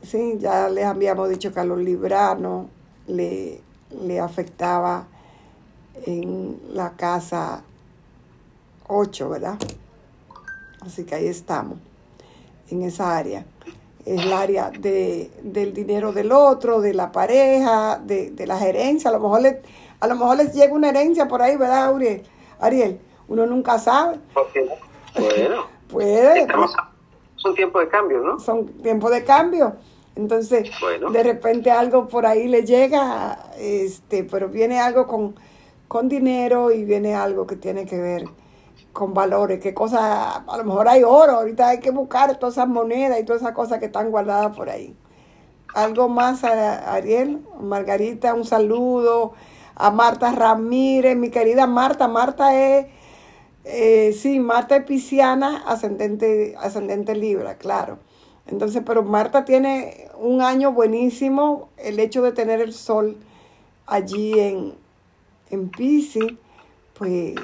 sí, 0.03 0.39
ya 0.39 0.69
les 0.69 0.85
habíamos 0.85 1.29
dicho 1.29 1.53
que 1.53 1.61
a 1.61 1.65
los 1.65 1.79
libranos 1.79 2.67
le, 3.07 3.61
le 4.05 4.19
afectaba 4.19 5.07
en 6.07 6.61
la 6.73 6.93
casa 6.93 7.63
8, 8.89 9.29
¿verdad? 9.29 9.59
Así 10.81 11.05
que 11.05 11.15
ahí 11.15 11.27
estamos, 11.27 11.79
en 12.71 12.83
esa 12.83 13.17
área 13.17 13.45
es 14.05 14.21
el 14.21 14.33
área 14.33 14.71
de, 14.71 15.31
del 15.43 15.73
dinero 15.73 16.13
del 16.13 16.33
otro, 16.33 16.81
de 16.81 16.95
la 16.95 17.13
pareja, 17.13 18.01
de, 18.03 18.31
de 18.31 18.47
la 18.47 18.59
gerencia. 18.59 19.11
A 19.11 19.13
lo 19.13 19.21
mejor 19.21 19.43
les, 19.43 19.57
a 20.01 20.07
lo 20.07 20.17
mejor 20.17 20.37
les 20.37 20.55
llega 20.55 20.73
una 20.73 20.89
herencia 20.89 21.29
por 21.29 21.43
ahí, 21.43 21.57
¿verdad, 21.57 21.95
Ariel? 21.95 22.23
Ariel, 22.59 23.01
uno 23.29 23.47
nunca 23.47 23.79
sabe. 23.79 24.19
Bueno, 25.15 25.67
puede. 25.89 26.47
son 27.37 27.55
tiempos 27.55 27.83
de 27.83 27.89
cambio, 27.89 28.21
¿no? 28.21 28.39
Son 28.41 28.67
tiempos 28.67 29.11
de 29.11 29.25
cambio. 29.25 29.77
Entonces, 30.15 30.71
de 31.13 31.23
repente 31.23 31.71
algo 31.71 32.07
por 32.07 32.27
ahí 32.27 32.47
le 32.47 32.65
llega, 32.65 33.51
este, 33.59 34.25
pero 34.25 34.49
viene 34.49 34.79
algo 34.79 35.07
con, 35.07 35.35
con 35.93 36.09
dinero 36.09 36.73
y 36.73 36.87
viene 36.87 37.15
algo 37.15 37.47
que 37.47 37.55
tiene 37.55 37.85
que 37.85 37.99
ver 37.99 38.25
con 38.95 39.13
valores, 39.13 39.61
qué 39.61 39.75
cosas, 39.75 40.01
a 40.01 40.57
lo 40.57 40.65
mejor 40.65 40.89
hay 40.89 41.03
oro, 41.03 41.33
ahorita 41.33 41.69
hay 41.69 41.81
que 41.81 41.91
buscar 41.91 42.35
todas 42.39 42.55
esas 42.55 42.67
monedas 42.67 43.21
y 43.21 43.25
todas 43.25 43.43
esas 43.43 43.53
cosas 43.53 43.79
que 43.79 43.85
están 43.85 44.11
guardadas 44.11 44.57
por 44.57 44.71
ahí. 44.71 44.97
Algo 45.75 46.09
más, 46.09 46.45
a 46.45 46.95
Ariel, 46.95 47.47
Margarita, 47.61 48.33
un 48.33 48.47
saludo, 48.47 49.35
a 49.75 49.91
Marta 49.91 50.33
Ramírez, 50.33 51.15
mi 51.15 51.29
querida 51.29 51.67
Marta, 51.67 52.09
Marta 52.09 52.59
es, 52.59 52.87
eh, 53.65 54.15
sí, 54.19 54.41
Marta 54.41 54.77
es 54.77 54.85
pisciana, 54.85 55.63
ascendente, 55.67 56.55
ascendente 56.59 57.15
Libra, 57.15 57.59
claro. 57.59 57.99
Entonces, 58.47 58.83
pero 58.87 59.03
Marta 59.03 59.45
tiene 59.45 60.09
un 60.19 60.41
año 60.41 60.73
buenísimo, 60.73 61.69
el 61.77 62.01
hecho 62.01 62.23
de 62.23 62.33
tener 62.33 62.63
el 62.63 62.73
sol 62.73 63.19
allí 63.87 64.41
en, 64.41 64.82
en 65.53 65.69
Pisces, 65.69 66.33
pues 66.95 67.35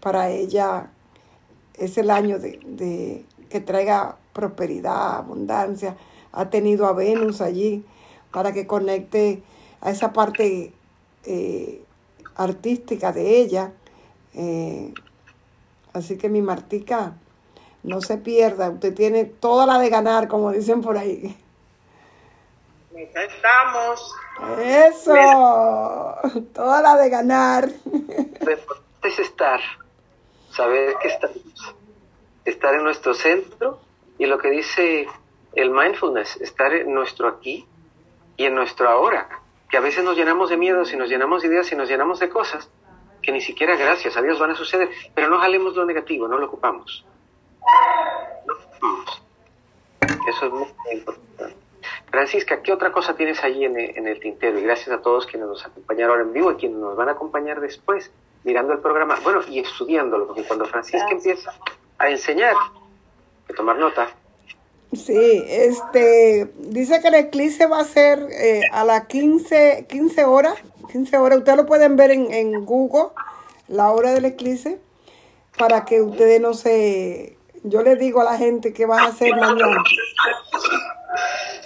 para 0.00 0.30
ella 0.30 0.90
es 1.74 1.98
el 1.98 2.10
año 2.10 2.38
de, 2.38 3.24
que 3.48 3.60
traiga 3.60 4.16
prosperidad, 4.32 5.16
abundancia. 5.16 5.96
Ha 6.32 6.50
tenido 6.50 6.86
a 6.86 6.92
Venus 6.92 7.40
allí 7.40 7.84
para 8.32 8.52
que 8.52 8.66
conecte 8.66 9.42
a 9.80 9.90
esa 9.90 10.12
parte 10.12 10.72
eh, 11.24 11.82
artística 12.36 13.12
de 13.12 13.38
ella. 13.40 13.72
Eh, 14.34 14.92
así 15.92 16.18
que 16.18 16.28
mi 16.28 16.42
Martica, 16.42 17.14
no 17.82 18.00
se 18.00 18.18
pierda, 18.18 18.70
usted 18.70 18.94
tiene 18.94 19.24
toda 19.24 19.66
la 19.66 19.78
de 19.78 19.90
ganar, 19.90 20.28
como 20.28 20.52
dicen 20.52 20.80
por 20.80 20.98
ahí. 20.98 21.36
Estamos. 22.94 24.14
Eso, 24.60 25.14
toda 26.52 26.82
la 26.82 26.96
de 26.96 27.08
ganar. 27.08 27.68
Es 29.02 29.18
estar 29.18 29.60
saber 30.50 30.96
que 31.00 31.08
estamos, 31.08 31.74
estar 32.44 32.74
en 32.74 32.84
nuestro 32.84 33.14
centro 33.14 33.80
y 34.18 34.26
lo 34.26 34.38
que 34.38 34.50
dice 34.50 35.08
el 35.54 35.70
mindfulness, 35.70 36.36
estar 36.40 36.72
en 36.72 36.94
nuestro 36.94 37.28
aquí 37.28 37.66
y 38.36 38.44
en 38.44 38.54
nuestro 38.54 38.88
ahora, 38.88 39.28
que 39.68 39.76
a 39.76 39.80
veces 39.80 40.04
nos 40.04 40.16
llenamos 40.16 40.50
de 40.50 40.56
miedos 40.56 40.92
y 40.92 40.96
nos 40.96 41.08
llenamos 41.08 41.42
de 41.42 41.48
ideas 41.48 41.70
y 41.72 41.76
nos 41.76 41.88
llenamos 41.88 42.20
de 42.20 42.28
cosas 42.28 42.68
que 43.22 43.32
ni 43.32 43.40
siquiera 43.40 43.76
gracias 43.76 44.16
a 44.16 44.22
Dios 44.22 44.38
van 44.38 44.50
a 44.50 44.54
suceder, 44.54 44.90
pero 45.14 45.28
no 45.28 45.38
jalemos 45.38 45.74
lo 45.74 45.84
negativo, 45.84 46.28
no 46.28 46.38
lo 46.38 46.46
ocupamos. 46.46 47.04
No 48.46 48.54
lo 48.54 48.60
ocupamos. 48.60 49.22
Eso 50.28 50.46
es 50.46 50.52
muy 50.52 50.68
importante. 50.92 51.63
Francisca, 52.14 52.62
¿qué 52.62 52.72
otra 52.72 52.92
cosa 52.92 53.16
tienes 53.16 53.42
allí 53.42 53.64
en 53.64 53.76
el, 53.76 54.20
tintero? 54.20 54.56
Y 54.56 54.62
gracias 54.62 54.96
a 54.96 55.02
todos 55.02 55.26
quienes 55.26 55.48
nos 55.48 55.66
acompañaron 55.66 56.12
ahora 56.12 56.22
en 56.22 56.32
vivo 56.32 56.52
y 56.52 56.54
quienes 56.54 56.78
nos 56.78 56.94
van 56.94 57.08
a 57.08 57.12
acompañar 57.12 57.60
después, 57.60 58.08
mirando 58.44 58.72
el 58.72 58.78
programa, 58.78 59.18
bueno, 59.24 59.40
y 59.48 59.58
estudiándolo, 59.58 60.28
porque 60.28 60.44
cuando 60.44 60.64
Francisca 60.64 61.08
empieza 61.10 61.52
a 61.98 62.08
enseñar, 62.08 62.54
hay 62.54 63.46
que 63.48 63.54
tomar 63.54 63.78
nota. 63.78 64.10
Sí, 64.92 65.44
este, 65.48 66.52
dice 66.56 67.00
que 67.00 67.08
el 67.08 67.14
eclipse 67.14 67.66
va 67.66 67.80
a 67.80 67.84
ser 67.84 68.20
eh, 68.30 68.62
a 68.70 68.84
las 68.84 69.08
15, 69.08 69.88
15 69.88 70.24
horas, 70.24 70.54
15 70.92 71.18
horas, 71.18 71.38
ustedes 71.38 71.58
lo 71.58 71.66
pueden 71.66 71.96
ver 71.96 72.12
en, 72.12 72.32
en 72.32 72.64
Google, 72.64 73.08
la 73.66 73.90
hora 73.90 74.12
del 74.12 74.24
eclipse, 74.26 74.78
para 75.58 75.84
que 75.84 76.00
ustedes 76.00 76.40
no 76.40 76.54
se, 76.54 77.36
yo 77.64 77.82
les 77.82 77.98
digo 77.98 78.20
a 78.20 78.24
la 78.24 78.38
gente 78.38 78.72
que 78.72 78.86
va 78.86 79.02
a 79.02 79.06
hacer 79.08 79.34
mañana. 79.34 79.82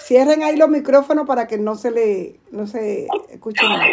Cierren 0.09 0.43
ahí 0.43 0.57
los 0.57 0.71
micrófonos 0.71 1.27
para 1.27 1.47
que 1.47 1.59
no 1.59 1.75
se 1.75 1.91
le 1.91 2.41
no 2.51 2.67
se 2.67 3.09
escuche 3.29 3.63
nada. 3.63 3.85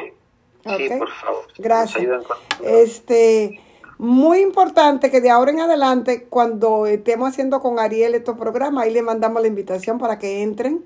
Sí, 0.78 0.88
por 0.98 1.12
favor. 1.12 1.44
Gracias. 1.58 2.24
Este, 2.64 3.60
muy 3.98 4.40
importante 4.40 5.12
que 5.12 5.20
de 5.20 5.30
ahora 5.30 5.52
en 5.52 5.60
adelante, 5.60 6.24
cuando 6.24 6.86
estemos 6.86 7.28
haciendo 7.28 7.60
con 7.60 7.80
Ariel 7.80 8.16
estos 8.16 8.38
programas, 8.38 8.86
ahí 8.86 8.94
le 8.94 9.02
mandamos 9.02 9.42
la 9.42 9.50
invitación 9.50 9.98
para 9.98 10.18
que 10.18 10.42
entren, 10.42 10.86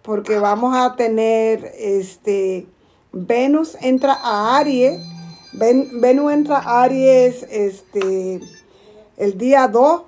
porque 0.00 0.38
vamos 0.38 0.74
a 0.74 0.96
tener, 0.96 1.70
este, 1.76 2.66
Venus 3.12 3.76
entra 3.82 4.14
a 4.14 4.56
Aries, 4.56 4.98
Venus 5.52 6.32
entra 6.32 6.56
a 6.56 6.84
Aries, 6.84 7.42
este, 7.50 8.40
el 9.18 9.36
día 9.36 9.68
2, 9.68 10.02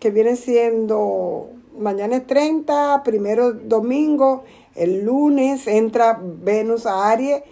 que 0.00 0.10
viene 0.10 0.36
siendo 0.36 1.50
mañana 1.78 2.16
es 2.16 2.26
30, 2.26 3.02
primero 3.04 3.52
domingo, 3.52 4.44
el 4.74 5.04
lunes 5.04 5.66
entra 5.66 6.18
Venus 6.20 6.86
a 6.86 7.10
Aries. 7.10 7.42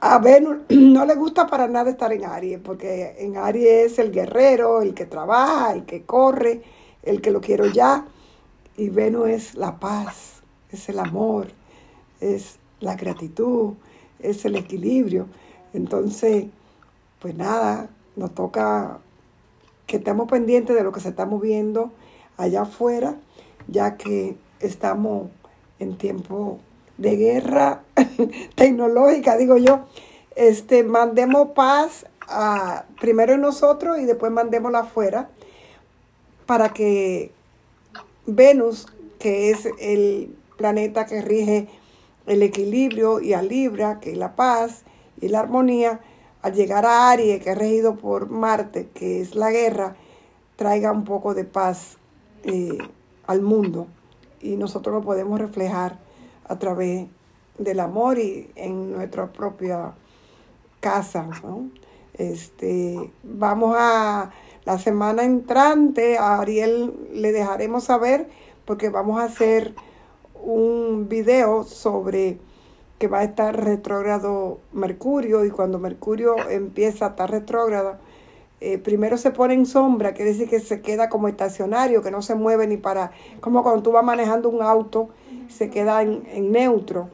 A 0.00 0.18
Venus 0.18 0.58
no 0.70 1.04
le 1.04 1.14
gusta 1.14 1.46
para 1.46 1.68
nada 1.68 1.90
estar 1.90 2.12
en 2.12 2.24
Aries, 2.24 2.60
porque 2.62 3.16
en 3.18 3.36
Aries 3.36 3.92
es 3.92 3.98
el 3.98 4.10
guerrero, 4.10 4.82
el 4.82 4.94
que 4.94 5.06
trabaja, 5.06 5.72
el 5.74 5.84
que 5.84 6.02
corre, 6.02 6.62
el 7.02 7.20
que 7.20 7.30
lo 7.30 7.40
quiero 7.40 7.66
ya. 7.66 8.06
Y 8.76 8.88
Venus 8.88 9.28
es 9.28 9.54
la 9.54 9.78
paz, 9.78 10.42
es 10.70 10.88
el 10.88 10.98
amor, 10.98 11.48
es 12.20 12.58
la 12.80 12.94
gratitud, 12.94 13.74
es 14.20 14.44
el 14.44 14.56
equilibrio. 14.56 15.26
Entonces, 15.74 16.46
pues 17.20 17.34
nada, 17.34 17.90
nos 18.16 18.34
toca 18.34 18.98
que 19.86 19.96
estemos 19.96 20.28
pendientes 20.28 20.74
de 20.74 20.82
lo 20.82 20.92
que 20.92 21.00
se 21.00 21.10
está 21.10 21.26
moviendo 21.26 21.90
allá 22.36 22.62
afuera 22.62 23.16
ya 23.70 23.96
que 23.96 24.36
estamos 24.60 25.28
en 25.78 25.96
tiempo 25.96 26.58
de 26.98 27.16
guerra 27.16 27.82
tecnológica, 28.54 29.36
digo 29.36 29.56
yo. 29.56 29.86
Este, 30.36 30.84
mandemos 30.84 31.50
paz 31.54 32.06
a, 32.28 32.84
primero 33.00 33.34
en 33.34 33.40
nosotros 33.40 33.98
y 33.98 34.04
después 34.04 34.30
mandémosla 34.32 34.80
afuera 34.80 35.30
para 36.46 36.70
que 36.70 37.32
Venus, 38.26 38.86
que 39.18 39.50
es 39.50 39.68
el 39.78 40.34
planeta 40.56 41.06
que 41.06 41.22
rige 41.22 41.68
el 42.26 42.42
equilibrio 42.42 43.20
y 43.20 43.32
a 43.32 43.42
Libra, 43.42 43.98
que 44.00 44.12
es 44.12 44.18
la 44.18 44.36
paz 44.36 44.82
y 45.20 45.28
la 45.28 45.40
armonía, 45.40 46.00
al 46.42 46.54
llegar 46.54 46.86
a 46.86 47.10
Aries, 47.10 47.42
que 47.42 47.50
es 47.50 47.58
regido 47.58 47.96
por 47.96 48.30
Marte, 48.30 48.88
que 48.94 49.20
es 49.20 49.34
la 49.34 49.50
guerra, 49.50 49.96
traiga 50.56 50.92
un 50.92 51.04
poco 51.04 51.34
de 51.34 51.44
paz 51.44 51.98
eh, 52.44 52.78
al 53.30 53.42
mundo 53.42 53.86
y 54.40 54.56
nosotros 54.56 54.92
lo 54.92 55.02
podemos 55.02 55.38
reflejar 55.38 55.98
a 56.48 56.58
través 56.58 57.06
del 57.58 57.78
amor 57.78 58.18
y 58.18 58.50
en 58.56 58.90
nuestra 58.90 59.32
propia 59.32 59.92
casa. 60.80 61.28
Este, 62.14 63.12
vamos 63.22 63.76
a 63.78 64.32
la 64.64 64.78
semana 64.78 65.22
entrante, 65.22 66.18
a 66.18 66.40
Ariel 66.40 66.92
le 67.12 67.30
dejaremos 67.30 67.84
saber 67.84 68.28
porque 68.64 68.88
vamos 68.88 69.20
a 69.20 69.24
hacer 69.24 69.76
un 70.42 71.08
video 71.08 71.62
sobre 71.62 72.38
que 72.98 73.06
va 73.06 73.20
a 73.20 73.24
estar 73.24 73.64
retrógrado 73.64 74.58
Mercurio 74.72 75.44
y 75.44 75.50
cuando 75.50 75.78
Mercurio 75.78 76.34
empieza 76.50 77.06
a 77.06 77.08
estar 77.10 77.30
retrógrado, 77.30 77.96
eh, 78.62 78.76
primero 78.76 79.16
se 79.16 79.30
pone 79.30 79.54
en 79.54 79.64
sombra, 79.64 80.12
quiere 80.12 80.32
decir 80.32 80.48
que 80.48 80.60
se 80.60 80.82
queda 80.82 81.08
como 81.08 81.28
estacionario, 81.28 82.02
que 82.02 82.10
no 82.10 82.20
se 82.20 82.34
mueve 82.34 82.66
ni 82.66 82.76
para, 82.76 83.10
como 83.40 83.62
cuando 83.62 83.82
tú 83.82 83.92
vas 83.92 84.04
manejando 84.04 84.50
un 84.50 84.62
auto, 84.62 85.08
se 85.48 85.70
queda 85.70 86.02
en, 86.02 86.52
neutro. 86.52 87.08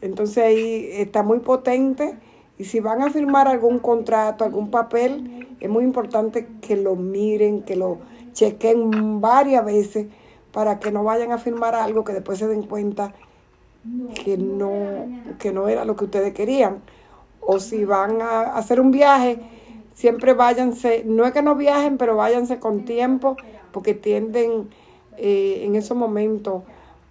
Entonces 0.00 0.44
ahí 0.44 0.88
está 0.92 1.24
muy 1.24 1.40
potente 1.40 2.16
y 2.58 2.64
si 2.64 2.78
van 2.78 3.02
a 3.02 3.10
firmar 3.10 3.48
algún 3.48 3.80
contrato, 3.80 4.44
algún 4.44 4.70
papel, 4.70 5.48
es 5.58 5.68
muy 5.68 5.82
importante 5.82 6.46
que 6.60 6.76
lo 6.76 6.94
miren, 6.94 7.62
que 7.62 7.74
lo 7.74 7.98
chequen 8.32 9.20
varias 9.20 9.64
veces 9.64 10.06
para 10.52 10.78
que 10.78 10.92
no 10.92 11.02
vayan 11.02 11.32
a 11.32 11.38
firmar 11.38 11.74
algo 11.74 12.04
que 12.04 12.12
después 12.12 12.38
se 12.38 12.46
den 12.46 12.62
cuenta 12.62 13.12
que 14.24 14.38
no, 14.38 15.08
que 15.38 15.52
no 15.52 15.68
era 15.68 15.84
lo 15.84 15.96
que 15.96 16.04
ustedes 16.04 16.32
querían. 16.32 16.82
O 17.40 17.58
si 17.58 17.84
van 17.84 18.22
a 18.22 18.42
hacer 18.56 18.80
un 18.80 18.90
viaje, 18.90 19.40
siempre 19.94 20.34
váyanse, 20.34 21.04
no 21.06 21.24
es 21.24 21.32
que 21.32 21.42
no 21.42 21.54
viajen, 21.54 21.96
pero 21.96 22.16
váyanse 22.16 22.58
con 22.58 22.84
tiempo, 22.84 23.36
porque 23.72 23.94
tienden 23.94 24.68
eh, 25.16 25.62
en 25.64 25.76
esos 25.76 25.96
momentos 25.96 26.62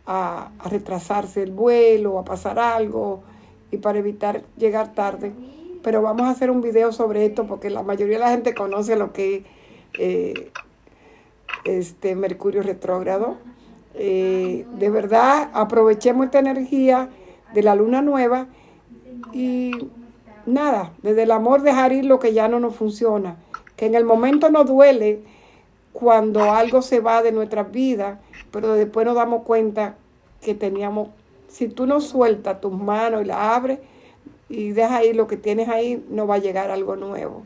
a, 0.06 0.52
retrasarse 0.66 1.42
el 1.42 1.52
vuelo, 1.52 2.20
a 2.20 2.26
pasar 2.26 2.60
algo, 2.60 3.24
y 3.72 3.78
para 3.78 4.00
evitar 4.00 4.44
llegar 4.58 4.94
tarde. 4.94 5.32
Pero 5.82 6.02
vamos 6.02 6.28
a 6.28 6.30
hacer 6.30 6.52
un 6.52 6.62
video 6.62 6.92
sobre 6.92 7.26
esto, 7.26 7.48
porque 7.48 7.70
la 7.70 7.84
mayoría 7.84 8.16
de 8.16 8.24
la 8.24 8.32
gente 8.32 8.54
conoce 8.54 8.96
lo 8.96 9.12
que 9.14 9.44
eh, 9.98 10.52
este 11.66 12.16
Mercurio 12.16 12.62
retrógrado. 12.62 13.38
Eh, 13.96 14.66
de 14.78 14.90
verdad, 14.90 15.50
aprovechemos 15.54 16.26
esta 16.26 16.40
energía 16.40 17.10
de 17.54 17.64
la 17.64 17.76
luna 17.76 18.02
nueva 18.02 18.48
y 19.32 19.72
nada, 20.46 20.94
desde 21.02 21.24
el 21.24 21.32
amor 21.32 21.62
dejar 21.62 21.94
ir 21.94 22.06
lo 22.06 22.20
que 22.20 22.34
ya 22.34 22.48
no 22.48 22.60
nos 22.60 22.76
funciona, 22.76 23.38
que 23.76 23.86
en 23.86 23.96
el 23.96 24.06
momento 24.06 24.50
nos 24.50 24.66
duele 24.66 25.22
cuando 25.92 26.52
algo 26.52 26.82
se 26.82 27.00
va 27.00 27.22
de 27.22 27.32
nuestras 27.32 27.72
vidas, 27.72 28.20
pero 28.52 28.74
después 28.74 29.06
nos 29.06 29.16
damos 29.16 29.44
cuenta 29.44 29.96
que 30.42 30.54
teníamos, 30.56 31.10
si 31.48 31.68
tú 31.68 31.86
no 31.86 32.02
sueltas 32.02 32.60
tus 32.62 32.74
manos 32.74 33.22
y 33.22 33.26
la 33.26 33.56
abres 33.56 33.80
y 34.50 34.72
dejas 34.72 34.92
ahí 34.92 35.14
lo 35.14 35.28
que 35.28 35.38
tienes 35.38 35.70
ahí, 35.70 36.04
no 36.10 36.28
va 36.28 36.36
a 36.36 36.40
llegar 36.40 36.72
algo 36.72 36.96
nuevo. 36.96 37.44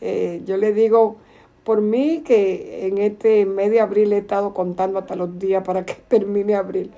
Eh, 0.00 0.42
yo 0.44 0.56
le 0.56 0.72
digo 0.72 1.16
por 1.64 1.80
mí 1.80 2.22
que 2.24 2.86
en 2.86 2.98
este 2.98 3.44
mes 3.44 3.70
de 3.70 3.80
abril 3.80 4.12
he 4.12 4.18
estado 4.18 4.54
contando 4.54 4.98
hasta 4.98 5.16
los 5.16 5.38
días 5.38 5.64
para 5.64 5.84
que 5.84 5.94
termine 6.08 6.54
abril, 6.54 6.92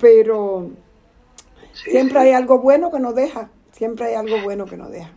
pero 0.00 0.70
siempre 1.72 2.18
hay 2.18 2.32
algo 2.32 2.58
bueno 2.58 2.90
que 2.90 2.98
nos 2.98 3.14
deja 3.14 3.50
Siempre 3.76 4.06
hay 4.06 4.14
algo 4.14 4.38
bueno 4.38 4.64
que 4.64 4.78
nos 4.78 4.90
deja. 4.90 5.10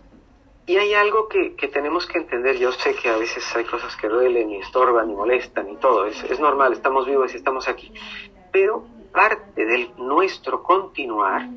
Y 0.65 0.75
hay 0.75 0.93
algo 0.93 1.29
que, 1.29 1.55
tenemos 1.71 2.05
que 2.05 2.17
entender. 2.17 2.57
Yo 2.57 2.73
sé 2.73 2.93
que 2.93 3.07
a 3.07 3.15
veces 3.15 3.55
hay 3.55 3.63
cosas 3.63 3.95
que 3.95 4.09
duelen 4.09 4.49
y 4.49 4.57
estorban 4.57 5.09
y 5.09 5.15
molestan 5.15 5.69
y 5.69 5.77
todo. 5.77 6.05
Es, 6.05 6.21
es 6.25 6.41
normal, 6.41 6.73
estamos 6.73 7.05
vivos 7.05 7.33
y 7.33 7.37
estamos 7.37 7.69
aquí. 7.69 7.93
Pero 8.51 8.85
parte 9.13 9.65
del 9.65 9.91
nuestro 9.95 10.61
continuar 10.61 11.47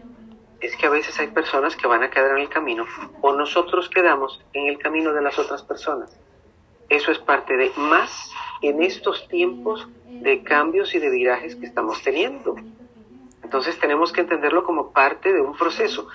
es 0.60 0.76
que 0.76 0.86
a 0.86 0.90
veces 0.90 1.18
hay 1.18 1.26
personas 1.26 1.74
que 1.74 1.88
van 1.88 2.04
a 2.04 2.10
quedar 2.10 2.36
en 2.36 2.42
el 2.44 2.48
camino 2.48 2.86
o 3.20 3.32
nosotros 3.32 3.88
quedamos 3.88 4.40
en 4.52 4.68
el 4.68 4.78
camino 4.78 5.12
de 5.12 5.22
las 5.22 5.36
otras 5.40 5.64
personas. 5.64 6.16
Eso 6.88 7.10
es 7.10 7.18
parte 7.18 7.56
de 7.56 7.72
más 7.78 8.30
en 8.60 8.80
estos 8.80 9.26
tiempos 9.26 9.88
de 10.08 10.44
cambios 10.44 10.94
y 10.94 11.00
de 11.00 11.10
virajes 11.10 11.56
que 11.56 11.66
estamos 11.66 12.00
teniendo. 12.02 12.54
Entonces 13.42 13.76
tenemos 13.80 14.12
que 14.12 14.20
entenderlo 14.20 14.62
como 14.62 14.92
parte 14.92 15.32
de 15.32 15.40
un 15.40 15.56
proceso 15.56 16.06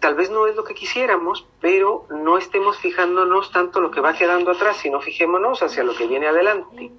tal 0.00 0.14
vez 0.14 0.30
no 0.30 0.46
es 0.46 0.56
lo 0.56 0.64
que 0.64 0.74
quisiéramos, 0.74 1.46
pero 1.60 2.06
no 2.10 2.38
estemos 2.38 2.78
fijándonos 2.78 3.50
tanto 3.52 3.80
lo 3.80 3.90
que 3.90 4.00
va 4.00 4.14
quedando 4.14 4.50
atrás, 4.50 4.76
sino 4.78 5.00
fijémonos 5.00 5.62
hacia 5.62 5.84
lo 5.84 5.94
que 5.94 6.06
viene 6.06 6.26
adelante, 6.26 6.90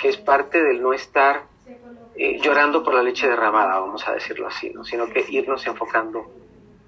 que 0.00 0.08
es 0.08 0.16
parte 0.16 0.62
del 0.62 0.82
no 0.82 0.92
estar 0.92 1.44
eh, 2.16 2.38
llorando 2.40 2.82
por 2.82 2.94
la 2.94 3.02
leche 3.02 3.28
derramada, 3.28 3.78
vamos 3.78 4.06
a 4.06 4.12
decirlo 4.12 4.46
así, 4.46 4.70
¿no? 4.70 4.84
sino 4.84 5.08
que 5.08 5.24
irnos 5.28 5.66
enfocando 5.66 6.26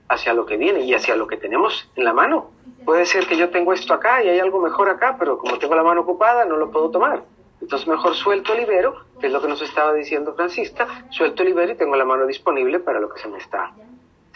hacia 0.09 0.33
lo 0.33 0.47
que 0.47 0.57
viene 0.57 0.81
y 0.83 0.95
hacia 0.95 1.17
lo 1.17 1.27
que 1.27 1.37
tenemos 1.37 1.91
en 1.97 2.05
la 2.05 2.13
mano. 2.13 2.51
Puede 2.85 3.07
ser 3.07 3.27
que 3.27 3.37
yo 3.37 3.51
tengo 3.51 3.73
esto 3.73 3.93
acá 3.93 4.23
y 4.23 4.29
hay 4.29 4.39
algo 4.39 4.61
mejor 4.61 4.89
acá, 4.89 5.17
pero 5.19 5.39
como 5.39 5.59
tengo 5.59 5.75
la 5.75 5.83
mano 5.83 6.03
ocupada 6.03 6.45
no 6.45 6.57
lo 6.57 6.71
puedo 6.71 6.91
tomar. 6.91 7.25
Entonces 7.61 7.89
mejor 7.89 8.15
suelto, 8.15 8.55
libero, 8.55 9.07
que 9.19 9.27
es 9.27 9.33
lo 9.33 9.41
que 9.41 9.49
nos 9.49 9.63
estaba 9.63 9.93
diciendo 9.95 10.35
Francisca, 10.35 11.07
suelto, 11.11 11.43
libero 11.43 11.73
y 11.73 11.77
tengo 11.77 11.97
la 11.97 12.05
mano 12.05 12.27
disponible 12.27 12.79
para 12.79 13.01
lo 13.01 13.09
que 13.09 13.21
se 13.21 13.29
me 13.29 13.39
está 13.39 13.73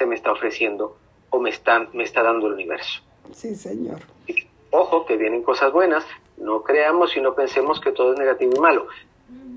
se 0.01 0.07
me 0.07 0.15
está 0.15 0.33
ofreciendo 0.33 0.97
o 1.29 1.39
me 1.39 1.51
está, 1.51 1.87
me 1.93 2.05
está 2.05 2.23
dando 2.23 2.47
el 2.47 2.55
universo. 2.55 3.03
Sí, 3.33 3.55
Señor. 3.55 3.99
Ojo, 4.71 5.05
que 5.05 5.19
vienen 5.19 5.43
cosas 5.43 5.71
buenas. 5.75 6.05
No 6.39 6.63
creamos 6.63 7.15
y 7.19 7.21
no 7.21 7.35
pensemos 7.35 7.83
que 7.83 7.93
todo 7.93 8.15
es 8.15 8.19
negativo 8.19 8.53
y 8.57 8.61
malo. 8.61 8.87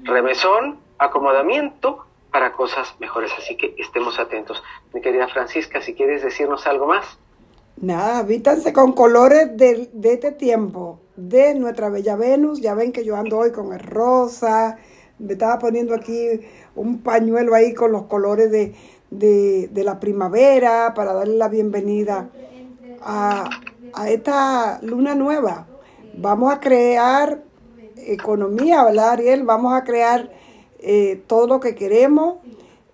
Remesón, 0.04 0.80
acomodamiento 0.98 2.06
para 2.30 2.52
cosas 2.52 2.94
mejores. 3.00 3.32
Así 3.38 3.56
que 3.56 3.74
estemos 3.78 4.20
atentos. 4.20 4.62
Mi 4.94 5.00
querida 5.00 5.30
Francisca, 5.30 5.82
si 5.82 5.94
quieres 5.94 6.24
decirnos 6.24 6.68
algo 6.68 6.88
más. 6.88 7.18
Nada, 7.78 8.22
vítanse 8.24 8.74
con 8.74 8.91
colores 8.91 9.56
de, 9.56 9.89
de 9.94 10.14
este 10.14 10.34
tiempo, 10.34 11.00
de 11.16 11.56
nuestra 11.56 11.88
bella 11.88 12.18
Venus. 12.18 12.60
Ya 12.60 12.74
ven 12.74 12.91
que 12.91 13.06
yo 13.06 13.16
ando 13.16 13.38
hoy 13.38 13.54
con 13.54 13.72
el 13.72 13.80
rosa. 13.80 14.78
Me 15.20 15.34
estaba 15.34 15.58
poniendo 15.58 15.96
aquí 15.96 16.41
un 16.76 17.02
pañuelo 17.02 17.56
ahí 17.56 17.74
con 17.74 17.94
los 17.94 18.08
colores 18.08 18.52
de, 18.52 18.76
de, 19.18 19.68
de 19.68 19.84
la 19.84 19.99
primavera 19.99 20.93
para 20.93 21.14
darle 21.14 21.38
la 21.38 21.49
bienvenida 21.49 22.30
a, 23.01 23.49
a 23.93 24.09
esta 24.09 24.80
luna 24.82 25.16
nueva. 25.16 25.68
Vamos 26.16 26.53
a 26.53 26.59
crear 26.59 27.43
economía, 27.97 28.84
¿verdad, 28.84 29.11
Ariel? 29.11 29.43
Vamos 29.43 29.74
a 29.74 29.84
crear 29.84 30.32
eh, 30.80 31.22
todo 31.28 31.47
lo 31.47 31.59
que 31.59 31.76
queremos, 31.76 32.38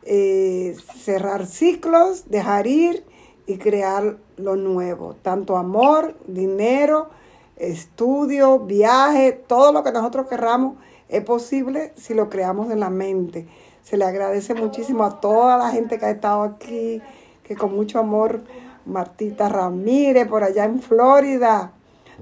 eh, 0.03 0.75
cerrar 0.97 1.45
ciclos, 1.45 2.29
dejar 2.29 2.67
ir 2.67 3.03
y 3.47 3.57
crear 3.57 4.17
lo 4.37 4.55
nuevo. 4.55 5.15
Tanto 5.21 5.57
amor, 5.57 6.15
dinero, 6.27 7.09
estudio, 7.57 8.59
viaje, 8.59 9.31
todo 9.31 9.71
lo 9.71 9.83
que 9.83 9.91
nosotros 9.91 10.27
querramos 10.27 10.75
es 11.09 11.23
posible 11.23 11.91
si 11.95 12.13
lo 12.13 12.29
creamos 12.29 12.71
en 12.71 12.79
la 12.79 12.89
mente. 12.89 13.47
Se 13.89 13.97
le 13.97 14.05
agradece 14.05 14.53
muchísimo 14.53 15.03
a 15.03 15.19
toda 15.19 15.57
la 15.57 15.71
gente 15.71 15.97
que 15.97 16.05
ha 16.05 16.11
estado 16.11 16.43
aquí, 16.43 17.01
que 17.43 17.55
con 17.55 17.75
mucho 17.75 17.97
amor, 17.97 18.41
Martita 18.85 19.49
Ramírez 19.49 20.27
por 20.27 20.43
allá 20.43 20.65
en 20.65 20.79
Florida. 20.79 21.71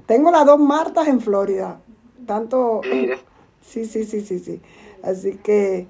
Tengo 0.06 0.30
las 0.30 0.46
dos 0.46 0.58
Martas 0.58 1.08
en 1.08 1.20
Florida. 1.20 1.78
Tanto... 2.26 2.80
Sí, 3.60 3.84
sí, 3.84 4.04
sí, 4.04 4.22
sí, 4.22 4.38
sí. 4.38 4.62
Así 5.02 5.36
que... 5.36 5.86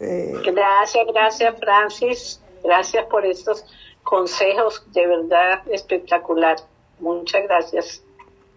Eh... 0.00 0.34
Gracias, 0.44 1.06
gracias 1.06 1.54
Francis. 1.60 2.40
Gracias 2.64 3.06
por 3.06 3.24
estos 3.24 3.64
consejos 4.02 4.84
de 4.92 5.06
verdad 5.06 5.62
espectacular. 5.70 6.56
Muchas 6.98 7.44
gracias. 7.44 8.02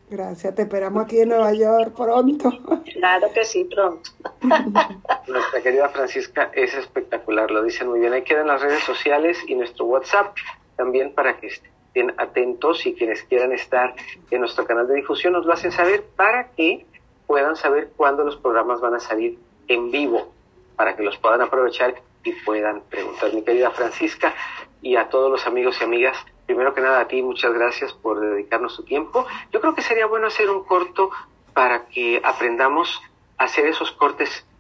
Gracias, 0.08 0.54
te 0.54 0.62
esperamos 0.62 1.04
aquí 1.04 1.20
en 1.20 1.30
Nueva 1.30 1.52
York 1.54 1.94
pronto. 1.96 2.52
Claro 2.94 3.28
que 3.34 3.44
sí, 3.44 3.64
pronto. 3.64 4.12
Nuestra 5.28 5.62
querida 5.64 5.90
Francisca 5.90 6.52
es 6.54 6.76
espectacular, 6.76 7.50
lo 7.50 7.64
dicen 7.64 7.90
muy 7.90 8.00
bien. 8.00 8.14
Ahí 8.14 8.24
quedan 8.24 8.48
las 8.48 8.62
redes 8.62 8.84
sociales 8.84 9.40
y 9.48 9.56
nuestro 9.56 9.86
WhatsApp 9.86 10.36
también 10.76 11.14
para 11.14 11.38
que 11.40 11.48
estén 11.48 12.14
atentos 12.18 12.86
y 12.86 12.94
quienes 12.94 13.24
quieran 13.24 13.52
estar 13.52 13.96
en 14.30 14.40
nuestro 14.42 14.66
canal 14.66 14.88
de 14.88 14.96
difusión 14.96 15.34
nos 15.34 15.46
lo 15.46 15.54
hacen 15.54 15.72
saber 15.72 16.04
para 16.16 16.50
que 16.52 16.86
puedan 17.26 17.56
saber 17.56 17.92
cuándo 17.96 18.24
los 18.24 18.36
programas 18.36 18.82
van 18.82 18.94
a 18.94 19.00
salir 19.00 19.40
en 19.68 19.90
vivo, 19.90 20.32
para 20.76 20.96
que 20.96 21.02
los 21.02 21.18
puedan 21.18 21.42
aprovechar 21.42 21.96
y 22.24 22.32
puedan 22.44 22.82
preguntar. 22.82 23.34
Mi 23.34 23.42
querida 23.42 23.72
Francisca 23.72 24.36
y 24.82 24.98
a 24.98 25.10
todos 25.10 25.32
los 25.32 25.48
amigos 25.48 25.78
y 25.82 25.84
amigas, 25.84 26.18
primero 26.46 26.74
que 26.74 26.82
nada 26.82 27.02
a 27.02 27.08
ti, 27.08 27.22
muchas 27.22 27.54
gracias 27.54 27.94
por 27.94 28.20
dedicarnos 28.20 28.74
su 28.74 28.84
tiempo. 28.84 29.26
Yo 29.52 29.62
creo 29.62 29.76
que 29.76 29.82
sería 29.82 30.06
bueno 30.06 30.28
hacer 30.28 30.50
un 30.50 30.64
corto 30.64 31.10
para 31.54 31.88
que 31.88 32.22
aprendamos 32.24 33.02
a 33.38 33.46
hacer 33.46 33.66
esos 33.66 33.92
cortes 33.92 34.46